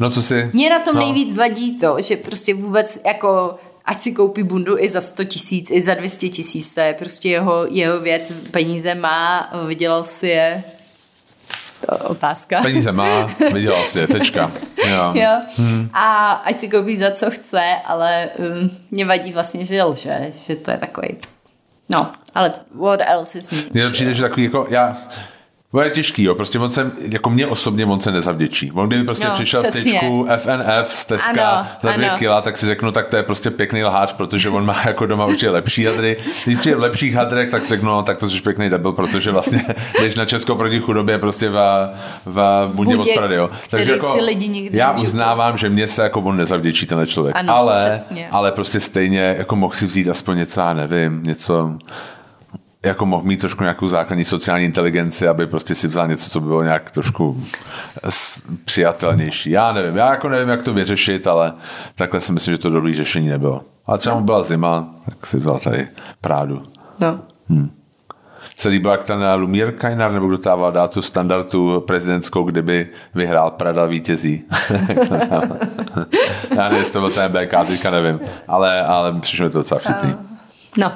No, 0.00 0.10
co 0.10 0.22
si... 0.22 0.50
Mně 0.52 0.70
na 0.70 0.78
tom 0.78 0.94
no. 0.94 1.00
nejvíc 1.00 1.36
vadí 1.36 1.78
to, 1.78 1.96
že 1.98 2.16
prostě 2.16 2.54
vůbec 2.54 3.00
jako 3.06 3.54
ať 3.84 4.00
si 4.00 4.12
koupí 4.12 4.42
bundu 4.42 4.78
i 4.78 4.88
za 4.88 5.00
100 5.00 5.24
tisíc, 5.24 5.70
i 5.70 5.82
za 5.82 5.94
200 5.94 6.28
tisíc, 6.28 6.74
to 6.74 6.80
je 6.80 6.94
prostě 6.94 7.28
jeho, 7.28 7.66
jeho 7.68 8.00
věc, 8.00 8.32
peníze 8.50 8.94
má, 8.94 9.50
vydělal 9.66 10.04
si 10.04 10.28
je. 10.28 10.64
Otázka. 11.88 12.62
Peníze 12.62 12.92
má, 12.92 13.26
vydělal 13.52 13.84
si 13.84 13.98
je, 13.98 14.06
tečka. 14.06 14.52
Jo. 14.88 15.12
Jo. 15.14 15.30
Hmm. 15.56 15.90
A 15.92 16.32
ať 16.32 16.58
si 16.58 16.68
koupí 16.68 16.96
za 16.96 17.10
co 17.10 17.30
chce, 17.30 17.62
ale 17.84 18.28
um, 18.38 18.70
mě 18.90 19.04
vadí 19.04 19.32
vlastně, 19.32 19.64
že 19.64 19.82
lže, 19.82 20.32
že 20.40 20.56
to 20.56 20.70
je 20.70 20.76
takový. 20.76 21.08
No, 21.88 22.10
ale 22.34 22.52
what 22.74 23.00
else 23.04 23.38
is 23.38 23.50
new? 23.50 23.64
Mně 23.72 23.90
přijde, 23.90 24.14
že 24.14 24.22
takový 24.22 24.44
jako, 24.44 24.66
já, 24.70 24.96
to 25.72 25.80
je 25.80 25.90
těžký, 25.90 26.22
jo, 26.22 26.34
prostě 26.34 26.58
on 26.58 26.70
se, 26.70 26.90
jako 27.08 27.30
mě 27.30 27.46
osobně 27.46 27.86
on 27.86 28.00
se 28.00 28.12
nezavděčí. 28.12 28.72
On 28.72 28.88
kdyby 28.88 29.04
prostě 29.04 29.28
No, 29.28 29.34
přišel 29.34 29.62
přesně. 29.62 29.92
tečku 29.92 30.26
FNF 30.36 30.92
z 30.92 31.04
Teska 31.04 31.48
Ano, 31.50 31.68
za 31.82 31.92
dvě 31.92 32.08
ano. 32.08 32.18
kila, 32.18 32.40
tak 32.40 32.56
si 32.56 32.66
řeknu, 32.66 32.92
tak 32.92 33.08
to 33.08 33.16
je 33.16 33.22
prostě 33.22 33.50
pěkný 33.50 33.84
lhář, 33.84 34.12
protože 34.12 34.48
on 34.48 34.66
má 34.66 34.76
jako 34.86 35.06
doma 35.06 35.26
určitě 35.26 35.50
lepší 35.50 35.84
hadry. 35.84 36.16
Když 36.44 36.56
přijde 36.60 36.76
v 36.76 36.80
lepších 36.80 37.14
hadrech, 37.14 37.50
tak 37.50 37.62
si 37.62 37.68
řeknu, 37.68 37.88
no, 37.90 38.02
tak 38.02 38.18
to 38.18 38.30
jsi 38.30 38.40
pěkný 38.40 38.70
debil, 38.70 38.92
protože 38.92 39.30
vlastně 39.30 39.62
jdeš 40.00 40.14
na 40.14 40.24
Česko 40.24 40.54
proti 40.54 40.80
chudobě 40.80 41.18
prostě 41.18 41.48
v, 41.50 41.88
v, 42.26 42.66
v 42.68 42.74
bundě 42.74 42.96
od 42.96 43.08
Prady, 43.16 43.34
jo. 43.34 43.50
který 43.66 44.00
si 44.00 44.20
lidi 44.20 44.48
nikdy 44.48 44.78
já 44.78 44.92
uznávám, 44.92 45.56
že 45.56 45.68
mě 45.68 45.88
se 45.88 46.02
jako 46.02 46.20
on 46.20 46.36
nezavděčí 46.36 46.86
tenhle 46.86 47.06
člověk, 47.06 47.36
Ano, 47.36 47.56
ale, 47.56 47.84
přesně. 47.96 48.28
ale 48.30 48.52
prostě 48.52 48.80
stejně 48.80 49.34
jako 49.38 49.56
mohl 49.56 49.72
si 49.74 49.86
vzít 49.86 50.08
aspoň 50.08 50.36
něco, 50.36 50.60
já 50.60 50.74
nevím, 50.74 51.22
něco 51.22 51.70
jako 52.84 53.06
mohl 53.06 53.22
mít 53.22 53.40
trošku 53.40 53.62
nějakou 53.62 53.88
základní 53.88 54.24
sociální 54.24 54.64
inteligenci, 54.64 55.28
aby 55.28 55.46
prostě 55.46 55.74
si 55.74 55.88
vzal 55.88 56.08
něco, 56.08 56.30
co 56.30 56.40
by 56.40 56.46
bylo 56.46 56.62
nějak 56.62 56.90
trošku 56.90 57.44
přijatelnější. 58.64 59.50
Já 59.50 59.72
nevím, 59.72 59.96
já 59.96 60.10
jako 60.10 60.28
nevím, 60.28 60.48
jak 60.48 60.62
to 60.62 60.74
vyřešit, 60.74 61.26
ale 61.26 61.52
takhle 61.94 62.20
si 62.20 62.32
myslím, 62.32 62.54
že 62.54 62.58
to 62.58 62.70
dobrý 62.70 62.94
řešení 62.94 63.28
nebylo. 63.28 63.62
A 63.86 63.96
třeba 63.96 64.16
mu 64.16 64.24
byla 64.24 64.42
zima, 64.42 64.94
tak 65.04 65.26
si 65.26 65.38
vzal 65.38 65.58
tady 65.58 65.88
Prádu. 66.20 66.62
No. 67.00 67.20
Se 68.58 68.68
líbilo, 68.68 68.92
jak 68.92 69.04
ten 69.04 69.24
Lumier 69.36 69.72
Kajnar, 69.72 70.12
nebo 70.12 70.26
kdo 70.26 70.36
dával 70.36 70.72
dát 70.72 70.90
tu 70.90 71.02
standardu 71.02 71.80
prezidentskou, 71.80 72.44
kdyby 72.44 72.88
vyhrál 73.14 73.50
Prada 73.50 73.84
vítězí. 73.86 74.44
já 76.56 76.62
nevím, 76.62 76.78
jestli 76.78 76.92
to 76.92 77.00
byl 77.00 77.10
ten 77.10 77.32
BK, 77.32 77.66
teďka 77.66 77.90
nevím, 77.90 78.20
ale, 78.48 78.82
ale 78.82 79.20
přišlo 79.20 79.44
mi 79.46 79.50
to 79.52 79.58
docela 79.58 79.80
vtipný. 79.80 80.14
No. 80.76 80.92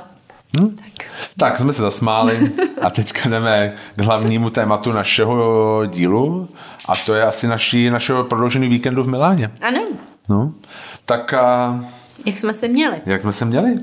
Tak 1.36 1.58
jsme 1.58 1.72
se 1.72 1.82
zasmáli 1.82 2.52
a 2.82 2.90
teďka 2.90 3.28
jdeme 3.28 3.74
k 3.96 4.00
hlavnímu 4.00 4.50
tématu 4.50 4.92
našeho 4.92 5.82
dílu 5.86 6.48
a 6.88 6.92
to 7.06 7.14
je 7.14 7.22
asi 7.22 7.46
naší, 7.46 7.90
našeho 7.90 8.24
prodloužený 8.24 8.68
víkendu 8.68 9.02
v 9.02 9.08
Miláně. 9.08 9.50
Ano. 9.60 9.80
No. 10.28 10.52
Tak 11.06 11.34
a, 11.34 11.80
Jak 12.26 12.38
jsme 12.38 12.54
se 12.54 12.68
měli? 12.68 12.96
jak 13.06 13.20
jsme 13.22 13.32
se 13.32 13.44
měli? 13.44 13.78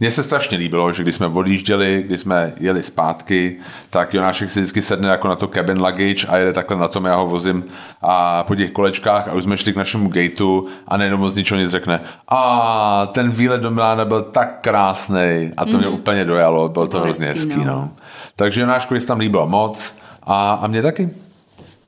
Mně 0.00 0.10
se 0.10 0.22
strašně 0.22 0.58
líbilo, 0.58 0.92
že 0.92 1.02
když 1.02 1.14
jsme 1.14 1.26
odjížděli, 1.26 2.04
když 2.06 2.20
jsme 2.20 2.52
jeli 2.60 2.82
zpátky, 2.82 3.56
tak 3.90 4.14
Jonášek 4.14 4.50
si 4.50 4.60
vždycky 4.60 4.82
sedne 4.82 5.08
jako 5.08 5.28
na 5.28 5.34
to 5.34 5.46
cabin 5.46 5.78
luggage 5.78 6.26
a 6.28 6.36
jede 6.36 6.52
takhle 6.52 6.76
na 6.76 6.88
tom, 6.88 7.04
já 7.04 7.14
ho 7.14 7.26
vozím 7.26 7.64
a 8.02 8.44
po 8.44 8.54
těch 8.54 8.70
kolečkách 8.70 9.28
a 9.28 9.32
už 9.32 9.42
jsme 9.42 9.56
šli 9.56 9.72
k 9.72 9.76
našemu 9.76 10.08
gateu 10.08 10.66
a 10.88 10.96
nejenom 10.96 11.20
moc 11.20 11.34
ničeho 11.34 11.60
nic 11.60 11.70
řekne. 11.70 12.00
A 12.28 13.08
ten 13.12 13.30
výlet 13.30 13.62
do 13.62 13.70
Milána 13.70 14.04
byl 14.04 14.22
tak 14.22 14.60
krásný 14.60 15.52
a 15.56 15.64
to 15.64 15.78
mě 15.78 15.88
úplně 15.88 16.24
dojalo, 16.24 16.68
bylo 16.68 16.86
to 16.86 16.90
bylo 16.90 17.02
hrozně 17.02 17.26
hezký, 17.26 17.56
no. 17.56 17.64
No. 17.64 17.90
Takže 18.36 18.60
Jonáškovi 18.60 19.00
se 19.00 19.06
tam 19.06 19.18
líbilo 19.18 19.46
moc 19.46 19.96
a, 20.22 20.52
a 20.52 20.66
mě 20.66 20.82
taky. 20.82 21.10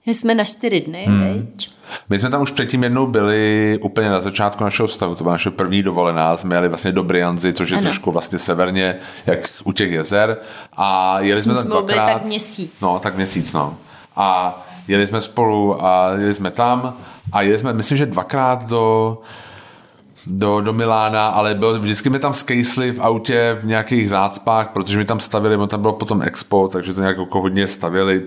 Jsme 0.07 0.35
na 0.35 0.45
čtyři 0.45 0.81
dny, 0.81 1.05
hmm. 1.07 1.21
veď? 1.21 1.71
My 2.09 2.19
jsme 2.19 2.31
tam 2.31 2.43
už 2.43 2.51
předtím 2.51 2.83
jednou 2.83 3.07
byli 3.07 3.79
úplně 3.83 4.09
na 4.11 4.21
začátku 4.21 4.65
našeho 4.65 4.87
vztahu, 4.87 5.15
to 5.15 5.25
byla 5.25 5.35
naše 5.35 5.51
první 5.51 5.83
dovolená, 5.83 6.37
jsme 6.37 6.55
jeli 6.57 6.69
vlastně 6.69 6.93
do 6.93 7.03
Brianzy, 7.03 7.53
což 7.53 7.71
je 7.71 7.77
Ano. 7.77 7.87
trošku 7.87 8.11
vlastně 8.13 8.39
severně, 8.39 8.97
jak 9.27 9.39
u 9.65 9.73
těch 9.73 9.93
jezer 9.93 10.37
a 10.77 11.17
jeli 11.21 11.43
jsme 11.43 11.55
Jsme 11.55 11.63
tam 11.63 11.85
byli 11.85 11.95
dvakrát. 11.95 12.13
tak 12.13 12.25
měsíc. 12.25 12.73
No, 12.83 12.99
tak 12.99 13.17
měsíc, 13.17 13.53
no. 13.53 13.77
A 14.17 14.61
jeli 14.89 15.07
jsme 15.07 15.21
spolu 15.21 15.85
a 15.85 16.11
jeli 16.19 16.35
jsme 16.35 16.51
tam 16.51 16.95
a 17.33 17.43
jeli 17.43 17.59
jsme, 17.59 17.73
myslím, 17.73 17.99
že 17.99 18.07
dvakrát 18.07 18.67
do 18.67 19.19
do, 20.27 20.61
do 20.61 20.73
Milána, 20.73 21.27
ale 21.27 21.55
byl, 21.55 21.81
vždycky 21.81 22.11
mi 22.11 22.19
tam 22.19 22.35
skejsli 22.35 22.93
v 22.93 23.01
autě 23.01 23.59
v 23.63 23.67
nějakých 23.67 24.11
zácpách, 24.11 24.69
protože 24.69 24.99
mi 24.99 25.05
tam 25.05 25.21
stavili, 25.21 25.57
on 25.57 25.69
tam 25.69 25.81
bylo 25.81 25.93
potom 25.93 26.23
expo, 26.23 26.69
takže 26.69 26.95
to 26.95 27.01
nějak 27.01 27.19
jako 27.19 27.41
hodně 27.41 27.67
stavili, 27.67 28.23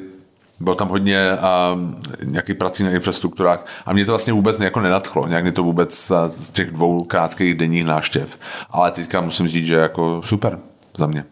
bylo 0.60 0.76
tam 0.76 0.88
hodně 0.88 1.30
um, 1.74 1.98
nějaký 2.24 2.54
prací 2.54 2.84
na 2.84 2.90
infrastrukturách 2.92 3.66
a 3.86 3.94
mě 3.94 4.06
to 4.06 4.12
vlastně 4.12 4.34
vůbec 4.34 4.60
jako 4.60 4.80
nenadchlo, 4.80 5.28
nějak 5.28 5.44
mě 5.44 5.52
to 5.52 5.64
vůbec 5.64 6.12
z 6.36 6.52
těch 6.52 6.72
dvou 6.72 7.04
krátkých 7.04 7.56
denních 7.56 7.86
náštěv. 7.86 8.40
Ale 8.70 8.92
teďka 8.92 9.22
musím 9.22 9.48
říct, 9.48 9.66
že 9.68 9.76
jako 9.76 10.22
super 10.26 10.60
za 10.98 11.08
mě. 11.08 11.26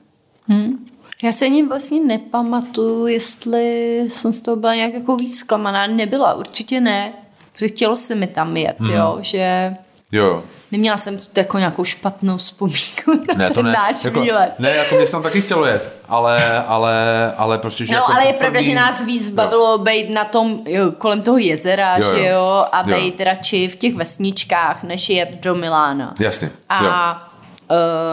Já 1.24 1.32
se 1.32 1.46
ani 1.46 1.68
vlastně 1.68 2.00
nepamatuju, 2.06 3.08
jestli 3.08 3.98
jsem 4.08 4.32
z 4.32 4.42
toho 4.42 4.58
byla 4.58 4.76
nějak 4.76 4.94
jako 4.94 5.16
víc 5.16 5.38
zklamaná. 5.40 5.88
Nebyla, 5.88 6.34
určitě 6.34 6.82
ne. 6.82 7.14
Protože 7.54 7.68
chtělo 7.68 7.96
se 7.96 8.16
mi 8.16 8.28
tam 8.28 8.58
jet, 8.58 8.80
Mhm. 8.80 8.92
jo, 8.92 9.18
že 9.22 9.76
Jo, 10.12 10.44
neměla 10.72 10.98
jsem 10.98 11.18
tu 11.18 11.24
jako 11.36 11.58
nějakou 11.58 11.84
špatnou 11.84 12.38
vzpomínku 12.38 13.12
na 13.28 13.34
Ne, 13.38 13.48
to 13.48 13.54
ten 13.54 13.66
ne. 13.66 13.72
náš 13.72 14.04
jako, 14.06 14.22
výlet. 14.22 14.52
Ne, 14.60 14.70
jako 14.70 14.96
mě 14.96 15.06
se 15.06 15.12
tam 15.12 15.24
taky 15.24 15.42
chtělo 15.42 15.66
jet, 15.66 15.96
ale, 16.10 16.64
ale, 16.64 16.94
ale 17.38 17.58
prostě, 17.58 17.86
že 17.86 17.92
No, 17.94 17.98
jako 17.98 18.14
ale 18.14 18.26
je 18.28 18.34
pravda, 18.34 18.62
že 18.62 18.76
nás 18.76 19.04
víc 19.04 19.30
bavilo 19.30 19.78
být 19.78 20.10
na 20.10 20.24
tom, 20.24 20.60
jo, 20.66 20.92
kolem 20.92 21.22
toho 21.22 21.38
jezera, 21.38 21.98
Jo, 21.98 22.04
jo. 22.08 22.16
že 22.18 22.28
jo, 22.28 22.66
a 22.72 22.90
Jo. 22.90 22.96
být 22.98 23.22
radši 23.22 23.68
v 23.70 23.76
těch 23.76 23.96
vesničkách, 23.96 24.84
než 24.84 25.10
jet 25.10 25.30
do 25.42 25.56
Milána. 25.56 26.14
Jasně, 26.20 26.52
jo. 26.82 26.88
A 26.92 27.30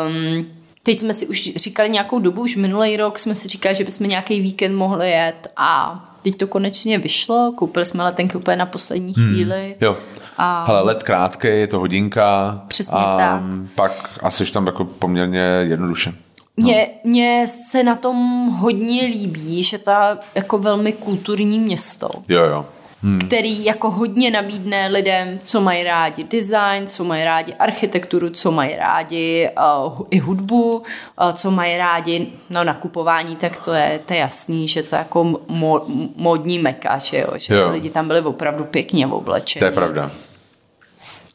um, 0.06 0.46
teď 0.82 0.98
jsme 0.98 1.14
si 1.14 1.26
už 1.26 1.50
říkali 1.56 1.88
nějakou 1.90 2.18
dobu, 2.18 2.40
už 2.42 2.56
minulý 2.56 2.96
rok 2.96 3.18
jsme 3.18 3.34
si 3.34 3.48
říkali, 3.48 3.74
že 3.74 3.84
bychom 3.84 4.08
nějaký 4.08 4.40
víkend 4.40 4.76
mohli 4.76 5.10
jet 5.10 5.48
a 5.56 5.94
teď 6.22 6.36
to 6.36 6.46
konečně 6.46 6.98
vyšlo, 6.98 7.52
koupili 7.56 7.86
jsme 7.86 8.04
letenky 8.04 8.36
úplně 8.36 8.56
na 8.56 8.66
poslední 8.66 9.14
chvíli. 9.14 9.62
Hmm. 9.64 9.74
Jo. 9.80 9.96
A- 10.38 10.64
Hele, 10.66 10.80
let 10.82 11.02
krátký, 11.02 11.48
je 11.48 11.66
to 11.66 11.78
hodinka. 11.78 12.60
Přesně 12.68 12.98
a 12.98 13.16
tak. 13.18 13.42
pak 13.74 14.18
asi 14.22 14.46
tam 14.52 14.66
jako 14.66 14.84
poměrně 14.84 15.40
jednoduše. 15.62 16.12
Mně, 16.56 16.88
mně 17.04 17.46
se 17.46 17.82
na 17.82 17.94
tom 17.94 18.48
hodně 18.58 19.02
líbí, 19.06 19.62
že 19.64 19.78
to 19.78 19.90
je 19.90 19.96
jako 20.34 20.58
velmi 20.58 20.92
kulturní 20.92 21.58
město. 21.58 22.08
Jo, 22.28 22.42
jo. 22.44 22.66
hmm. 23.02 23.18
který 23.18 23.64
jako 23.64 23.90
hodně 23.90 24.30
nabídne 24.30 24.88
lidem, 24.88 25.38
co 25.42 25.60
mají 25.60 25.84
rádi 25.84 26.24
design, 26.24 26.86
co 26.86 27.04
mají 27.04 27.24
rádi 27.24 27.54
architekturu, 27.54 28.30
co 28.30 28.50
mají 28.52 28.76
rádi 28.76 29.50
uh, 29.86 30.00
i 30.10 30.18
hudbu, 30.18 30.76
uh, 30.76 31.32
co 31.32 31.50
mají 31.50 31.76
rádi 31.76 32.26
no 32.50 32.64
nakupování, 32.64 33.36
tak 33.36 33.56
to 33.64 33.72
je, 33.72 34.00
to 34.06 34.12
je 34.14 34.20
jasný, 34.20 34.68
že 34.68 34.82
to 34.82 34.94
je 34.94 34.98
jako 34.98 35.24
mo, 35.48 35.86
modní 36.16 36.58
meka, 36.58 36.98
že 36.98 37.18
jo, 37.18 37.28
že 37.36 37.54
Jo. 37.54 37.70
lidi 37.70 37.90
tam 37.90 38.06
byli 38.06 38.20
opravdu 38.20 38.64
pěkně 38.64 39.06
oblečeni. 39.06 39.60
To 39.60 39.64
je 39.66 39.70
pravda. 39.72 40.10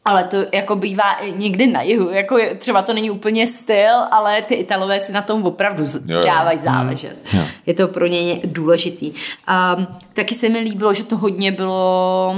Ale 0.04 0.24
to 0.24 0.36
jako 0.52 0.76
bývá 0.76 1.12
i 1.12 1.32
někdy 1.32 1.66
na 1.66 1.82
jihu, 1.82 2.10
jako 2.10 2.38
je- 2.38 2.54
třeba 2.54 2.82
to 2.82 2.92
není 2.92 3.10
úplně 3.10 3.46
styl, 3.46 3.94
ale 4.10 4.42
ty 4.42 4.54
Italové 4.54 5.00
si 5.00 5.12
na 5.12 5.22
tom 5.22 5.42
opravdu 5.42 5.86
z- 5.86 5.94
Jo, 6.06 6.18
jo. 6.18 6.24
dávají 6.24 6.58
záležet. 6.58 7.16
Jo. 7.32 7.42
Je 7.66 7.74
to 7.74 7.88
pro 7.88 8.06
ně 8.06 8.40
důležitý. 8.44 9.10
Um, 9.10 9.86
taky 10.12 10.34
se 10.34 10.48
mi 10.48 10.58
líbilo, 10.58 10.94
že 10.94 11.04
to 11.04 11.16
hodně 11.16 11.52
bylo 11.52 12.34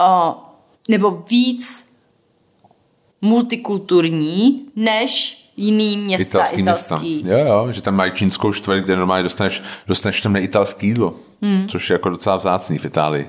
uh, 0.00 0.34
nebo 0.88 1.10
víc 1.30 1.90
multikulturní, 3.22 4.66
než 4.76 5.36
jiný 5.56 5.96
města 5.96 6.38
Italský, 6.38 6.60
italský. 6.60 7.14
města. 7.22 7.38
Jo, 7.38 7.46
jo, 7.46 7.72
že 7.72 7.82
tam 7.82 7.94
mají 7.94 8.12
čínskou 8.12 8.52
čtvrť, 8.52 8.84
kde 8.84 8.96
normálně 8.96 9.22
dostaneš, 9.22 9.62
dostaneš 9.86 10.20
tam 10.20 10.32
neitalský 10.32 10.86
jídlo, 10.86 11.14
hmm. 11.42 11.68
což 11.68 11.90
je 11.90 11.94
jako 11.94 12.08
docela 12.08 12.36
vzácný 12.36 12.78
v 12.78 12.84
Itálii. 12.84 13.28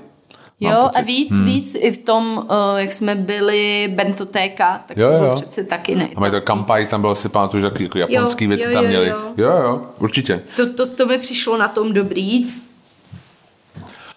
Jo, 0.62 0.90
a 0.96 1.02
víc, 1.02 1.32
hmm. 1.32 1.46
víc 1.46 1.76
i 1.80 1.92
v 1.92 1.98
tom, 1.98 2.38
uh, 2.38 2.80
jak 2.80 2.94
jsme 2.94 3.16
byli 3.16 3.92
Bentotéka, 3.96 4.82
tak 4.88 4.98
Jo, 4.98 5.08
to 5.12 5.18
bylo 5.18 5.30
jo. 5.30 5.36
přece 5.36 5.64
taky 5.64 5.96
A 6.16 6.20
mají 6.20 6.32
to 6.32 6.42
kampai, 6.42 6.86
tam 6.86 7.02
bylo 7.02 7.16
si 7.16 7.30
pamatuju, 7.30 7.64
že 7.64 7.70
taky 7.70 7.84
jako 7.84 7.98
japonský 7.98 8.44
Jo, 8.44 8.50
věci 8.50 8.64
jo, 8.68 8.74
tam 8.74 8.84
jo, 8.84 8.90
měli. 8.90 9.08
jo. 9.08 9.18
jo, 9.38 9.50
jo, 9.50 9.82
určitě. 10.00 10.42
To, 10.56 10.74
to, 10.74 10.88
to 10.88 11.06
mi 11.06 11.18
přišlo 11.18 11.58
na 11.58 11.68
tom 11.68 11.94
dobrý. 11.94 12.48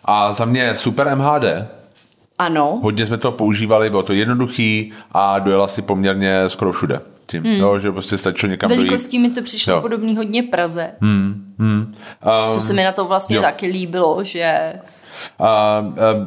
A 0.04 0.32
za 0.32 0.44
mě 0.44 0.76
super 0.76 1.16
MHD, 1.16 1.44
Ano. 2.38 2.80
hodně 2.82 3.06
jsme 3.06 3.16
to 3.16 3.32
používali, 3.32 3.90
bylo 3.90 4.02
to 4.02 4.12
jednoduchý 4.12 4.92
a 5.12 5.38
dojela 5.38 5.68
si 5.68 5.82
poměrně 5.82 6.48
skoro 6.48 6.72
všude. 6.72 7.00
Tím, 7.26 7.42
hmm. 7.42 7.52
jo, 7.60 7.78
že 7.78 7.92
prostě 7.92 8.18
stačilo 8.18 8.50
někam 8.50 8.68
dojít. 8.68 8.78
Velikostí 8.80 9.18
mi 9.18 9.30
to 9.30 9.42
přišlo 9.42 9.72
Jo. 9.74 9.80
podobný 9.80 10.16
hodně 10.16 10.42
Praze. 10.42 10.90
Hmm, 11.00 11.54
hmm. 11.58 11.94
Um, 12.46 12.52
To 12.52 12.60
se 12.60 12.72
mi 12.72 12.84
na 12.84 12.92
to 12.92 13.04
vlastně 13.04 13.36
jo. 13.36 13.42
taky 13.42 13.66
líbilo, 13.66 14.24
že 14.24 14.72
A, 15.38 15.46
a 15.48 15.84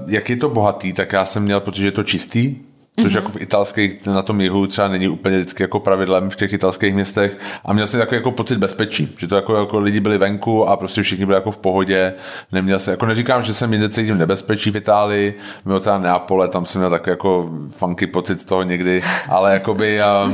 jak 0.08 0.30
je 0.30 0.38
to 0.38 0.50
bohatý, 0.50 0.94
tak 0.94 1.14
já 1.14 1.26
jsem 1.26 1.44
měl, 1.44 1.60
protože 1.60 1.88
je 1.88 1.92
to 1.92 2.04
čistý, 2.04 2.56
což 3.02 3.12
mm-hmm. 3.12 3.16
jako 3.16 3.30
v 3.32 3.42
italských, 3.42 4.06
na 4.06 4.22
tom 4.22 4.42
jihu 4.42 4.68
třeba 4.68 4.88
není 4.88 5.08
úplně 5.08 5.38
vždycky 5.38 5.64
jako 5.64 5.80
pravidlem 5.80 6.30
v 6.30 6.36
těch 6.36 6.54
italských 6.54 6.94
městech 6.94 7.38
a 7.66 7.74
měl 7.74 7.88
jsem 7.88 8.00
takový 8.00 8.16
jako 8.16 8.32
pocit 8.32 8.58
bezpečí, 8.58 9.16
že 9.18 9.28
to 9.28 9.36
jako, 9.36 9.56
jako 9.56 9.80
lidi 9.80 10.00
byli 10.00 10.18
venku 10.18 10.68
a 10.68 10.78
prostě 10.78 11.02
všichni 11.02 11.26
byli 11.26 11.36
jako 11.36 11.52
v 11.52 11.58
pohodě, 11.58 12.14
neměl 12.52 12.80
jsem, 12.80 12.92
jako 12.92 13.06
neříkám, 13.06 13.44
že 13.44 13.54
jsem 13.54 13.74
jinde 13.74 13.90
cítím 13.90 14.18
nebezpečí 14.18 14.72
v 14.72 14.76
Itálii, 14.76 15.34
mimo 15.66 15.80
teda 15.80 15.98
Neapole, 16.00 16.48
tam 16.48 16.66
jsem 16.66 16.82
měl 16.82 16.90
tak 16.92 17.08
jako 17.08 17.50
funky 17.70 18.08
pocit 18.08 18.40
z 18.40 18.46
toho 18.46 18.64
někdy, 18.64 19.02
ale 19.30 19.54
jakoby 19.54 20.02
a, 20.02 20.32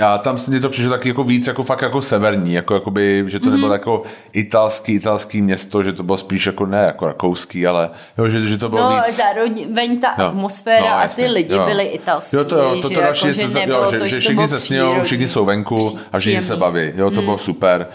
a 0.00 0.18
tam 0.18 0.38
se 0.38 0.50
mi 0.50 0.60
to 0.60 0.68
přišlo 0.68 0.90
taky 0.90 1.08
jako 1.08 1.24
víc 1.24 1.46
jako 1.46 1.62
fakt 1.62 1.82
jako 1.82 2.02
severní, 2.02 2.54
jako 2.54 2.74
jakoby, 2.74 3.24
že 3.26 3.40
to 3.40 3.46
mm-hmm. 3.46 3.50
nebylo 3.50 3.72
jako 3.72 4.02
italský, 4.32 4.92
italský 4.92 5.42
město, 5.42 5.82
že 5.82 5.92
to 5.92 6.02
bylo 6.02 6.18
spíš 6.18 6.46
jako 6.46 6.66
ne 6.66 6.78
jako 6.78 7.06
rakouský, 7.06 7.66
ale 7.66 7.90
jo, 8.18 8.28
že, 8.28 8.40
že 8.42 8.58
to 8.58 8.68
bylo 8.68 8.82
no, 8.90 9.02
víc. 9.06 9.16
zároveň 9.16 10.00
ta 10.00 10.14
Jo. 10.18 10.26
atmosféra 10.26 10.80
No, 10.90 11.02
a 11.02 11.06
ty 11.06 11.26
lidi 11.26 11.54
jo. 11.54 11.64
byli 11.66 11.84
italský. 11.84 12.36
Jo, 12.36 12.44
to 12.44 12.56
jo, 12.56 12.76
to, 12.76 12.88
to 12.88 12.94
že, 12.94 13.00
další 13.00 13.26
jako, 13.26 13.40
že 13.40 13.48
to- 13.48 13.54
nebylo 13.54 13.78
jo, 13.84 13.90
to, 13.90 13.98
že, 13.98 14.08
že 14.08 14.14
to 14.16 14.20
všichni 14.20 14.34
bylo 14.34 14.48
se 14.48 14.60
smějou, 14.60 15.02
všichni 15.02 15.28
jsou 15.28 15.44
venku 15.44 15.98
a 16.12 16.18
všichni 16.18 16.42
se 16.42 16.56
baví. 16.56 16.92
Jo, 16.96 17.10
to 17.10 17.22
bylo 17.22 17.38
super. 17.38 17.86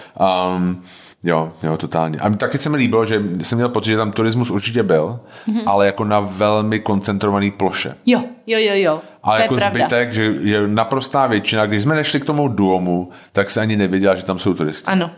Um, 0.55 0.83
jo, 1.23 1.51
jo, 1.63 1.77
totálně. 1.77 2.19
A 2.19 2.29
taky 2.29 2.57
se 2.57 2.69
mi 2.69 2.77
líbilo, 2.77 3.05
že 3.05 3.21
jsem 3.41 3.57
měl 3.57 3.69
pocit, 3.69 3.89
že 3.89 3.97
tam 3.97 4.11
turismus 4.11 4.49
určitě 4.49 4.83
byl, 4.83 5.19
ale 5.65 5.85
jako 5.85 6.03
na 6.03 6.19
velmi 6.19 6.79
koncentrovaný 6.79 7.51
ploše. 7.51 7.95
Jo, 8.05 8.23
jo, 8.47 8.59
jo, 8.59 8.73
jo. 8.75 9.01
Ale 9.27 9.41
jako 9.41 9.55
pravda. 9.55 9.79
zbytek, 9.79 10.13
že 10.13 10.23
je 10.41 10.67
naprostá 10.67 11.27
většina, 11.27 11.65
když 11.65 11.83
jsme 11.83 11.95
nešli 11.95 12.19
k 12.19 12.25
tomu 12.25 12.47
Duomu, 12.47 13.09
tak 13.31 13.49
se 13.49 13.61
ani 13.61 13.75
nevěděla, 13.75 14.15
že 14.15 14.23
tam 14.23 14.39
jsou 14.39 14.53
turisti. 14.53 14.87
Ano, 14.87 15.11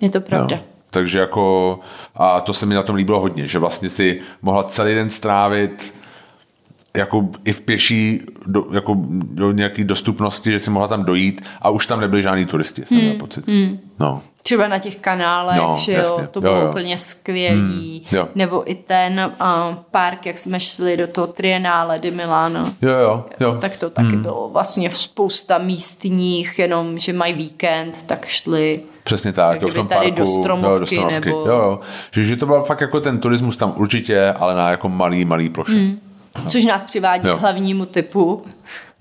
je 0.00 0.10
to 0.10 0.20
pravda. 0.20 0.56
Jo. 0.56 0.62
Takže 0.90 1.18
jako, 1.18 1.78
a 2.14 2.40
to 2.40 2.54
se 2.54 2.66
mi 2.66 2.74
na 2.74 2.82
tom 2.82 2.96
líbilo 2.96 3.20
hodně, 3.20 3.46
že 3.46 3.58
vlastně 3.58 3.90
si 3.90 4.20
mohla 4.42 4.62
celý 4.64 4.94
den 4.94 5.10
strávit 5.10 5.94
jako 6.96 7.28
i 7.44 7.52
v 7.52 7.60
pěší 7.60 8.20
do, 8.46 8.64
jako 8.72 8.96
do 9.10 9.52
nějaké 9.52 9.84
dostupnosti, 9.84 10.52
že 10.52 10.58
si 10.58 10.70
mohla 10.70 10.88
tam 10.88 11.04
dojít 11.04 11.44
a 11.62 11.70
už 11.70 11.86
tam 11.86 12.00
nebyli 12.00 12.22
žádní 12.22 12.46
turisti, 12.46 12.84
jsem 12.84 12.98
měl 12.98 13.14
pocit. 13.14 13.44
No. 13.98 14.22
Třeba 14.46 14.68
na 14.68 14.78
těch 14.78 14.96
kanálech, 14.96 15.56
No, 15.56 15.76
že 15.80 15.92
jo, 15.92 15.98
jasně. 15.98 16.26
to 16.30 16.38
Jo, 16.38 16.40
bylo 16.40 16.56
jo. 16.60 16.68
úplně 16.68 16.98
skvělý. 16.98 18.02
Hmm, 18.10 18.18
jo. 18.18 18.28
Nebo 18.34 18.70
i 18.70 18.74
ten 18.74 19.32
uh, 19.40 19.74
park, 19.90 20.26
jak 20.26 20.38
jsme 20.38 20.60
šli 20.60 20.96
do 20.96 21.06
toho 21.06 21.26
Triennále 21.26 21.98
di 21.98 22.10
Milano. 22.10 22.66
Jo, 22.82 22.90
jo, 22.92 23.24
jo. 23.40 23.54
Tak 23.60 23.76
to 23.76 23.90
taky 23.90 24.16
bylo 24.16 24.48
vlastně 24.52 24.90
spousta 24.90 25.58
místních, 25.58 26.58
jenom 26.58 26.98
že 26.98 27.12
mají 27.12 27.32
víkend, 27.34 28.02
tak 28.06 28.26
šli. 28.26 28.80
Přesně 29.04 29.32
tak, 29.32 29.62
jo, 29.62 29.68
v 29.68 29.74
tom 29.74 29.88
parku. 29.88 30.10
do 30.10 30.26
Stromovky 30.26 30.72
jo, 30.72 30.78
do 30.78 30.86
Stromovky. 30.86 31.14
nebo- 31.28 31.36
Jo, 31.46 31.54
jo. 31.56 31.80
Že, 32.10 32.24
že 32.24 32.36
to 32.36 32.46
byl 32.46 32.62
fakt 32.62 32.80
jako 32.80 33.00
ten 33.00 33.18
turismus 33.20 33.56
tam 33.56 33.72
určitě, 33.76 34.32
ale 34.38 34.54
na 34.54 34.70
jako 34.70 34.88
malý, 34.88 35.24
malý 35.24 35.48
ploše. 35.48 35.72
Hmm. 36.36 36.48
Což 36.50 36.64
nás 36.64 36.82
přivádí 36.82 37.28
Jo. 37.28 37.36
k 37.36 37.40
hlavnímu 37.40 37.86
typu. 37.86 38.44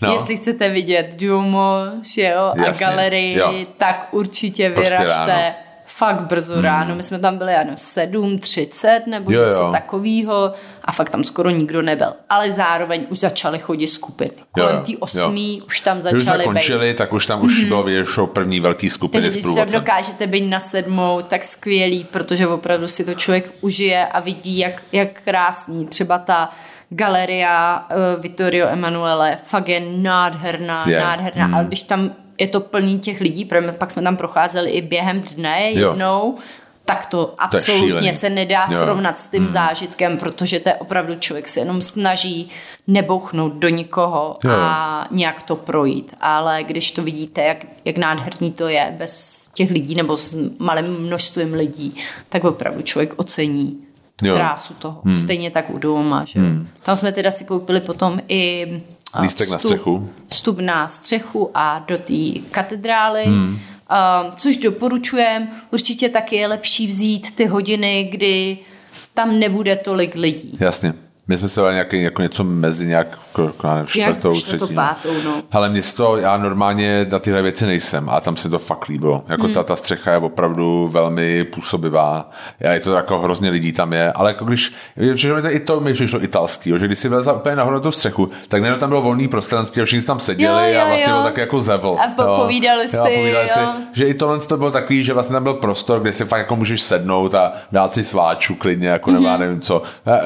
No. 0.01 0.13
Jestli 0.13 0.37
chcete 0.37 0.69
vidět 0.69 1.15
Duomo, 1.21 1.75
jo, 2.17 2.39
a 2.39 2.61
Jasně, 2.65 2.85
galerii, 2.85 3.37
jo. 3.37 3.53
tak 3.77 4.07
určitě 4.11 4.69
Prostě 4.69 4.89
vyražte 4.89 5.31
ráno. 5.31 5.53
fakt 5.85 6.21
brzo 6.21 6.61
ráno. 6.61 6.95
My 6.95 7.03
jsme 7.03 7.19
tam 7.19 7.37
byli 7.37 7.55
ano 7.55 7.73
7.30 7.73 8.99
nebo 9.07 9.31
Jo, 9.31 9.45
něco 9.45 9.61
jo. 9.61 9.71
takového 9.71 10.53
a 10.85 10.91
fakt 10.91 11.09
tam 11.09 11.23
skoro 11.23 11.49
nikdo 11.49 11.81
nebyl. 11.81 12.13
Ale 12.29 12.51
zároveň 12.51 13.05
už 13.09 13.19
začaly 13.19 13.59
chodit 13.59 13.87
skupiny. 13.87 14.31
Kolem 14.51 14.81
té 14.83 14.91
jo. 14.91 14.97
osmí 14.99 15.61
už 15.67 15.79
tam 15.81 15.97
Když 15.99 16.11
jsme 16.11 16.19
začaly 16.19 16.39
být. 16.39 16.45
končili, 16.45 16.93
tak 16.93 17.13
už 17.13 17.25
tam 17.25 17.41
už 17.45 17.63
bylo 17.63 17.83
vidět, 17.83 18.05
že 18.15 18.21
první 18.25 18.59
velký 18.59 18.89
skupiny 18.89 19.23
Takže 19.23 19.39
když 19.41 19.53
se 19.53 19.65
dokážete 19.65 20.27
být 20.27 20.49
na 20.49 20.59
sedmou, 20.59 21.21
tak 21.21 21.43
skvělý, 21.43 22.03
protože 22.03 22.47
opravdu 22.47 22.87
si 22.87 23.05
to 23.05 23.13
člověk 23.13 23.53
užije 23.61 24.05
a 24.07 24.19
vidí, 24.19 24.57
jak, 24.57 24.83
jak 24.91 25.21
krásný. 25.25 25.85
Třeba 25.85 26.17
ta 26.17 26.51
galeria 26.89 27.85
uh, 27.91 28.21
Vittorio 28.23 28.67
Emanuele 28.67 29.35
fakt 29.43 29.69
je 29.69 29.79
nádherná, 29.97 30.83
Je. 30.87 30.99
nádherná. 30.99 31.49
Ale 31.53 31.65
když 31.65 31.83
tam 31.83 32.11
je 32.37 32.47
to 32.47 32.59
plný 32.59 32.99
těch 32.99 33.21
lidí, 33.21 33.45
protože 33.45 33.71
pak 33.71 33.91
jsme 33.91 34.01
tam 34.01 34.17
procházeli 34.17 34.69
i 34.71 34.81
během 34.81 35.21
dne 35.21 35.73
Jo. 35.73 35.89
jednou, 35.89 36.37
tak 36.85 37.05
to 37.05 37.25
To 37.25 37.33
absolutně 37.37 37.87
šílený. 37.87 38.13
se 38.13 38.29
nedá 38.29 38.65
Jo. 38.71 38.79
srovnat 38.79 39.19
s 39.19 39.27
tím 39.27 39.49
zážitkem, 39.49 40.17
protože 40.17 40.59
to 40.59 40.69
je 40.69 40.75
opravdu 40.75 41.15
člověk 41.15 41.47
se 41.47 41.59
jenom 41.59 41.81
snaží 41.81 42.49
nebouchnout 42.87 43.53
do 43.53 43.69
nikoho 43.69 44.33
Jo. 44.43 44.51
a 44.53 45.07
nějak 45.11 45.43
to 45.43 45.55
projít. 45.55 46.15
Ale 46.21 46.63
když 46.63 46.91
to 46.91 47.03
vidíte, 47.03 47.43
jak, 47.43 47.65
jak 47.85 47.97
nádherný 47.97 48.51
to 48.51 48.67
je 48.67 48.95
bez 48.97 49.47
těch 49.53 49.71
lidí 49.71 49.95
nebo 49.95 50.17
s 50.17 50.37
malým 50.59 50.85
množstvím 50.99 51.53
lidí, 51.53 51.95
tak 52.29 52.43
opravdu 52.43 52.81
člověk 52.81 53.13
ocení 53.17 53.77
tu 54.15 54.25
Jo. 54.25 54.35
krásu 54.35 54.73
toho. 54.73 55.01
Hmm. 55.05 55.15
Stejně 55.15 55.51
tak 55.51 55.69
u 55.69 55.77
doma. 55.77 56.25
Že? 56.25 56.39
Hmm. 56.39 56.67
Tam 56.83 56.95
jsme 56.95 57.11
teda 57.11 57.31
si 57.31 57.45
koupili 57.45 57.81
potom 57.81 58.19
i 58.27 58.67
a, 59.13 59.21
Lístek 59.21 59.49
na 59.49 59.59
střechu. 59.59 60.09
Vstup 60.27 60.59
na 60.59 60.87
střechu 60.87 61.51
a 61.53 61.79
do 61.87 61.97
té 61.97 62.39
katedrály. 62.51 63.23
Hmm. 63.25 63.59
Uh, 63.91 64.33
což 64.35 64.57
doporučujem. 64.57 65.47
Určitě 65.71 66.09
taky 66.09 66.35
je 66.35 66.47
lepší 66.47 66.87
vzít 66.87 67.35
ty 67.35 67.45
hodiny, 67.45 68.07
kdy 68.11 68.57
tam 69.13 69.39
nebude 69.39 69.75
tolik 69.75 70.15
lidí. 70.15 70.57
Jasně. 70.59 70.93
My 71.27 71.37
jsme 71.37 71.49
se 71.49 71.61
dali 71.61 71.73
nějaký, 71.73 72.01
jako 72.01 72.21
něco 72.21 72.43
mezi 72.43 72.85
nějak 72.85 73.07
jako, 73.37 73.67
nevím, 73.67 73.85
čtvrtou, 73.87 74.29
Jak 74.29 74.37
čtvrtou, 74.37 74.65
třetí. 74.65 74.75
pátou, 74.75 75.09
no. 75.25 75.43
Ale 75.51 75.69
město, 75.69 76.17
já 76.17 76.37
normálně 76.37 77.07
na 77.11 77.19
tyhle 77.19 77.41
věci 77.41 77.65
nejsem 77.65 78.09
a 78.09 78.21
tam 78.21 78.37
se 78.37 78.49
to 78.49 78.59
fakt 78.59 78.87
líbilo. 78.87 79.23
Jako 79.27 79.43
Hmm. 79.43 79.53
ta, 79.53 79.63
ta 79.63 79.75
střecha 79.75 80.11
je 80.11 80.17
opravdu 80.17 80.87
velmi 80.87 81.43
působivá. 81.43 82.29
Já 82.59 82.73
je 82.73 82.79
to 82.79 82.93
jako 82.93 83.19
hrozně 83.19 83.49
lidí 83.49 83.71
tam 83.71 83.93
je, 83.93 84.11
ale 84.11 84.29
jako 84.29 84.45
když, 84.45 84.73
přišlo 85.15 85.35
mi 85.35 85.41
to 85.41 85.51
i 85.51 85.59
to 85.59 85.79
mi 85.79 85.93
přišlo 85.93 86.23
italský, 86.23 86.69
jo, 86.69 86.77
že 86.77 86.85
když 86.87 86.99
si 86.99 87.09
vylezla 87.09 87.33
úplně 87.33 87.55
nahoru 87.55 87.75
na 87.75 87.81
tu 87.81 87.91
střechu, 87.91 88.29
tak 88.47 88.61
nejenom 88.61 88.79
tam 88.79 88.89
bylo 88.89 89.01
volný 89.01 89.27
prostranství, 89.27 89.81
a 89.81 89.85
všichni 89.85 90.05
tam 90.07 90.19
seděli 90.19 90.67
Jo, 90.73 90.73
jo, 90.75 90.81
a 90.81 90.87
vlastně 90.87 91.11
jo. 91.11 91.15
bylo 91.17 91.23
tak 91.23 91.37
jako 91.37 91.61
zevel. 91.61 91.97
A 92.03 92.07
po- 92.07 92.21
jo. 92.21 92.37
povídali 92.41 92.81
jo, 92.81 92.87
si, 92.87 92.97
povídali 93.15 93.49
si, 93.49 93.59
jo. 93.59 93.67
že 93.93 94.05
i 94.05 94.13
tohle 94.13 94.37
to 94.39 94.57
bylo 94.57 94.71
takový, 94.71 95.03
že 95.03 95.13
vlastně 95.13 95.33
tam 95.33 95.43
byl 95.43 95.53
prostor, 95.53 95.99
kde 96.01 96.13
si 96.13 96.25
fakt 96.25 96.39
jako 96.39 96.55
můžeš 96.55 96.81
sednout 96.81 97.35
a 97.35 97.53
dát 97.71 97.93
si 97.93 98.03
sváču 98.03 98.55
klidně, 98.55 98.87
jako 98.87 99.11
Mhm. 99.11 99.23
mm-hmm. 99.23 99.39
nevím 99.39 99.61
co. 99.61 99.81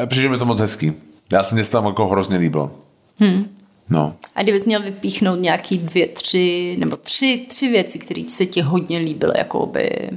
Přišlo 0.06 0.30
mi 0.32 0.38
to 0.38 0.46
moc 0.46 0.60
hezký. 0.60 0.89
Já 1.32 1.44
jsem 1.44 1.56
mě 1.58 1.66
tam 1.66 1.86
jako 1.86 2.08
hrozně 2.08 2.38
líbilo. 2.38 2.72
Hmm. 3.20 3.46
No. 3.90 4.14
A 4.36 4.44
kdybys 4.44 4.66
měl 4.66 4.82
vypíchnout 4.82 5.40
nějaký 5.40 5.78
dvě, 5.78 6.08
tři, 6.08 6.76
nebo 6.80 6.98
tři, 6.98 7.46
tři 7.50 7.68
věci, 7.68 8.00
které 8.00 8.24
se 8.28 8.46
ti 8.46 8.62
hodně 8.62 9.00
líbily, 9.00 9.34
jako 9.38 9.66
by 9.66 10.10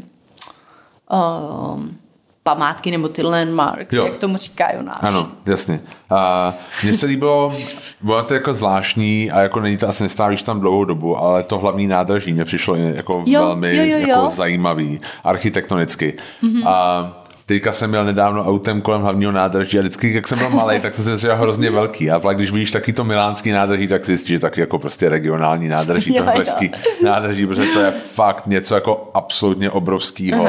um, 1.13 1.97
památky 2.43 2.91
nebo 2.91 3.09
ty 3.09 3.23
landmarks, 3.23 3.95
Jo. 3.95 4.05
jak 4.05 4.17
tomu 4.17 4.37
říká 4.37 4.73
Jonáš. 4.73 4.99
Ano, 5.01 5.33
jasně. 5.47 5.81
A 6.11 6.55
mně 6.85 6.95
se 6.95 7.07
líbilo, 7.07 7.53
bylo 8.01 8.23
to 8.23 8.35
jako 8.35 8.55
zvláštní 8.55 9.31
a 9.31 9.41
jako 9.41 9.61
není 9.61 9.77
to 9.77 9.89
asi 9.89 10.03
nestávíš 10.03 10.43
tam 10.43 10.61
dlouhou 10.61 10.85
dobu, 10.85 11.17
ale 11.17 11.43
to 11.43 11.59
hlavní 11.59 11.87
nádraží 11.87 12.33
mě 12.33 12.45
přišlo 12.45 12.75
jako 12.75 13.23
Jo, 13.27 13.41
velmi 13.41 13.77
jo, 13.77 13.85
jo, 13.85 13.99
jo. 13.99 14.09
Jako 14.09 14.29
zajímavý, 14.29 15.01
architektonicky. 15.25 16.15
Mm-hmm. 16.43 16.69
A 16.69 17.22
Teďka 17.53 17.72
jsem 17.72 17.90
měl 17.90 18.05
nedávno 18.05 18.44
autem 18.44 18.80
kolem 18.80 19.03
hlavního 19.03 19.32
nádraží 19.32 19.78
a 19.78 19.80
vždycky, 19.80 20.14
jak 20.14 20.28
jsem 20.28 20.38
byl 20.38 20.50
malý, 20.50 20.80
tak 20.80 20.94
jsem 20.94 21.05
si 21.05 21.11
myslel, 21.11 21.36
hrozně 21.36 21.70
velký. 21.70 22.11
A 22.11 22.20
pak, 22.20 22.36
když 22.36 22.50
vidíš 22.50 22.70
taky 22.70 22.92
to 22.92 23.05
milánský 23.05 23.50
nádraží, 23.50 23.88
tak 23.88 24.05
si 24.05 24.11
zjistíš, 24.11 24.30
že 24.30 24.38
taky 24.38 24.61
jako 24.61 24.78
prostě 24.78 25.09
regionální 25.09 25.68
nádraží, 25.68 26.14
to 26.18 26.22
pražský 26.22 26.72
nádraží, 27.05 27.46
protože 27.46 27.72
to 27.72 27.80
je 27.80 27.90
fakt 27.90 28.46
něco 28.46 28.74
jako 28.74 29.11
absolutně 29.14 29.70
obrovského. 29.70 30.48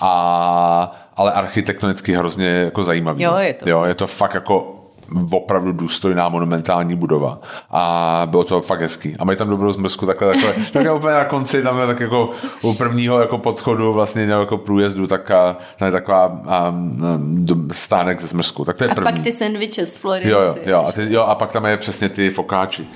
A, 0.00 0.92
ale 1.16 1.32
architektonicky 1.32 2.12
hrozně 2.12 2.46
jako 2.46 2.84
zajímavý. 2.84 3.22
Jo, 3.22 3.36
je 3.36 3.54
to. 3.54 3.70
Jo, 3.70 3.84
je 3.84 3.94
to 3.94 4.06
fakt 4.06 4.34
jako 4.34 4.83
opravdu 5.32 5.72
důstojná 5.72 6.28
monumentální 6.28 6.94
budova. 6.94 7.38
A 7.70 8.22
bylo 8.30 8.44
to 8.44 8.60
fakt 8.60 8.80
hezký. 8.80 9.16
A 9.18 9.24
mají 9.24 9.38
tam 9.38 9.48
dobrou 9.48 9.72
zmrzku, 9.72 10.06
takhle, 10.06 10.32
takhle, 10.32 10.54
takhle 10.72 10.92
úplně 10.92 11.14
na 11.14 11.24
konci, 11.24 11.62
tam 11.62 11.80
je 11.80 11.86
tak 11.86 12.00
jako 12.00 12.30
u 12.62 12.74
prvního 12.74 13.20
jako 13.20 13.38
podchodu 13.38 13.92
vlastně 13.92 14.22
jako 14.22 14.58
průjezdu, 14.58 15.06
tak 15.06 15.30
a, 15.30 15.56
tam 15.76 15.86
je 15.86 15.92
taková 15.92 16.42
um, 16.68 17.68
stánek 17.72 18.20
ze 18.20 18.26
zmrzku. 18.26 18.64
Tak 18.64 18.76
to 18.76 18.84
je 18.84 18.90
A 18.90 18.94
první. 18.94 19.12
pak 19.12 19.22
ty 19.24 19.32
sandwiche 19.32 19.86
z 19.86 19.96
Florence. 19.96 20.30
Jo, 20.30 20.40
jo, 20.40 20.56
jo, 20.66 20.84
a 20.88 20.92
ty, 20.92 21.12
jo, 21.12 21.22
a 21.22 21.34
pak 21.34 21.52
tam 21.52 21.64
je 21.66 21.76
přesně 21.76 22.08
ty 22.08 22.30
fokáči. 22.30 22.88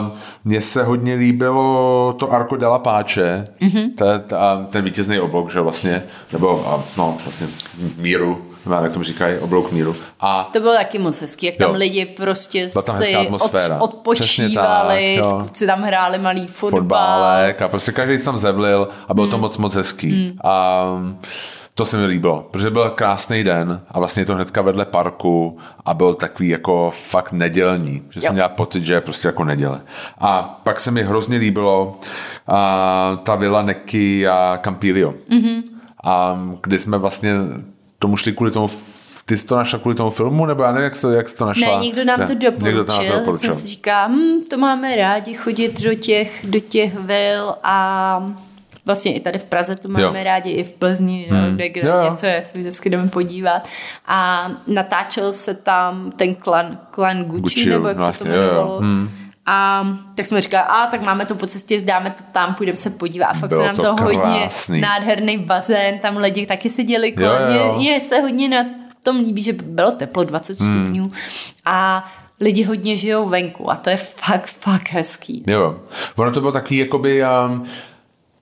Um, 0.00 0.12
Mně 0.44 0.60
se 0.60 0.84
hodně 0.84 1.14
líbilo 1.14 2.14
to 2.18 2.32
Arco 2.32 2.56
della 2.56 2.78
Pace, 2.78 3.48
mm-hmm. 3.60 3.94
ta, 4.28 4.66
ten 4.70 4.84
vítězný 4.84 5.20
oblok, 5.20 5.52
že 5.52 5.60
vlastně, 5.60 6.02
nebo 6.32 6.68
a, 6.68 6.82
no, 6.96 7.16
vlastně 7.24 7.46
míru, 7.96 8.42
nevím, 8.70 8.84
jak 8.84 8.92
tomu 8.92 9.04
říkají, 9.04 9.38
oblouk 9.38 9.72
míru. 9.72 9.96
A 10.20 10.48
To 10.52 10.60
bylo 10.60 10.74
taky 10.74 10.98
moc 10.98 11.20
hezký, 11.20 11.46
jak 11.46 11.56
tam 11.56 11.70
Jo. 11.70 11.76
lidi 11.76 12.04
prostě 12.06 12.68
Byla 12.72 12.82
tam 12.84 13.02
si 13.02 13.16
od, 13.16 13.42
odpočívali, 13.80 15.20
tak, 15.20 15.56
si 15.56 15.66
tam 15.66 15.82
hráli 15.82 16.18
malý 16.18 16.46
fotbal. 16.46 16.80
fotbálek 16.80 17.62
a 17.62 17.68
prostě 17.68 17.92
každý 17.92 18.18
se 18.18 18.24
tam 18.24 18.38
zevlil 18.38 18.88
a 19.08 19.14
bylo 19.14 19.26
to 19.26 19.38
moc, 19.38 19.58
moc 19.58 19.74
hezký. 19.74 20.36
A 20.44 20.84
to 21.74 21.84
se 21.84 21.96
mi 21.96 22.06
líbilo, 22.06 22.48
protože 22.50 22.70
byl 22.70 22.90
krásný 22.90 23.44
den 23.44 23.80
a 23.90 23.98
vlastně 23.98 24.20
je 24.22 24.26
to 24.26 24.34
hnedka 24.34 24.62
vedle 24.62 24.84
parku 24.84 25.58
a 25.84 25.94
byl 25.94 26.14
takový 26.14 26.48
jako 26.48 26.90
fakt 26.94 27.32
nedělní, 27.32 28.02
že 28.10 28.20
jsem 28.20 28.28
Jo. 28.28 28.32
měl 28.34 28.48
pocit, 28.48 28.84
že 28.84 28.94
je 28.94 29.00
prostě 29.00 29.28
jako 29.28 29.44
neděle. 29.44 29.80
A 30.18 30.60
pak 30.62 30.80
se 30.80 30.90
mi 30.90 31.02
hrozně 31.02 31.36
líbilo 31.38 31.98
a, 32.48 33.18
ta 33.22 33.34
vila 33.34 33.62
Neky 33.62 34.28
a 34.28 34.58
Campilio. 34.62 35.10
Mm-hmm. 35.30 35.62
A 36.04 36.38
kdy 36.62 36.78
jsme 36.78 36.98
vlastně 36.98 37.32
tomu 38.02 38.16
šli 38.16 38.32
kvůli 38.32 38.50
tomu 38.50 38.68
ty 39.26 39.36
jsi 39.36 39.46
to 39.46 39.56
našla 39.56 39.78
kvůli 39.78 39.94
tomu 39.94 40.10
filmu, 40.10 40.46
nebo 40.46 40.62
já 40.62 40.72
nevím, 40.72 40.84
jak 40.84 40.94
jsi 40.94 41.00
to, 41.02 41.10
jak 41.10 41.28
jsi 41.28 41.36
to 41.36 41.46
našla? 41.46 41.66
Ne, 41.66 41.84
někdo 41.84 42.04
nám 42.04 42.20
to 42.20 42.28
Někdo 42.28 42.50
doporučil. 42.50 42.84
to 42.84 42.92
nám 42.92 43.06
to 43.06 43.18
doporučil. 43.18 43.52
Jsem 43.52 43.60
si 43.60 43.66
říká, 43.66 44.06
hm, 44.06 44.44
to 44.50 44.58
máme 44.58 44.96
rádi 44.96 45.34
chodit 45.34 45.82
do 45.82 45.94
těch, 45.94 46.46
do 46.48 46.60
těch 46.60 46.94
vil 46.98 47.54
a 47.62 48.34
vlastně 48.86 49.14
i 49.14 49.20
tady 49.20 49.38
v 49.38 49.44
Praze 49.44 49.76
to 49.76 49.88
máme 49.88 50.18
Jo. 50.18 50.24
rádi, 50.24 50.50
i 50.50 50.64
v 50.64 50.70
Plzni, 50.70 51.26
hmm. 51.30 51.54
kde, 51.54 51.68
kde 51.68 51.88
Jo, 51.88 51.96
jo. 51.96 52.10
něco 52.10 52.26
je, 52.26 52.42
se 52.46 52.58
vždycky 52.58 52.90
jdeme 52.90 53.08
podívat. 53.08 53.68
A 54.06 54.50
natáčel 54.66 55.32
se 55.32 55.54
tam 55.54 56.12
ten 56.16 56.34
klan, 56.34 56.78
klan 56.90 57.24
Gucci, 57.24 57.40
Gucci, 57.42 57.70
nebo 57.70 57.88
jak 57.88 57.96
vlastně, 57.98 58.24
se 58.24 58.32
to 58.32 58.38
jo, 58.38 58.42
jo. 58.42 58.48
jmenovalo. 58.50 58.78
Hmm. 58.80 59.10
A 59.46 59.84
tak 60.16 60.26
jsme 60.26 60.40
říkali, 60.40 60.64
a 60.68 60.86
tak 60.86 61.02
máme 61.02 61.26
to 61.26 61.34
po 61.34 61.46
cestě, 61.46 61.80
dáme 61.80 62.10
to 62.10 62.22
tam, 62.32 62.54
půjdeme 62.54 62.76
se 62.76 62.90
podívat. 62.90 63.26
A 63.26 63.34
fakt 63.34 63.48
Bylo 63.48 63.60
se 63.60 63.66
nám 63.66 63.76
to 63.76 63.82
to, 63.82 64.02
hodně 64.04 64.48
nádherný 64.80 65.38
bazén, 65.38 65.98
tam 65.98 66.16
lidi 66.16 66.46
taky 66.46 66.70
seděli 66.70 67.12
kolem. 67.12 67.54
jo, 67.54 67.56
jo. 67.66 67.74
Mně, 67.78 67.90
mně 67.90 68.00
se 68.00 68.20
hodně 68.20 68.48
na 68.48 68.64
tom 69.02 69.16
líbí, 69.16 69.42
že 69.42 69.52
bylo 69.52 69.92
teplo, 69.92 70.24
20 70.24 70.60
Hmm. 70.60 70.84
stupňů. 70.84 71.12
A 71.64 72.04
lidi 72.40 72.62
hodně 72.62 72.96
žijou 72.96 73.28
venku 73.28 73.70
a 73.70 73.76
to 73.76 73.90
je 73.90 73.96
fakt, 73.96 74.46
fakt 74.46 74.88
hezký. 74.90 75.44
Jo, 75.46 75.76
ono 76.16 76.32
to 76.32 76.40
bylo 76.40 76.52
takový, 76.52 76.76
jakoby, 76.78 77.22
um, 77.48 77.64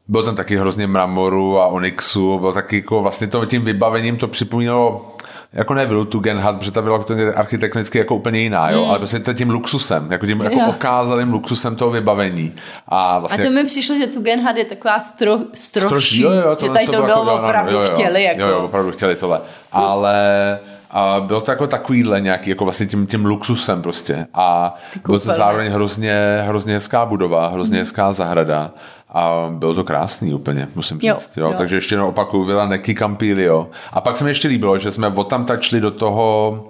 bylo 0.09 0.23
tam 0.23 0.37
taky 0.37 0.57
hrozně 0.57 0.87
mramoru 0.87 1.59
a 1.59 1.67
onyxu, 1.67 2.39
bylo 2.39 2.53
taky 2.53 2.77
jako 2.77 3.03
vlastně 3.03 3.27
to 3.27 3.47
tím 3.47 3.63
vybavením 3.65 4.17
to 4.17 4.29
připomínalo 4.29 5.15
jako 5.53 5.75
ne 5.75 5.87
vilu 5.87 6.05
Tugendhat, 6.05 6.59
protože 6.59 6.73
ta 6.73 6.83
byla 6.83 6.99
to 6.99 7.15
architektonicky 7.37 7.99
jako 7.99 8.17
úplně 8.17 8.41
jiná, 8.41 8.71
jo, 8.71 8.85
ale 8.85 8.99
prostě 8.99 9.19
to 9.19 9.35
tím 9.35 9.51
luxusem, 9.51 10.13
jako 10.13 10.27
tím 10.27 10.41
jako 10.41 10.57
Jo. 10.57 10.67
okázalým 10.69 11.33
luxusem 11.33 11.77
toho 11.77 11.91
vybavení. 11.91 12.53
A 12.89 13.11
A 13.11 13.19
vlastně 13.19 13.45
to 13.45 13.51
mi 13.51 13.65
přišlo, 13.65 13.97
že 13.99 14.07
tu 14.07 14.21
Genhard 14.21 14.57
je 14.59 14.65
taková 14.65 15.01
stro, 15.01 15.39
strožší, 15.55 16.21
jo, 16.23 16.31
jo, 16.31 16.51
že 16.51 16.57
tohle 16.57 16.75
tady 16.75 16.87
to 16.87 16.93
bylo 16.93 17.09
jako- 17.09 17.21
jo, 17.21 17.25
no, 17.25 17.43
opravdu 17.49 17.73
jo, 17.73 17.79
jo, 17.81 17.85
chtěli. 17.93 18.23
Jako. 18.23 18.41
Jo, 18.41 18.49
jo, 18.49 18.59
opravdu 18.59 18.93
chtěli 18.93 19.17
tohle. 19.17 19.41
Ale 19.73 20.59
a 20.91 21.21
bylo 21.21 21.41
to 21.41 21.51
jako 21.51 21.67
takovýhle 21.67 22.21
nějaký, 22.21 22.51
jako 22.51 22.65
vlastně 22.65 22.87
tím, 22.87 23.07
tím 23.07 23.25
luxusem 23.25 23.83
prostě. 23.83 24.27
A 24.35 24.75
bylo 25.07 25.19
to 25.19 25.33
zároveň 25.33 25.73
hrozně, 25.73 26.39
hrozně 26.47 26.75
hezká 26.75 27.07
budova, 27.07 27.49
hrozně 27.49 27.79
hezká 27.79 28.13
zahrada. 28.13 28.71
A 29.13 29.47
bylo 29.51 29.75
to 29.75 29.85
krásný 29.85 30.35
úplně, 30.35 30.69
musím 30.75 30.99
Jo, 31.03 31.17
říct. 31.19 31.37
Jo, 31.37 31.47
jo. 31.47 31.55
Takže 31.59 31.77
ještě 31.77 31.95
jednou 31.95 32.09
opakuju, 32.09 32.45
Vila 32.45 32.67
Neky 32.67 32.95
Campilio. 32.95 33.69
A 33.93 34.01
pak 34.01 34.17
se 34.17 34.25
mi 34.25 34.31
ještě 34.31 34.49
líbilo, 34.49 34.79
že 34.79 34.93
jsme 34.93 35.09
od 35.09 35.25
tam 35.25 35.45
tak 35.45 35.63
šli 35.63 35.81
do 35.81 35.91
toho, 35.91 36.69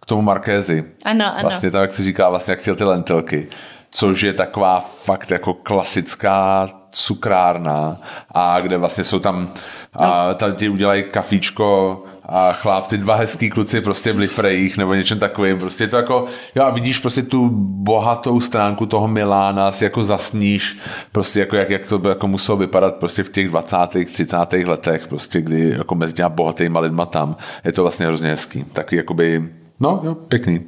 k 0.00 0.06
tomu 0.06 0.22
Markézi. 0.22 0.84
Ano, 1.04 1.24
ano. 1.26 1.42
Vlastně 1.42 1.70
tam, 1.70 1.80
jak 1.80 1.92
se 1.92 2.04
říká, 2.04 2.28
vlastně 2.28 2.52
jak 2.52 2.60
chtěl 2.60 2.76
ty 2.76 2.84
lentilky. 2.84 3.48
Což 3.90 4.22
je 4.22 4.32
taková 4.32 4.80
fakt 4.80 5.30
jako 5.30 5.54
klasická 5.54 6.68
cukrárna 6.90 7.96
a 8.34 8.60
kde 8.60 8.76
vlastně 8.76 9.04
jsou 9.04 9.18
tam, 9.18 9.52
a 9.92 10.34
tam 10.34 10.52
ti 10.52 10.68
udělají 10.68 11.02
kafíčko 11.02 12.02
a 12.32 12.52
chlápci, 12.52 12.98
dva 12.98 13.14
hezký 13.14 13.50
kluci 13.50 13.80
prostě 13.80 14.12
v 14.12 14.18
lifrejích 14.18 14.76
nebo 14.76 14.94
něčem 14.94 15.18
takovým. 15.18 15.58
Prostě 15.58 15.84
je 15.84 15.88
to 15.88 15.96
jako, 15.96 16.26
jo 16.54 16.64
a 16.64 16.70
vidíš 16.70 16.98
prostě 16.98 17.22
tu 17.22 17.48
bohatou 17.52 18.40
stránku 18.40 18.86
toho 18.86 19.08
Milána, 19.08 19.72
si 19.72 19.84
jako 19.84 20.04
zasníš 20.04 20.78
prostě 21.12 21.40
jako 21.40 21.56
jak, 21.56 21.70
jak 21.70 21.88
to 21.88 21.98
by 21.98 22.08
jako 22.08 22.28
muselo 22.28 22.58
vypadat 22.58 22.94
prostě 22.94 23.22
v 23.22 23.30
těch 23.30 23.48
20. 23.48 23.76
30. 24.04 24.36
letech, 24.52 25.08
prostě 25.08 25.40
kdy 25.40 25.68
jako 25.78 25.94
mezi 25.94 26.14
těma 26.14 26.28
bohatýma 26.28 26.80
lidma 26.80 27.06
tam. 27.06 27.36
Je 27.64 27.72
to 27.72 27.82
vlastně 27.82 28.06
hrozně 28.06 28.30
hezký. 28.30 28.64
Taky 28.64 28.96
jakoby, 28.96 29.48
no 29.80 30.00
jo, 30.04 30.14
pěkný. 30.14 30.60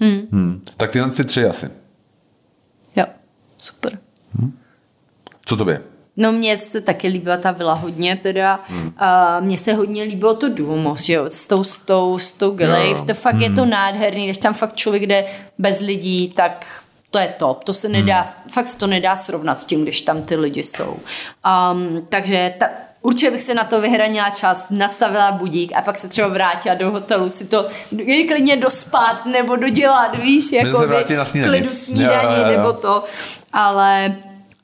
Hmm. 0.00 0.20
Hmm. 0.32 0.62
Tak 0.76 0.92
tyhle 0.92 1.10
ty 1.10 1.24
tři 1.24 1.46
asi. 1.46 1.70
Jo, 2.96 3.04
super. 3.58 3.98
Co 5.46 5.56
to 5.56 5.64
by? 5.64 5.93
No 6.16 6.32
mně 6.32 6.58
se 6.58 6.80
taky 6.80 7.08
líbila 7.08 7.36
ta 7.36 7.50
vila 7.50 7.74
hodně 7.74 8.16
teda. 8.22 8.60
Hmm. 8.68 8.92
A 8.96 9.40
mně 9.40 9.58
se 9.58 9.74
hodně 9.74 10.02
líbilo 10.02 10.34
to 10.34 10.48
Duomo, 10.48 10.96
že 10.96 11.12
jo, 11.12 11.24
s 11.28 11.46
tou, 11.46 11.64
s 11.64 11.78
tou, 11.78 12.18
s 12.18 12.32
tou. 12.32 12.56
Jo. 12.58 13.04
To 13.06 13.14
fakt 13.14 13.34
hmm. 13.34 13.42
je 13.42 13.50
to 13.50 13.64
nádherný, 13.64 14.24
když 14.24 14.38
tam 14.38 14.54
fakt 14.54 14.76
člověk 14.76 15.06
jde 15.06 15.24
bez 15.58 15.80
lidí, 15.80 16.28
tak 16.28 16.66
to 17.10 17.18
je 17.18 17.34
top. 17.38 17.64
To 17.64 17.74
se 17.74 17.88
nedá, 17.88 18.16
hmm. 18.16 18.50
fakt 18.50 18.68
se 18.68 18.78
to 18.78 18.86
nedá 18.86 19.16
srovnat 19.16 19.60
s 19.60 19.66
tím, 19.66 19.82
když 19.82 20.00
tam 20.00 20.22
ty 20.22 20.36
lidi 20.36 20.62
jsou. 20.62 20.96
Um, 21.72 22.06
takže 22.08 22.54
ta, 22.58 22.66
určitě 23.02 23.30
bych 23.30 23.42
se 23.42 23.54
na 23.54 23.64
to 23.64 23.80
vyhranila 23.80 24.30
čas, 24.30 24.66
nastavila 24.70 25.32
budík 25.32 25.72
a 25.76 25.82
pak 25.82 25.98
se 25.98 26.08
třeba 26.08 26.28
vrátila 26.28 26.74
do 26.74 26.90
hotelu 26.90 27.28
si 27.28 27.46
to 27.46 27.66
i 27.98 28.24
klidně 28.24 28.56
dospat 28.56 29.26
nebo 29.26 29.56
dodělat, 29.56 30.18
víš, 30.18 30.52
jako 30.52 30.86
by 30.86 31.16
na 31.16 31.24
snídani. 31.24 31.50
klidu 31.50 31.74
snídaní 31.74 32.34
Jo, 32.34 32.40
jo, 32.40 32.50
jo. 32.50 32.56
nebo 32.56 32.72
to, 32.72 33.04
ale 33.52 34.16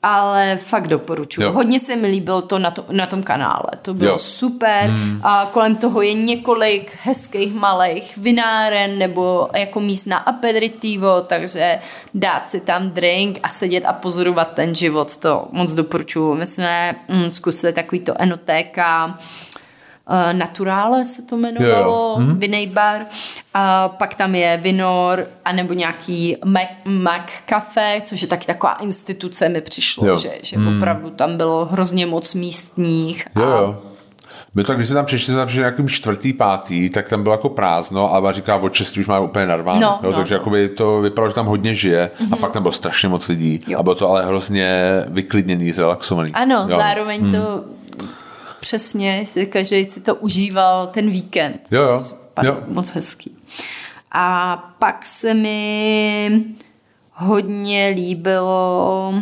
ale 0.03 0.57
fakt 0.57 0.87
doporučuji. 0.87 1.41
Jo. 1.43 1.51
Hodně 1.51 1.79
se 1.79 1.95
mi 1.95 2.07
líbilo 2.07 2.41
to 2.41 2.59
na, 2.59 2.71
to, 2.71 2.85
na 2.91 3.05
tom 3.05 3.23
kanále. 3.23 3.63
To 3.81 3.93
bylo 3.93 4.09
Jo. 4.11 4.19
super. 4.19 4.89
Hmm. 4.89 5.19
A 5.23 5.49
kolem 5.53 5.75
toho 5.75 6.01
je 6.01 6.13
několik 6.13 6.97
hezkých 7.03 7.53
malých 7.53 8.17
vináren 8.17 8.97
nebo 8.97 9.47
jako 9.55 9.79
míst 9.79 10.05
na 10.05 10.17
aperitivo, 10.17 11.21
takže 11.21 11.79
dát 12.13 12.49
si 12.49 12.59
tam 12.59 12.89
drink 12.89 13.39
a 13.43 13.49
sedět 13.49 13.85
a 13.85 13.93
pozorovat 13.93 14.53
ten 14.53 14.75
život, 14.75 15.17
to 15.17 15.47
moc 15.51 15.73
doporučuji. 15.73 16.35
My 16.35 16.47
jsme 16.47 16.95
mm, 17.07 17.31
zkusili 17.31 17.73
takový 17.73 18.01
to 18.01 18.21
enotéka 18.21 19.05
uh, 20.09 20.33
Naturale 20.33 21.05
se 21.05 21.21
to 21.21 21.35
jmenovalo, 21.35 22.15
Jo, 22.19 22.25
jo. 22.27 22.35
Vinay 22.35 22.67
bar. 22.67 23.05
A 23.53 23.89
pak 23.89 24.15
tam 24.15 24.35
je 24.35 24.57
Vinor, 24.63 25.27
anebo 25.45 25.73
nějaký 25.73 26.37
Mac, 26.45 26.67
Mac 26.85 27.31
Cafe, 27.49 27.99
což 28.03 28.21
je 28.21 28.27
taky 28.27 28.45
taková 28.47 28.73
instituce, 28.73 29.49
mi 29.49 29.61
přišlo, 29.61 30.07
Jo. 30.07 30.17
že, 30.17 30.31
že 30.43 30.57
opravdu 30.77 31.09
tam 31.09 31.37
bylo 31.37 31.67
hrozně 31.71 32.05
moc 32.05 32.33
místních. 32.33 33.27
Jo, 33.35 33.43
a 33.43 33.57
jo. 33.57 33.81
My 34.55 34.63
tak, 34.63 34.77
když 34.77 34.87
jsme 34.87 34.95
tam 34.95 35.05
přišli, 35.05 35.25
jsme 35.25 35.35
tam 35.37 35.47
přišli 35.47 35.59
nějakým 35.61 35.89
čtvrtý, 35.89 36.33
pátý, 36.33 36.89
tak 36.89 37.09
tam 37.09 37.23
bylo 37.23 37.33
jako 37.33 37.49
prázdno, 37.49 38.13
ale 38.13 38.33
říká, 38.33 38.55
od 38.55 38.73
šesti 38.73 38.99
už 38.99 39.07
má 39.07 39.19
úplně 39.19 39.45
narváno. 39.45 39.79
No, 39.79 39.99
jo, 40.03 40.11
no, 40.11 40.17
takže 40.17 40.33
no. 40.33 40.39
jakoby 40.39 40.69
to 40.69 41.01
vypadalo, 41.01 41.29
že 41.29 41.35
tam 41.35 41.45
hodně 41.45 41.75
žije 41.75 42.11
a 42.31 42.35
fakt 42.35 42.51
tam 42.51 42.63
bylo 42.63 42.71
strašně 42.71 43.09
moc 43.09 43.27
lidí. 43.27 43.61
Jo. 43.67 43.79
A 43.79 43.83
bylo 43.83 43.95
to 43.95 44.09
ale 44.09 44.25
hrozně 44.25 44.91
vyklidněný, 45.07 45.71
zrelaxovaný. 45.71 46.31
Ano, 46.33 46.65
jo. 46.69 46.77
zároveň 46.77 47.21
Hmm. 47.21 47.31
to 47.31 47.63
přesně, 48.59 49.23
že 49.33 49.45
každý 49.45 49.85
si 49.85 50.01
to 50.01 50.15
užíval 50.15 50.87
ten 50.87 51.09
víkend. 51.09 51.61
Jo, 51.71 51.81
jo. 51.81 52.01
Pan, 52.41 52.47
Jo. 52.47 52.63
Moc 52.67 52.89
hezký. 52.91 53.37
A 54.11 54.57
pak 54.79 55.05
se 55.05 55.33
mi 55.33 56.43
hodně 57.13 57.87
líbilo 57.95 59.13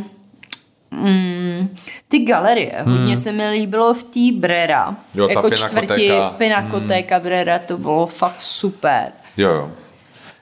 mm, 0.91 1.76
ty 2.07 2.20
galerie. 2.20 2.84
Hodně 2.86 3.17
se 3.17 3.32
mi 3.32 3.49
líbilo 3.49 3.93
v 3.93 4.03
té 4.03 4.20
Brera. 4.39 4.86
Hmm. 4.86 4.97
Jo, 5.13 5.28
ta 5.28 5.34
jako 5.34 5.49
čtvrti 5.49 5.88
Pinakotéka. 5.88 6.28
Hmm. 6.28 6.38
Pinakotéka 6.38 7.20
Brera, 7.20 7.59
to 7.59 7.78
bylo 7.78 8.05
fakt 8.05 8.41
super. 8.41 9.11
Jo, 9.38 9.49
jo. 9.49 9.72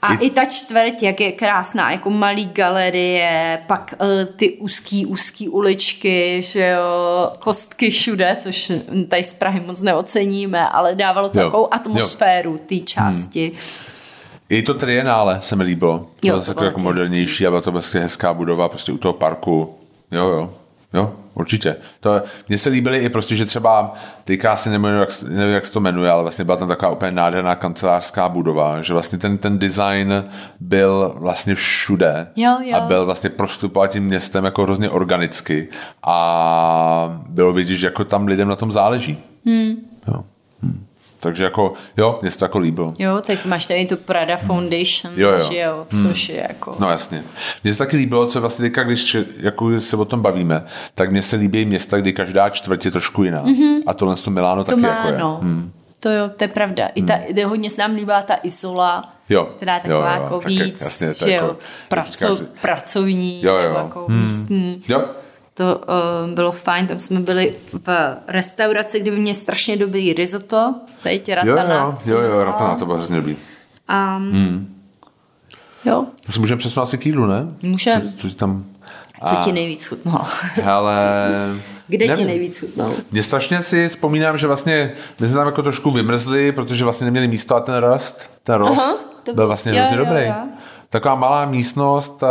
A 0.01 0.13
I- 0.13 0.25
i, 0.25 0.29
ta 0.29 0.45
čtvrť, 0.45 1.03
jak 1.03 1.19
je 1.21 1.31
krásná, 1.31 1.91
jako 1.91 2.09
malý 2.09 2.45
galerie, 2.45 3.59
pak 3.67 3.93
uh, 4.01 4.35
ty 4.35 4.51
úzký, 4.57 5.05
úzký 5.05 5.49
uličky, 5.49 6.41
že 6.41 6.67
jo, 6.67 7.31
kostky 7.39 7.89
všude, 7.89 8.35
což 8.39 8.71
tady 9.07 9.23
z 9.23 9.33
Prahy 9.33 9.59
moc 9.65 9.81
neoceníme, 9.81 10.69
ale 10.69 10.95
dávalo 10.95 11.29
to 11.29 11.39
Jo, 11.39 11.45
takovou 11.45 11.73
atmosféru 11.73 12.57
té 12.57 12.75
části. 12.79 13.51
I 14.49 14.61
to 14.61 14.73
trienále 14.73 15.39
se 15.41 15.55
mi 15.55 15.63
líbilo. 15.63 16.07
Jo, 16.23 16.39
to 16.39 16.45
to 16.45 16.53
bylo 16.53 16.65
jako 16.65 16.79
modernější 16.79 17.47
a 17.47 17.49
byla 17.49 17.61
to 17.61 17.71
prostě 17.71 17.99
hezká 17.99 18.33
budova 18.33 18.69
prostě 18.69 18.91
u 18.91 18.97
toho 18.97 19.13
parku. 19.13 19.75
Jo, 20.11 20.27
jo. 20.27 20.53
Jo, 20.93 21.13
určitě. 21.39 21.75
To, 21.99 22.21
mně 22.49 22.57
se 22.57 22.69
líbily 22.69 22.97
i 22.97 23.09
prostě, 23.09 23.35
že 23.35 23.45
třeba, 23.45 23.93
teďka 24.23 24.53
asi 24.53 24.69
nevím 24.69 24.85
jak, 24.85 25.09
nevím, 25.29 25.53
jak 25.53 25.65
se 25.65 25.73
to 25.73 25.79
jmenuje, 25.79 26.11
ale 26.11 26.21
vlastně 26.21 26.45
byla 26.45 26.57
tam 26.57 26.67
taková 26.67 26.91
úplně 26.91 27.11
nádherná 27.11 27.55
kancelářská 27.55 28.29
budova, 28.29 28.81
že 28.81 28.93
vlastně 28.93 29.17
ten, 29.17 29.38
ten 29.38 29.59
design 29.59 30.23
byl 30.59 31.15
vlastně 31.17 31.55
všude 31.55 32.27
Jo, 32.35 32.57
jo. 32.63 32.77
a 32.77 32.79
byl 32.79 33.05
vlastně 33.05 33.29
prostupovat 33.29 33.91
tím 33.91 34.03
městem 34.03 34.45
jako 34.45 34.63
hrozně 34.63 34.89
organicky 34.89 35.69
a 36.03 37.21
bylo 37.29 37.53
vidět, 37.53 37.75
že 37.75 37.88
jako 37.88 38.03
tam 38.03 38.27
lidem 38.27 38.47
na 38.47 38.55
tom 38.55 38.71
záleží. 38.71 39.17
Hmm. 39.45 39.75
Jo. 40.07 40.23
Takže 41.20 41.43
jako, 41.43 41.74
jo, 41.97 42.20
mně 42.22 42.32
se 42.32 42.38
to 42.38 42.45
jako 42.45 42.59
líbilo. 42.59 42.88
Jo, 42.99 43.22
tak 43.28 43.45
máš 43.45 43.65
tady 43.65 43.86
tu 43.86 43.97
Prada 43.97 44.38
Foundation, 44.38 45.13
Jo, 45.15 45.30
jo. 45.32 45.39
že 45.51 45.57
jo, 45.59 45.88
což 46.01 46.30
je 46.30 46.45
jako... 46.49 46.76
No 46.80 46.89
jasně. 46.89 47.24
Mně 47.63 47.74
se 47.74 47.78
taky 47.80 47.97
líbilo, 47.97 48.26
co 48.28 48.41
vlastně 48.41 48.63
teďka, 48.65 48.84
když 48.84 49.18
jako 49.39 49.80
se 49.82 49.97
o 49.97 50.05
tom 50.05 50.22
bavíme, 50.22 50.63
tak 50.95 51.11
mně 51.11 51.22
se 51.22 51.36
líbí 51.36 51.65
města, 51.65 51.97
kdy 51.97 52.13
každá 52.13 52.49
čtvrť 52.49 52.86
je 52.86 52.91
trošku 52.91 53.24
jiná. 53.24 53.43
Mm-hmm. 53.45 53.76
A 53.88 53.93
tohle 53.93 54.15
z 54.18 54.22
to 54.22 54.32
Miláno 54.32 54.63
to 54.63 54.70
taky 54.72 54.82
má, 54.82 54.88
jako 54.88 55.07
je. 55.07 55.18
no. 55.18 55.41
To 55.99 56.09
jo, 56.09 56.30
to 56.38 56.43
je 56.43 56.47
pravda. 56.47 56.88
I 56.95 57.03
ta, 57.03 57.15
i 57.15 57.43
hodně 57.43 57.70
se 57.70 57.82
nám 57.82 57.95
líbila 57.95 58.22
ta 58.22 58.36
Isola, 58.43 59.13
Jo, 59.30 59.45
která 59.55 59.74
je 59.76 59.80
jo, 59.80 59.82
taková 59.84 60.15
jo, 60.15 60.24
jako 60.24 60.39
taky, 60.39 60.53
víc, 60.63 60.82
jasně, 60.82 61.07
že 61.26 61.32
jako- 61.32 61.45
jo, 61.45 61.55
praco, 61.89 62.36
říkáš- 62.36 62.47
pracovní, 62.61 63.43
Jo, 63.43 63.55
jo. 63.55 63.74
jako 63.74 64.05
Hmm. 64.09 64.22
místní. 64.22 64.84
Jo, 64.88 65.05
To 65.57 65.81
uh, 66.27 66.33
bylo 66.33 66.51
fajn, 66.51 66.87
tam 66.87 66.99
jsme 66.99 67.19
byli 67.19 67.55
v 67.85 67.89
restauraci, 68.27 68.99
kde 68.99 69.11
mě 69.11 69.35
strašně 69.35 69.77
dobrý 69.77 70.13
risotto, 70.13 70.75
teď 71.03 71.29
jo, 71.29 71.35
ratana. 71.35 71.75
jo, 71.75 71.93
jo, 72.05 72.13
jo, 72.13 72.17
jmenovala. 72.19 72.45
Ratana, 72.45 72.75
to 72.75 72.85
bylo 72.85 72.97
hrozně 72.97 73.15
dobrý. 73.15 73.37
A, 73.87 74.17
Hmm. 74.17 74.73
Jo, 75.85 76.05
To 76.25 76.31
si 76.31 76.39
můžeme 76.39 76.59
přesunout 76.59 76.83
asi 76.83 76.97
k 76.97 77.05
jídlu, 77.05 77.25
ne? 77.25 77.47
Můžem. 77.63 78.01
Co, 78.01 78.17
co 78.17 78.29
ti 78.29 78.35
tam... 78.35 78.65
co 79.27 79.35
ti 79.35 79.51
nejvíc 79.51 79.87
chutnalo? 79.87 80.25
Hele... 80.53 80.95
Kde 81.87 82.05
ti 82.05 82.09
nevím. 82.09 82.27
nejvíc 82.27 82.59
chutnalo? 82.59 82.93
Mně 83.11 83.23
strašně 83.23 83.61
si 83.61 83.87
vzpomínám, 83.87 84.37
že 84.37 84.47
vlastně 84.47 84.93
my 85.19 85.27
jsme 85.27 85.35
tam 85.37 85.45
jako 85.45 85.61
trošku 85.63 85.91
vymrzli, 85.91 86.51
protože 86.51 86.83
vlastně 86.83 87.05
neměli 87.05 87.27
místo 87.27 87.55
a 87.55 87.59
ten 87.59 87.75
rost, 87.75 88.31
ten 88.43 88.55
rost 88.55 88.79
Aha, 88.79 88.95
to 89.23 89.33
byl 89.33 89.47
vlastně 89.47 89.71
jo, 89.71 89.77
hrozně 89.77 89.97
jo, 89.97 90.05
dobrý. 90.05 90.25
jo. 90.25 90.33
Taková 90.89 91.15
malá 91.15 91.45
místnost, 91.45 92.23
a, 92.23 92.27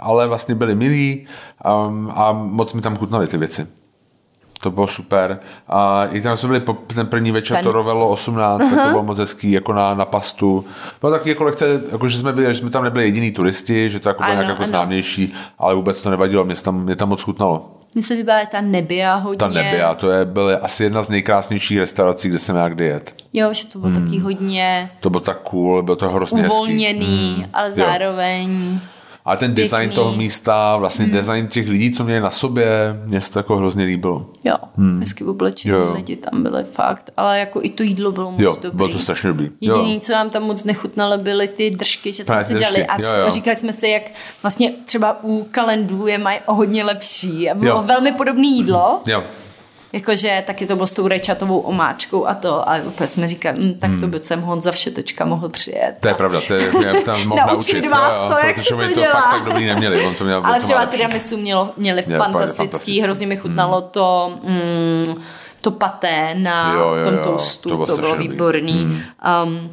ale 0.00 0.26
vlastně 0.26 0.54
byli 0.54 0.74
milí 0.74 1.26
a, 1.64 1.92
a 2.14 2.32
moc 2.32 2.72
mi 2.74 2.80
tam 2.80 2.96
chutnaly 2.96 3.26
ty 3.26 3.38
věci. 3.38 3.66
To 4.60 4.70
bylo 4.70 4.86
super. 4.88 5.38
A 5.68 6.04
i 6.06 6.20
tam 6.20 6.36
jsme 6.36 6.46
byli 6.46 6.60
po, 6.60 6.72
ten 6.94 7.06
první 7.06 7.30
večer, 7.30 7.56
Ten- 7.56 7.64
to 7.64 7.72
Rovelo 7.72 8.08
18, 8.08 8.58
tak 8.70 8.84
to 8.84 8.90
bylo 8.90 9.02
moc 9.02 9.18
hezký, 9.18 9.50
jako 9.52 9.72
na, 9.72 9.94
na 9.94 10.04
pastu. 10.04 10.64
Bylo 11.00 11.12
taky 11.12 11.28
jako 11.28 11.44
lekce, 11.44 11.80
jako 11.92 12.08
že 12.08 12.18
jsme, 12.18 12.32
byli, 12.32 12.54
že 12.54 12.58
jsme 12.60 12.70
tam 12.70 12.84
nebyli 12.84 13.04
jediný 13.04 13.30
turisti, 13.30 13.90
že 13.90 14.00
to 14.00 14.08
jako 14.08 14.22
bylo 14.22 14.32
Ano, 14.32 14.34
nějak 14.40 14.48
jako 14.48 14.62
ano. 14.62 14.68
známější, 14.68 15.34
ale 15.58 15.74
vůbec 15.74 16.02
to 16.02 16.10
nevadilo, 16.10 16.44
mě 16.44 16.54
tam, 16.54 16.82
mě 16.84 16.96
tam 16.96 17.08
moc 17.08 17.22
chutnalo. 17.22 17.70
Mně 17.94 18.02
se 18.02 18.14
líbila 18.14 18.46
ta 18.46 18.60
nebia 18.60 19.14
hodně. 19.14 19.38
Ta 19.38 19.48
nebia, 19.48 19.94
to 19.94 20.10
je, 20.10 20.24
byla 20.24 20.56
asi 20.62 20.84
jedna 20.84 21.02
z 21.02 21.08
nejkrásnějších 21.08 21.78
restaurací, 21.78 22.28
kde 22.28 22.38
jsem 22.38 22.56
já 22.56 22.68
kdy 22.68 22.84
jet. 22.84 23.14
Jo, 23.32 23.48
že 23.54 23.66
to 23.66 23.78
bylo 23.78 23.92
taky 23.92 24.18
hodně 24.18 24.90
To 25.00 25.10
bylo 25.10 25.20
tak 25.20 25.38
cool, 25.40 25.82
bylo 25.82 25.96
to 25.96 26.08
hrozně 26.08 26.42
hezký. 26.42 26.54
uvolněný, 26.56 27.46
ale 27.52 27.70
Hmm. 27.70 27.80
Jo. 27.80 28.80
A 29.26 29.36
ten 29.36 29.54
design 29.54 29.80
Pěkný. 29.80 29.94
toho 29.94 30.16
místa, 30.16 30.76
vlastně 30.76 31.06
design 31.06 31.46
těch 31.46 31.68
lidí, 31.68 31.92
co 31.92 32.04
měli 32.04 32.20
na 32.20 32.30
sobě, 32.30 32.66
mě 33.04 33.20
se 33.20 33.32
to 33.32 33.38
jako 33.38 33.56
hrozně 33.56 33.84
líbilo. 33.84 34.26
Jo, 34.44 34.54
hmm. 34.76 35.00
hezky 35.00 35.24
oblečení 35.24 35.74
lidi 35.94 36.16
tam 36.16 36.42
byli 36.42 36.64
fakt, 36.70 37.10
ale 37.16 37.38
jako 37.38 37.60
i 37.62 37.70
to 37.70 37.82
jídlo 37.82 38.12
bylo 38.12 38.30
moc 38.30 38.40
Jo, 38.40 38.56
dobrý. 38.62 38.76
bylo 38.76 38.88
to 38.88 38.98
strašně 38.98 39.28
dobrý. 39.28 39.50
Jediný, 39.60 39.94
Jo. 39.94 40.00
co 40.00 40.12
nám 40.12 40.30
tam 40.30 40.42
moc 40.42 40.64
nechutnalo, 40.64 41.18
byly 41.18 41.48
ty 41.48 41.70
držky, 41.70 42.12
že 42.12 42.24
jsme 42.24 42.44
si 42.44 42.54
dali 42.54 42.86
a 42.86 43.02
jo, 43.02 43.08
jo. 43.24 43.30
říkali 43.30 43.56
jsme 43.56 43.72
si, 43.72 43.88
jak 43.88 44.02
vlastně 44.42 44.72
třeba 44.84 45.18
u 45.24 45.48
kalendů 45.50 46.06
je 46.06 46.18
mají 46.18 46.38
o 46.46 46.54
hodně 46.54 46.84
lepší 46.84 47.50
a 47.50 47.54
bylo 47.54 47.76
Jo. 47.76 47.82
velmi 47.86 48.12
podobné 48.12 48.46
jídlo, 48.46 49.02
Jo. 49.06 49.22
Jakože 49.94 50.42
taky 50.46 50.66
to 50.66 50.74
bylo 50.76 50.86
s 50.86 50.92
tou 50.92 51.08
rajčatovou 51.08 51.58
omáčkou 51.58 52.26
a 52.26 52.34
to 52.34 52.68
a 52.68 52.76
úplně 52.86 53.06
jsme 53.06 53.28
říkali, 53.28 53.58
hm, 53.60 53.74
tak 53.80 53.90
to 54.00 54.06
by 54.06 54.18
sem 54.18 54.40
Honza 54.42 54.72
Všetečka 54.72 55.24
mohl 55.24 55.48
přijet. 55.48 55.82
Hmm. 55.90 55.96
To 56.00 56.08
je 56.08 56.14
pravda, 56.14 56.40
to 56.48 56.54
je, 56.54 56.70
mě 56.72 57.00
tam 57.00 57.26
mohl 57.28 57.40
Naučit 57.46 57.74
naučit. 57.74 57.88
vás 57.90 58.20
jo, 58.20 58.28
to, 58.28 58.46
jak 58.46 58.56
protože 58.56 58.68
to 58.74 58.76
to 58.94 59.00
dělá. 59.00 59.12
fakt 59.12 59.30
tak 59.38 59.44
dobrý 59.44 59.66
neměli. 59.66 60.06
On 60.06 60.14
to 60.14 60.24
měl, 60.24 60.42
Ale 60.46 60.58
to 60.58 60.64
třeba 60.64 60.84
tiramisu 60.86 61.36
mělo, 61.36 61.70
měli 61.76 62.02
Měli 62.06 62.18
fantastický, 62.18 62.56
fantastický. 62.56 63.00
hrozně 63.00 63.26
mi 63.26 63.36
chutnalo 63.36 63.80
to, 63.80 64.32
mm, 64.42 65.22
to 65.60 65.70
paté 65.70 66.34
na 66.34 66.72
Jo, 66.74 66.94
jo, 66.94 67.04
tom 67.04 67.18
toastu, 67.18 67.68
to 67.68 67.68
to 67.68 67.74
bylo 67.76 67.86
bylo, 67.86 67.96
strašně 67.96 68.12
dobrý. 68.18 68.28
výborný. 68.28 69.02
Um, 69.44 69.70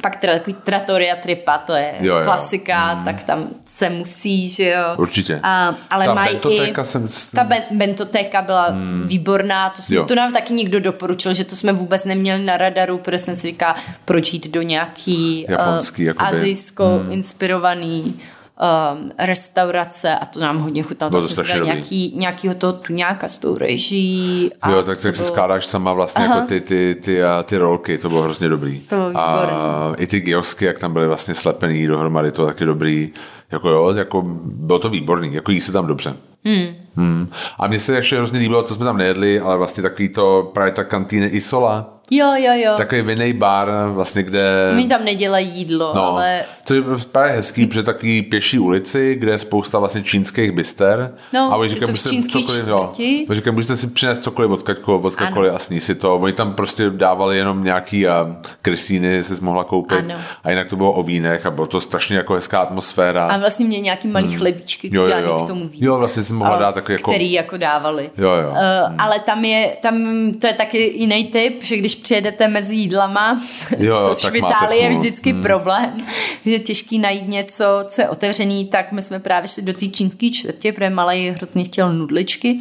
pak 0.00 0.16
teda 0.16 0.32
takový 0.32 0.56
trattoria 0.64 1.16
tripa, 1.16 1.58
to 1.58 1.72
je 1.72 1.94
Jo, 2.00 2.16
jo. 2.16 2.24
klasika, 2.24 3.02
tak 3.04 3.22
tam 3.24 3.48
se 3.64 3.90
musí, 3.90 4.48
že 4.48 4.64
jo. 4.70 4.84
Určitě. 4.96 5.40
A, 5.42 5.74
ale 5.90 6.04
Ta 6.04 6.14
mají 6.14 6.30
i, 6.30 6.32
bentotéka 6.32 6.84
jsem- 6.84 7.08
ta 7.34 7.44
ben, 7.44 7.62
bentotéka 7.70 8.42
byla 8.42 8.74
výborná, 9.04 9.70
to, 9.70 9.82
jsme, 9.82 9.96
Jo. 9.96 10.04
to 10.04 10.14
nám 10.14 10.32
taky 10.32 10.52
někdo 10.52 10.80
doporučil, 10.80 11.34
že 11.34 11.44
to 11.44 11.56
jsme 11.56 11.72
vůbec 11.72 12.04
neměli 12.04 12.44
na 12.44 12.56
radaru, 12.56 12.98
protože 12.98 13.18
jsem 13.18 13.36
si 13.36 13.46
říká, 13.46 13.74
proč 14.04 14.32
jít 14.32 14.50
do 14.50 14.62
nějaký 14.62 15.46
Japonský, 15.48 16.02
uh, 16.02 16.06
jakoby. 16.06 16.26
azijsko 16.26 16.84
inspirovaný 17.10 18.20
um, 18.60 19.10
restaurace 19.18 20.14
a 20.14 20.26
to 20.26 20.40
nám 20.40 20.58
hodně 20.58 20.82
chutnalo. 20.82 21.10
Bylo 21.10 21.28
To 21.28 21.34
jsme 21.34 21.60
nějaký, 21.64 22.12
nějakýho 22.16 22.54
toho 22.54 22.72
tuňáka 22.72 23.28
s 23.28 23.38
tou 23.38 23.58
rejží. 23.58 24.50
A 24.62 24.70
Jo, 24.70 24.76
tak, 24.82 24.98
tak 24.98 25.16
se 25.16 25.22
bylo- 25.22 25.32
skládáš 25.32 25.66
sama 25.66 25.92
vlastně 25.92 26.24
Aha. 26.24 26.34
jako 26.36 26.48
ty, 26.48 26.60
ty, 26.60 26.96
ty, 27.04 27.24
a 27.24 27.42
ty 27.42 27.56
rolky, 27.56 27.98
to 27.98 28.08
bylo 28.08 28.22
hrozně 28.22 28.48
dobrý. 28.48 28.80
To 28.80 28.96
bylo 28.96 29.10
a 29.14 29.40
výborný. 29.46 30.02
i 30.04 30.06
ty 30.06 30.20
giosky, 30.20 30.64
jak 30.64 30.78
tam 30.78 30.92
byly 30.92 31.06
vlastně 31.06 31.34
slepený 31.34 31.86
dohromady, 31.86 32.32
to 32.32 32.46
taky 32.46 32.64
dobrý. 32.64 33.12
Jako 33.52 33.68
jo, 33.68 33.94
jako 33.96 34.22
bylo 34.44 34.78
to 34.78 34.88
výborný, 34.90 35.34
jako 35.34 35.50
jí 35.52 35.60
se 35.60 35.72
tam 35.72 35.86
dobře. 35.86 36.16
Hmm. 36.44 36.66
Hmm. 36.96 37.28
A 37.58 37.66
mně 37.66 37.78
se 37.80 37.94
ještě 37.96 38.16
hrozně 38.16 38.38
líbilo, 38.38 38.62
to 38.62 38.74
jsme 38.74 38.84
tam 38.84 38.96
nejedli, 38.96 39.40
ale 39.40 39.56
vlastně 39.56 39.82
takový 39.82 40.08
to, 40.08 40.50
právě 40.54 40.72
ta 40.72 40.84
kantýna 40.84 41.26
Isola, 41.30 41.93
Jo, 42.10 42.32
jo, 42.36 42.52
jo. 42.54 42.72
takový 42.76 43.02
vinný 43.02 43.32
bar, 43.32 43.70
vlastně 43.88 44.22
kde... 44.22 44.70
Oni 44.72 44.88
tam 44.88 45.04
nedělají 45.04 45.48
jídlo, 45.48 45.92
No, 45.94 46.04
ale 46.06 46.44
to 46.66 46.74
je 46.74 46.82
právě 47.12 47.32
hezký, 47.32 47.66
protože 47.66 47.82
takový 47.82 48.22
pěší 48.22 48.58
ulici, 48.58 49.14
kde 49.14 49.32
je 49.32 49.38
spousta 49.38 49.78
vlastně 49.78 50.02
čínských 50.02 50.52
byster. 50.52 51.14
No, 51.32 51.40
a 51.52 51.56
oni 51.56 51.66
je 51.66 51.70
říkají, 51.70 51.90
můžete 51.90 52.08
čínský 52.08 52.46
cokoliv, 52.46 52.68
jo. 52.68 52.92
říkají, 53.30 53.54
můžete 53.54 53.76
si 53.76 53.86
přinést 53.86 54.22
cokoliv 54.22 54.50
od 54.50 54.62
kaďkoliv, 54.62 55.04
od 55.04 55.14
kaďkoliv 55.16 55.52
a 55.54 55.58
sní 55.58 55.80
si 55.80 55.94
to. 55.94 56.14
Oni 56.16 56.32
tam 56.32 56.54
prostě 56.54 56.90
dávali 56.90 57.36
jenom 57.36 57.64
nějaký 57.64 58.06
a 58.08 58.36
krysíny, 58.62 59.24
si 59.24 59.34
mohla 59.40 59.64
koupit. 59.64 59.98
Ano. 59.98 60.14
A 60.44 60.50
jinak 60.50 60.68
to 60.68 60.76
bylo 60.76 60.92
o 60.92 61.02
vínech 61.02 61.46
a 61.46 61.50
bylo 61.50 61.66
to 61.66 61.80
strašně 61.80 62.16
jako 62.16 62.34
hezká 62.34 62.58
atmosféra. 62.60 63.26
a 63.26 63.36
vlastně 63.36 63.66
mě 63.66 63.80
nějaký 63.80 64.08
malý 64.08 64.36
chlebíčky 64.36 64.88
Hmm. 64.88 64.96
jo, 64.96 65.02
jo, 65.02 65.06
udělaný 65.06 65.26
jo. 65.26 65.44
k 65.44 65.48
tomu 65.48 65.68
vínu. 65.68 65.86
Jo, 65.86 65.98
vlastně 65.98 66.22
si 66.22 66.32
mohla 66.32 66.56
dát 66.56 66.74
takový 66.74 66.92
jako... 66.94 67.10
Který 67.10 67.32
jako 67.32 67.56
dávali. 67.56 68.10
Jo, 68.18 68.30
jo. 68.30 68.50
Uh, 68.50 68.56
ale 68.98 69.18
tam 69.18 69.44
je, 69.44 69.76
tam 69.82 69.94
to 70.40 70.46
je 70.46 70.52
taky 70.52 70.92
jiný 70.96 71.24
typ, 71.24 71.64
že 71.64 71.76
když 71.76 71.93
když 71.94 72.02
přijedete 72.04 72.48
mezi 72.48 72.74
jídlama, 72.74 73.38
Jo, 73.78 73.78
jo, 73.78 74.08
což 74.14 74.22
tak 74.22 74.32
v 74.32 74.36
Itálii 74.36 74.82
je 74.82 74.90
vždycky 74.90 75.32
hmm. 75.32 75.42
problém, 75.42 76.06
že 76.44 76.50
je 76.50 76.58
těžký 76.58 76.98
najít 76.98 77.28
něco, 77.28 77.64
co 77.84 78.00
je 78.00 78.08
otevřený, 78.08 78.66
tak 78.66 78.92
my 78.92 79.02
jsme 79.02 79.20
právě 79.20 79.48
šli 79.48 79.62
do 79.62 79.72
té 79.72 79.86
čínské 79.86 80.30
čtvrtě, 80.30 80.72
protože 80.72 80.90
malej 80.90 81.30
hrozně 81.30 81.64
chtěl 81.64 81.92
nudličky 81.92 82.58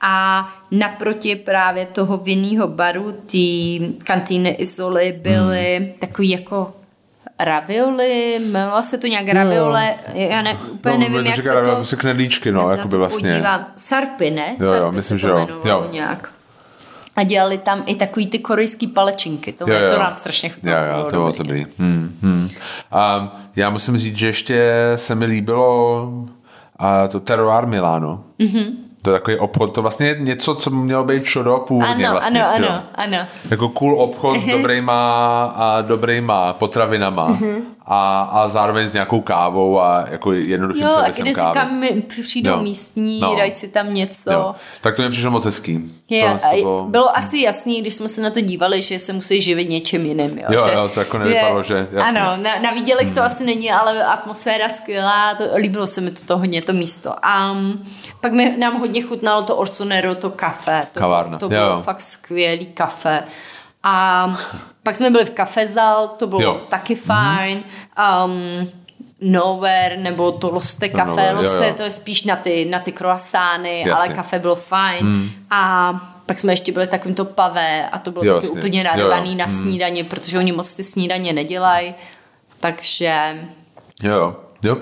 a 0.00 0.48
naproti 0.70 1.36
právě 1.36 1.86
toho 1.86 2.16
vinného 2.16 2.68
baru, 2.68 3.12
ty 3.26 3.80
kantýny 4.04 4.50
Izoly 4.50 5.18
byly 5.22 5.76
hmm. 5.76 5.92
takový 5.98 6.30
jako 6.30 6.72
ravioli, 7.38 8.40
jmenovalo 8.40 8.82
se 8.82 8.98
to 8.98 9.06
nějak 9.06 9.28
raviole, 9.28 9.94
já 10.14 10.42
ne, 10.42 10.58
úplně 10.72 10.94
No, 10.94 11.00
nevím, 11.00 11.26
jak 11.26 11.36
říká, 11.36 11.52
se 11.52 11.70
to... 11.70 11.76
to 11.76 11.84
se 11.84 11.96
knedlíčky, 11.96 12.52
no, 12.52 12.60
Já 12.60 12.66
se 12.66 12.70
na 12.70 12.76
jako 12.76 12.88
by 12.88 12.90
to 12.90 12.98
vlastně. 12.98 13.30
Podívám. 13.30 13.66
Sarpy, 13.76 14.30
ne? 14.30 14.56
Jo, 14.60 14.66
jo, 14.66 14.72
Sarpy 14.72 14.96
myslím, 14.96 15.18
že 15.18 15.28
jo. 15.28 15.48
Jo. 15.64 15.88
nějak. 15.92 16.35
A 17.16 17.22
dělali 17.22 17.58
tam 17.58 17.82
i 17.86 17.94
takový 17.94 18.26
ty 18.26 18.38
korejský 18.38 18.86
palečinky. 18.86 19.52
To, 19.52 19.64
Jo, 19.70 19.78
jo. 19.78 19.90
to 19.90 19.98
nám 19.98 20.14
strašně 20.14 20.48
Jo, 20.48 20.54
chutnalo. 20.54 20.98
jo, 20.98 21.04
to 21.04 21.10
bylo 21.10 21.32
dobrý. 21.38 21.66
Hmm, 21.78 22.18
hmm. 22.22 22.48
A 22.92 23.36
já 23.56 23.70
musím 23.70 23.98
říct, 23.98 24.16
že 24.16 24.26
ještě 24.26 24.72
se 24.96 25.14
mi 25.14 25.24
líbilo 25.24 26.08
a 26.78 27.08
to 27.08 27.20
Terroir 27.20 27.66
Milano. 27.66 28.24
Mm-hmm. 28.40 28.66
To 29.02 29.10
je 29.10 29.18
takový 29.18 29.36
obchod, 29.38 29.74
to 29.74 29.82
vlastně 29.82 30.06
je 30.06 30.16
něco, 30.20 30.54
co 30.54 30.70
mělo 30.70 31.04
být 31.04 31.24
šodo 31.24 31.58
původně 31.68 32.06
Ano, 32.08 32.16
vlastně. 32.18 32.44
ano, 32.44 32.64
jo. 32.66 32.70
ano, 32.70 32.82
ano. 32.94 33.18
Jako 33.50 33.68
cool 33.68 34.00
obchod 34.00 34.40
s 34.40 34.46
dobrýma, 34.46 35.44
a 35.56 35.80
dobrýma 35.80 36.52
potravinama 36.52 37.26
Mhm. 37.28 37.62
A, 37.88 38.22
a 38.32 38.48
zároveň 38.48 38.88
s 38.88 38.92
nějakou 38.92 39.20
kávou 39.20 39.80
a 39.80 40.04
jako 40.10 40.32
jednoduchým 40.32 40.82
Jo, 40.82 40.88
a 40.88 40.92
servisem 41.12 41.34
kávy. 41.34 41.54
kam 41.54 41.82
přijdou 42.08 42.50
Jo. 42.50 42.62
místní, 42.62 43.20
No. 43.20 43.34
dají 43.36 43.50
si 43.50 43.68
tam 43.68 43.94
něco. 43.94 44.32
Jo. 44.32 44.54
Tak 44.80 44.96
to 44.96 45.02
mi 45.02 45.10
přišlo 45.10 45.30
moc 45.30 45.44
hezký. 45.44 45.92
Je, 46.10 46.22
to 46.24 46.46
a 46.46 46.54
bylo- 46.54 46.84
bylo 46.84 47.16
asi 47.16 47.38
jasný, 47.38 47.80
když 47.80 47.94
jsme 47.94 48.08
se 48.08 48.20
na 48.20 48.30
to 48.30 48.40
dívali, 48.40 48.82
že 48.82 48.98
se 48.98 49.12
musí 49.12 49.42
živit 49.42 49.68
něčím 49.68 50.06
jiným. 50.06 50.38
Jo, 50.38 50.44
Jo, 50.50 50.66
že, 50.68 50.74
jo, 50.74 50.88
to 50.94 51.00
jako 51.00 51.18
nevypadalo, 51.18 51.62
že- 51.62 51.88
jasně. 51.92 52.18
Ano, 52.20 52.42
na, 52.42 52.58
na 52.62 52.70
výdělek 52.70 53.14
to 53.14 53.22
asi 53.22 53.44
není, 53.44 53.70
ale 53.70 54.04
atmosféra 54.04 54.68
skvělá, 54.68 55.34
to, 55.34 55.44
líbilo 55.56 55.86
se 55.86 56.00
mi 56.00 56.10
to, 56.10 56.24
to 56.26 56.38
hodně, 56.38 56.62
to 56.62 56.72
místo. 56.72 57.14
A 57.22 57.52
um, 57.52 57.86
pak 58.20 58.32
mi, 58.32 58.56
nám 58.58 58.78
hodně 58.78 59.02
chutnalo 59.02 59.42
to 59.42 59.56
Orsonero, 59.56 60.14
to 60.14 60.30
kafe. 60.30 60.86
To, 60.92 61.00
Kavárna, 61.00 61.38
to 61.38 61.44
jo, 61.44 61.48
bylo 61.48 61.70
jo. 61.70 61.82
fakt 61.82 62.00
skvělý 62.00 62.66
kafe. 62.66 63.22
A 63.82 64.26
pak 64.86 64.96
jsme 64.96 65.10
byli 65.10 65.24
v 65.24 65.30
kafezal, 65.30 66.08
to 66.08 66.26
bylo 66.26 66.40
Jo. 66.42 66.60
taky 66.68 66.94
fajn. 66.94 67.62
Um, 68.24 68.70
Nowhere, 69.20 69.96
nebo 69.96 70.32
to 70.32 70.50
Loste 70.50 70.88
kafe. 70.88 71.28
Jo, 71.32 71.36
Loste 71.36 71.68
jo. 71.68 71.74
to 71.76 71.82
je 71.82 71.90
spíš 71.90 72.24
na 72.24 72.36
ty, 72.36 72.64
na 72.64 72.78
ty 72.78 72.92
croissány, 72.92 73.84
ale 73.84 73.90
Jasně. 74.02 74.14
kafe 74.14 74.38
bylo 74.38 74.54
fajn. 74.56 75.00
Hmm. 75.00 75.30
A 75.50 75.92
pak 76.26 76.38
jsme 76.38 76.52
ještě 76.52 76.72
byli 76.72 76.86
v 76.86 76.88
takovým 76.88 77.14
to 77.14 77.24
pavé 77.24 77.88
a 77.88 77.98
to 77.98 78.10
bylo 78.12 78.24
Jo, 78.24 78.34
taky 78.34 78.46
jasně. 78.46 78.60
úplně 78.60 78.78
Jo, 78.80 78.84
jo. 78.96 79.08
narvaný 79.08 79.36
na 79.36 79.46
snídaně, 79.46 80.04
protože 80.04 80.38
oni 80.38 80.52
moc 80.52 80.74
ty 80.74 80.84
snídaně 80.84 81.32
nedělají. 81.32 81.94
Takže 82.60 83.36
Jo, 84.02 84.12
jo. 84.14 84.36
jo. 84.62 84.76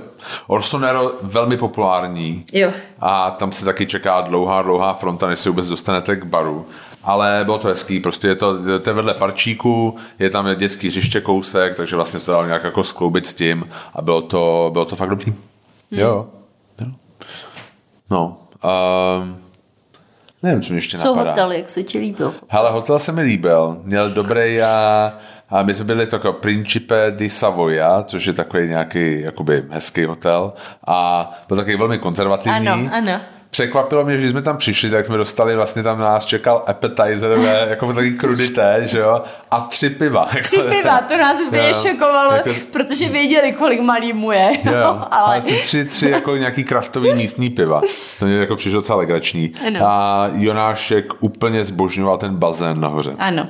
Orsonero 0.47 1.13
velmi 1.23 1.57
populární. 1.57 2.45
jo. 2.53 2.73
A 3.01 3.31
tam 3.31 3.53
se 3.53 3.65
taky 3.65 3.87
čeká 3.87 4.21
dlouhá, 4.21 4.63
dlouhá 4.63 4.95
fronta, 4.95 5.27
než 5.27 5.39
se 5.39 5.49
vůbec 5.51 5.67
dostanete 5.67 6.17
k 6.17 6.25
baru. 6.25 6.67
Ale 7.05 7.41
bylo 7.45 7.59
to 7.59 7.69
hezký, 7.69 8.01
prostě 8.01 8.29
je 8.29 8.35
to, 8.35 8.79
to 8.81 8.91
je 8.91 8.95
vedle 8.95 9.15
parčíku, 9.15 9.97
je 10.19 10.31
tam 10.31 10.57
dětský 10.57 10.89
hřiště 10.89 11.21
kousek, 11.21 11.77
takže 11.77 11.97
vlastně 11.97 12.21
se 12.21 12.27
to 12.27 12.33
dalo 12.33 12.47
nějak 12.47 12.65
jako 12.65 12.85
skloubit 12.85 13.27
s 13.27 13.35
tím 13.35 13.69
a 13.95 14.03
bylo 14.03 14.23
to, 14.23 14.71
bylo 14.73 14.85
to 14.85 14.97
fakt 14.97 15.11
dobrý. 15.11 15.31
Hmm. 15.33 16.01
Jo. 16.01 16.27
jo. 16.81 16.87
No. 18.11 18.37
Um, 19.21 19.37
nevím, 20.43 20.63
co 20.63 20.73
mě 20.73 20.79
ještě 20.79 20.99
Co 20.99 21.09
napadá. 21.09 21.31
hotel, 21.31 21.53
jak 21.53 21.69
se 21.69 21.83
ti 21.83 21.99
líbil? 21.99 22.35
Hele, 22.49 22.71
hotel 22.71 22.99
se 22.99 23.13
mi 23.13 23.23
líbil, 23.23 23.81
měl 23.83 24.11
dobrý 24.11 24.63
a, 24.63 25.13
a 25.51 25.63
my 25.63 25.75
jsme 25.75 25.85
byli 25.85 26.07
tako 26.07 26.33
Principe 26.33 27.13
di 27.17 27.29
Savoia, 27.31 28.03
což 28.03 28.27
je 28.27 28.33
takový 28.33 28.69
nějaký 28.69 29.21
jakoby 29.21 29.65
hezký 29.71 30.05
hotel 30.05 30.53
a 30.87 31.31
byl 31.49 31.57
takový 31.57 31.77
velmi 31.77 31.99
konzervativní. 31.99 32.69
Ano, 32.69 32.91
ano. 32.93 33.21
Překvapilo 33.55 34.05
mě, 34.05 34.15
že 34.15 34.21
když 34.21 34.31
jsme 34.31 34.43
tam 34.43 34.57
přišli, 34.57 34.91
tak 34.91 35.07
jsme 35.07 35.17
dostali, 35.17 35.57
vlastně 35.57 35.83
tam 35.83 35.99
na 35.99 36.05
nás 36.05 36.25
čekal 36.25 36.63
appetizer, 36.67 37.39
ve, 37.39 37.67
jako 37.71 37.87
takový 37.87 38.19
krudité, 38.19 38.83
že 38.85 38.99
jo, 38.99 39.23
a 39.51 39.61
tři 39.61 39.91
piva. 39.91 40.29
Tři 40.43 40.57
piva, 40.57 40.99
to 41.01 41.17
nás 41.17 41.41
úplně 41.41 41.69
Jo, 41.69 41.75
šokovalo, 41.75 42.33
jako- 42.33 42.51
protože 42.73 43.09
věděli, 43.09 43.53
kolik 43.53 43.81
malý 43.81 44.13
mu 44.13 44.33
je. 44.33 44.51
Jo, 44.65 44.73
ale... 44.85 45.07
ale 45.11 45.41
tři, 45.41 45.85
tři 45.85 46.11
jako 46.11 46.37
nějaký 46.37 46.65
kraftový 46.65 47.13
místní 47.15 47.51
piva. 47.51 47.81
To 48.19 48.25
mě 48.27 48.37
jako 48.37 48.57
přišlo 48.57 48.81
docela 48.81 48.99
legrační. 48.99 49.53
Ano. 49.67 49.81
A 49.87 50.27
Jonášek 50.33 51.13
úplně 51.21 51.65
zbožňoval 51.65 52.17
ten 52.17 52.35
bazén 52.37 52.81
nahoře. 52.81 53.13
Ano, 53.19 53.47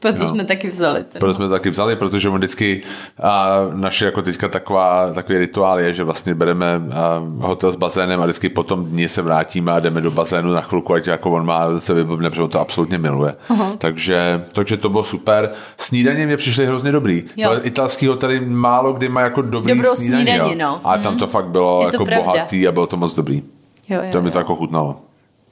proto 0.00 0.22
Jo. 0.24 0.28
jsme 0.30 0.44
taky 0.44 0.68
vzali 0.68 1.04
ten. 1.04 1.18
Proto 1.18 1.34
jsme 1.34 1.48
taky 1.48 1.70
vzali, 1.70 1.96
protože 1.96 2.28
on 2.28 2.36
vždycky 2.38 2.80
a 3.22 3.48
naše 3.74 4.04
jako 4.04 4.22
teďka 4.22 4.48
taková, 4.48 5.12
takový 5.12 5.38
rituál 5.38 5.80
je, 5.80 5.94
že 5.94 6.04
vlastně 6.04 6.34
bereme 6.34 6.74
a, 6.94 7.22
hotel 7.38 7.72
s 7.72 7.76
bazénem 7.76 8.20
a 8.20 8.24
vždycky 8.24 8.48
potom 8.48 8.84
dní 8.84 9.08
se 9.08 9.22
vrátíme 9.22 9.72
a 9.72 9.80
jdeme 9.80 10.00
do 10.00 10.10
bazénu 10.10 10.52
na 10.52 10.60
chvilku, 10.60 10.94
ať 10.94 11.06
jako 11.06 11.30
on 11.30 11.46
má 11.46 11.78
se 11.78 11.94
vyblbne, 11.94 12.30
protože 12.30 12.42
on 12.42 12.50
to 12.50 12.60
absolutně 12.60 12.98
miluje. 12.98 13.34
Uh-huh. 13.48 13.76
Takže, 13.78 14.44
takže 14.52 14.76
to 14.76 14.88
bylo 14.88 15.04
super. 15.04 15.50
Snídaně 15.76 16.26
mě 16.26 16.36
přišly 16.36 16.66
hrozně 16.66 16.92
dobrý. 16.92 17.24
Jo. 17.36 17.50
Italský 17.62 18.06
hotely 18.06 18.40
málo 18.46 18.92
kdy 18.92 19.08
má 19.08 19.20
jako 19.20 19.42
dobrý 19.42 19.74
Dobrou 19.74 19.94
snídaně. 19.96 20.22
snídaně, 20.24 20.52
jo. 20.52 20.58
no. 20.58 20.80
A 20.84 20.98
tam 20.98 21.16
to 21.16 21.26
fakt 21.26 21.48
bylo 21.48 21.80
Je 21.82 21.86
to 21.90 21.94
jako 21.94 22.04
pravda. 22.04 22.24
bohatý 22.32 22.68
a 22.68 22.72
bylo 22.72 22.86
to 22.86 22.96
moc 22.96 23.14
dobrý. 23.14 23.42
Jo, 23.88 24.00
jo, 24.02 24.12
To 24.12 24.22
mi 24.22 24.30
to 24.30 24.38
jako 24.38 24.56
chutnalo. 24.56 25.00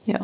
jo. 0.07 0.19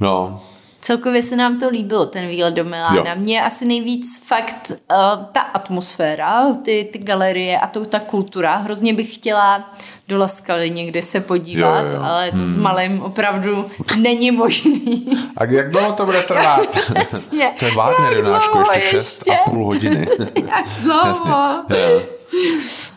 No, 0.00 0.40
Celkově 0.84 1.22
se 1.22 1.36
nám 1.36 1.58
to 1.58 1.68
líbilo, 1.68 2.06
ten 2.06 2.26
výlet 2.26 2.54
do 2.54 2.64
Milána. 2.64 3.10
Jo. 3.10 3.16
Mně 3.16 3.42
asi 3.42 3.64
nejvíc 3.64 4.24
fakt 4.26 4.70
uh, 4.70 5.24
ta 5.32 5.40
atmosféra, 5.40 6.54
ty, 6.64 6.88
ty 6.92 6.98
galerie 6.98 7.58
a 7.58 7.66
to 7.66 7.84
ta 7.84 8.00
kultura. 8.00 8.56
Hrozně 8.56 8.94
bych 8.94 9.14
chtěla 9.14 9.70
do 10.08 10.18
Laskaly 10.18 10.70
někde 10.70 11.02
se 11.02 11.20
podívat, 11.20 11.80
Jo, 11.80 11.86
jo, 11.92 12.02
ale 12.02 12.30
to 12.30 12.46
s 12.46 12.58
malým 12.58 13.02
opravdu 13.02 13.70
není 14.00 14.30
možný. 14.30 15.06
a 15.36 15.44
jak 15.44 15.70
dlouho 15.70 15.92
to 15.92 16.06
bude 16.06 16.22
trvat? 16.22 16.60
To 17.58 17.64
je 17.64 17.70
Wagner, 17.74 18.12
Jonášku, 18.12 18.58
ještě 18.58 18.80
šest 18.80 19.26
ještě? 19.26 19.40
a 19.40 19.50
půl 19.50 19.64
hodiny. 19.64 20.06
Jak 20.34 20.66
dlouho? 20.82 21.64
Jo. 21.68 22.02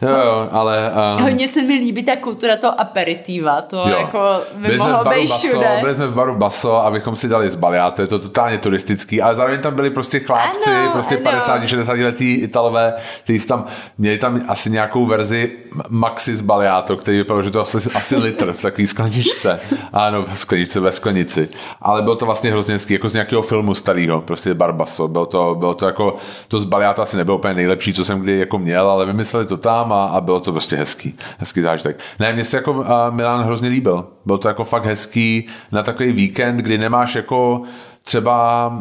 Jo, 0.01 0.09
jo, 0.09 0.49
ale... 0.51 0.91
Um, 1.15 1.23
Hodně 1.23 1.47
se 1.47 1.61
mi 1.61 1.73
líbí 1.73 2.03
ta 2.03 2.15
kultura 2.15 2.55
toho 2.57 2.81
aperitiva, 2.81 3.61
to 3.61 3.77
jo. 3.77 3.95
jako 3.99 4.19
by 4.53 4.61
byli 4.61 4.75
jsme, 4.75 4.85
v 4.85 4.87
mohlo 4.87 5.03
baru 5.03 5.21
být 5.21 5.29
Baso, 5.29 5.47
všude. 5.47 5.77
byli 5.81 5.95
jsme 5.95 6.07
v 6.07 6.13
baru 6.15 6.35
Baso, 6.35 6.85
abychom 6.85 7.15
si 7.15 7.29
dali 7.29 7.49
zbaliát, 7.49 7.95
to 7.95 8.01
je 8.01 8.07
to 8.07 8.19
totálně 8.19 8.57
turistický, 8.57 9.21
ale 9.21 9.35
zároveň 9.35 9.59
tam 9.59 9.75
byli 9.75 9.89
prostě 9.89 10.19
chlápci, 10.19 10.69
Ano, 10.71 10.91
prostě 10.91 11.17
ano. 11.17 11.39
50-60 11.39 12.05
letý 12.05 12.33
Italové, 12.33 12.93
kteří 13.23 13.47
tam, 13.47 13.65
měli 13.97 14.17
tam 14.17 14.41
asi 14.47 14.69
nějakou 14.69 15.05
verzi 15.05 15.51
Maxi 15.89 16.35
z 16.35 16.41
Baliato, 16.41 16.97
který 16.97 17.17
vypadal, 17.17 17.43
že 17.43 17.51
to 17.51 17.61
asi, 17.61 17.77
asi 17.95 18.15
litr 18.15 18.53
v 18.53 18.61
takový 18.61 18.87
skleničce. 18.87 19.59
Ano, 19.93 20.25
v 20.33 20.39
skleničce, 20.39 20.79
ve 20.79 20.91
sklenici. 20.91 21.49
Ale 21.81 22.01
bylo 22.01 22.15
to 22.15 22.25
vlastně 22.25 22.51
hrozně 22.51 22.73
hezký, 22.73 22.93
jako 22.93 23.09
z 23.09 23.13
nějakého 23.13 23.41
filmu 23.41 23.75
starého, 23.75 24.21
prostě 24.21 24.53
Barbaso. 24.53 25.07
Bylo 25.07 25.25
to, 25.25 25.55
bylo 25.59 25.73
to 25.73 25.85
jako, 25.85 26.15
to 26.47 26.59
z 26.59 26.65
Baliato 26.65 27.01
asi 27.01 27.17
nebylo 27.17 27.37
úplně 27.37 27.53
nejlepší, 27.53 27.93
co 27.93 28.05
jsem 28.05 28.19
kdy 28.19 28.39
jako 28.39 28.57
měl, 28.59 28.89
ale 28.89 29.05
vymysleli 29.27 29.45
to 29.45 29.57
tam 29.57 29.93
a, 29.93 30.05
a 30.05 30.21
bylo 30.21 30.39
to 30.39 30.51
prostě 30.51 30.75
hezký, 30.75 31.15
hezký 31.37 31.61
zážitek. 31.61 31.99
Ne, 32.19 32.33
mně 32.33 32.45
se 32.45 32.57
jako 32.57 32.85
Milán 33.09 33.43
hrozně 33.43 33.69
líbil. 33.69 34.07
Byl 34.25 34.37
to 34.37 34.47
jako 34.47 34.63
fakt 34.63 34.85
hezký 34.85 35.47
na 35.71 35.83
takový 35.83 36.11
víkend, 36.11 36.57
kdy 36.57 36.77
nemáš 36.77 37.15
jako 37.15 37.61
třeba 38.03 38.71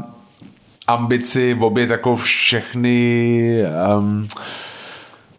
ambici 0.87 1.57
obět 1.61 1.91
jako 1.91 2.17
všechny 2.17 3.63
um, 3.99 4.29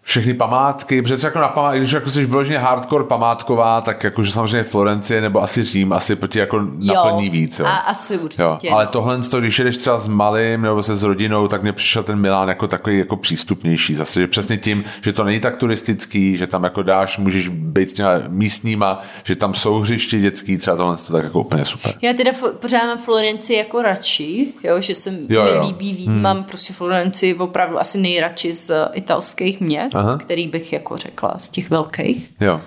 všechny 0.08 0.34
památky, 0.34 1.02
protože 1.02 1.28
jako 1.28 1.40
na 1.40 1.48
památky, 1.48 1.80
když 1.80 1.92
jako 1.92 2.12
jsi 2.12 2.26
vyloženě 2.26 2.58
hardcore 2.58 3.04
památková, 3.04 3.82
tak 3.82 4.04
jakože 4.04 4.32
samozřejmě 4.32 4.64
Florencie 4.64 5.22
nebo 5.22 5.44
asi 5.44 5.64
Řím 5.64 5.94
asi 5.94 6.16
proti 6.16 6.40
jako 6.40 6.68
naplní 6.86 7.30
víc. 7.30 7.60
Jo. 7.60 7.66
A 7.66 7.78
asi 7.78 8.18
určitě. 8.18 8.44
Jo, 8.44 8.58
ale 8.72 8.88
tohle, 8.88 9.20
to, 9.20 9.40
když 9.40 9.60
jdeš 9.60 9.78
třeba 9.78 10.00
s 10.00 10.08
malým 10.08 10.62
nebo 10.62 10.84
se 10.84 10.98
s 10.98 11.04
rodinou, 11.04 11.48
tak 11.48 11.62
mně 11.62 11.74
přišel 11.74 12.04
ten 12.04 12.20
Milán 12.20 12.50
jako 12.50 12.68
takový 12.68 12.98
jako 12.98 13.18
přístupnější. 13.18 13.94
Zase, 13.94 14.22
že 14.22 14.28
přesně 14.28 14.58
tím, 14.58 14.84
že 15.02 15.14
to 15.14 15.24
není 15.24 15.40
tak 15.40 15.58
turistický, 15.58 16.38
že 16.38 16.48
tam 16.48 16.64
jako 16.64 16.84
dáš, 16.84 17.18
můžeš 17.18 17.48
být 17.48 17.90
s 17.90 17.94
těma 17.94 18.12
místníma, 18.28 19.02
že 19.24 19.36
tam 19.36 19.54
jsou 19.54 19.80
hřiště 19.80 20.20
dětský, 20.20 20.58
třeba 20.58 20.78
tohle 20.78 20.98
to 20.98 21.14
tak 21.14 21.24
jako 21.24 21.40
úplně 21.40 21.66
super. 21.66 21.94
Já 22.02 22.14
teda 22.14 22.32
pořád 22.60 22.86
mám 22.86 22.98
Florenci 22.98 23.54
jako 23.54 23.82
radši, 23.82 24.48
jo, 24.64 24.82
že 24.82 24.96
se 24.96 25.10
Jo, 25.30 25.44
mi 25.44 25.50
jo. 25.52 25.62
líbí 25.68 25.94
víc, 25.94 26.08
hmm. 26.08 26.22
mám 26.22 26.44
prostě 26.44 26.74
Florenci 26.74 27.36
opravdu 27.36 27.80
asi 27.80 27.98
nejradši 27.98 28.54
z 28.54 28.72
italských 28.94 29.60
měst, 29.60 29.97
Aha. 29.98 30.18
který 30.18 30.48
bych 30.48 30.74
jako 30.74 30.98
řekla 30.98 31.34
z 31.38 31.50
těch 31.50 31.70
velkých. 31.70 32.34
Jo. 32.40 32.62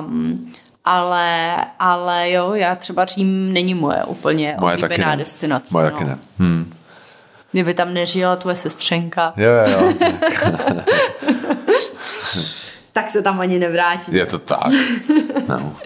Um, 0.00 0.34
ale, 0.84 1.56
ale 1.78 2.30
jo, 2.30 2.54
já 2.54 2.74
třeba 2.74 3.04
Řím 3.04 3.52
není 3.52 3.74
moje 3.74 4.04
úplně 4.04 4.56
Moje 4.60 4.76
taky 4.76 4.84
oblíbená 4.86 5.10
ne. 5.10 5.16
destinace. 5.16 5.68
Moje 5.72 5.90
no. 5.90 5.92
taky 5.92 6.04
ne. 6.04 6.18
Hm. 6.38 6.72
Kdyby 7.52 7.74
tam 7.74 7.94
nežila 7.94 8.36
tvoje 8.36 8.56
sestřenka, 8.56 9.32
Jo, 9.36 9.50
jo, 9.50 9.70
jo. 9.80 9.92
tak 12.92 13.10
se 13.10 13.22
tam 13.22 13.40
ani 13.40 13.58
nevrátí. 13.58 14.14
Je 14.14 14.26
to 14.26 14.38
tak. 14.38 14.66
No. 15.48 15.76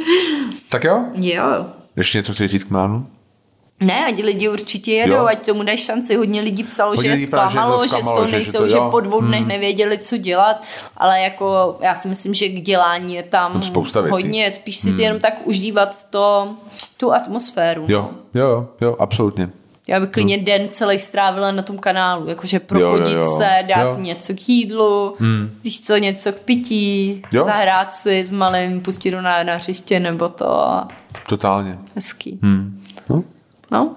Tak 0.69 0.85
jo? 0.85 1.05
Jo. 1.15 1.67
Ještě 1.97 2.19
něco 2.19 2.33
chci 2.33 2.49
říct 2.49 2.65
k 2.65 2.71
Milánu? 2.71 3.07
Ne, 3.81 4.07
ať 4.07 4.23
lidi 4.23 4.49
určitě 4.49 4.93
jedou, 4.93 5.15
Jo. 5.15 5.27
ať 5.27 5.47
tomu 5.47 5.63
dají 5.63 5.79
šanci. 5.79 6.17
Hodně 6.17 6.41
lidí 6.41 6.65
psalo, 6.65 6.91
Hodně 6.91 7.03
že 7.03 7.09
je 7.09 7.13
lidí 7.15 7.25
že 7.25 7.31
to 7.31 7.37
zklamalo, 7.49 7.83
že 7.83 7.89
z 7.89 7.91
zklamalo, 7.93 8.17
toho 8.17 8.27
že- 8.27 8.31
že 8.31 8.37
nejsou, 8.37 8.59
to 8.59 8.69
že, 8.69 8.77
jo. 8.77 8.89
po 8.91 9.01
dvou 9.01 9.21
dnech 9.21 9.41
Hmm. 9.41 9.49
nevěděli, 9.49 9.99
co 9.99 10.17
dělat, 10.17 10.63
ale 10.97 11.21
jako 11.21 11.79
já 11.81 11.95
si 11.95 12.09
myslím, 12.09 12.35
že 12.35 12.49
k 12.49 12.61
dělání 12.63 13.15
je 13.15 13.23
tam 13.23 13.53
Tam 13.53 13.63
spousta 13.63 14.01
věcí. 14.01 14.11
hodně, 14.13 14.53
spíš 14.53 14.77
si 14.77 14.91
jenom 14.91 15.21
tak 15.21 15.35
užívat 15.45 16.11
to, 16.11 16.49
tu 16.97 17.13
atmosféru. 17.13 17.85
Jo, 17.89 18.11
jo, 18.35 18.43
jo, 18.45 18.69
jo, 18.81 18.97
absolutně. 18.99 19.49
Já 19.89 20.01
bych 20.01 20.09
klidně 20.09 20.39
den 20.39 20.69
celý 20.71 20.99
strávila 20.99 21.51
na 21.53 21.63
tom 21.63 21.79
kanálu, 21.79 22.29
jakože 22.29 22.61
prochodit 22.61 23.15
jo, 23.15 23.21
jo. 23.25 23.37
se, 23.39 23.63
dát 23.69 23.83
Jo. 23.85 23.91
si 23.91 24.01
něco 24.01 24.35
k 24.35 24.49
jídlu, 24.49 25.17
víš 25.65 25.81
co, 25.81 25.97
něco 25.97 26.33
k 26.33 26.37
pití, 26.37 27.23
Jo. 27.33 27.45
zahrát 27.45 27.95
si 27.95 28.25
s 28.25 28.31
malým, 28.31 28.81
pustit 28.81 29.11
do 29.11 29.21
na, 29.21 29.43
na 29.43 29.55
hřiště 29.55 30.01
nebo 30.01 30.29
to 30.29 30.81
Totálně. 31.29 31.79
hezký. 31.95 32.39
No. 32.43 32.49
No. 33.71 33.97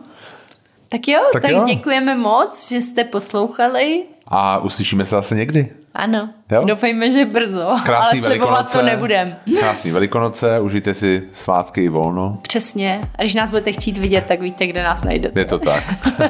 Tak 0.90 1.08
jo, 1.08 1.20
Tak 1.34 1.42
tak, 1.42 1.52
jo. 1.52 1.64
děkujeme 1.68 2.16
moc, 2.16 2.70
že 2.72 2.82
jste 2.82 3.04
poslouchali. 3.04 4.04
A 4.28 4.58
uslyšíme 4.58 5.06
se 5.06 5.16
zase 5.16 5.36
někdy. 5.36 5.70
Ano, 5.94 6.30
Jo. 6.52 6.64
doufejme, 6.66 7.12
že 7.12 7.26
brzo, 7.26 7.76
Krásný 7.86 8.20
ale 8.20 8.30
slibovat 8.30 8.72
to 8.74 8.82
nebudem. 8.82 9.36
Krásný 9.60 9.92
velikonoce, 9.92 10.60
užijte 10.60 10.94
si 10.94 11.24
svátky 11.32 11.84
i 11.84 11.90
volno. 11.90 12.38
Přesně. 12.42 13.02
A 13.16 13.22
když 13.22 13.34
nás 13.34 13.50
budete 13.50 13.72
chtít 13.72 13.98
vidět, 13.98 14.26
tak 14.28 14.42
víte, 14.42 14.68
kde 14.68 14.84
nás 14.84 15.04
najdete. 15.04 15.40
Je 15.40 15.46
to 15.46 15.60
tak. 15.60 15.84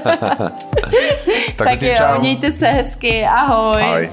tak, 1.55 1.67
Tak 1.67 1.81
jo, 1.81 1.93
čau. 1.97 2.19
mějte 2.19 2.51
se 2.51 2.67
hezky, 2.67 3.25
ahoj. 3.25 3.83
Ahoj. 3.83 4.09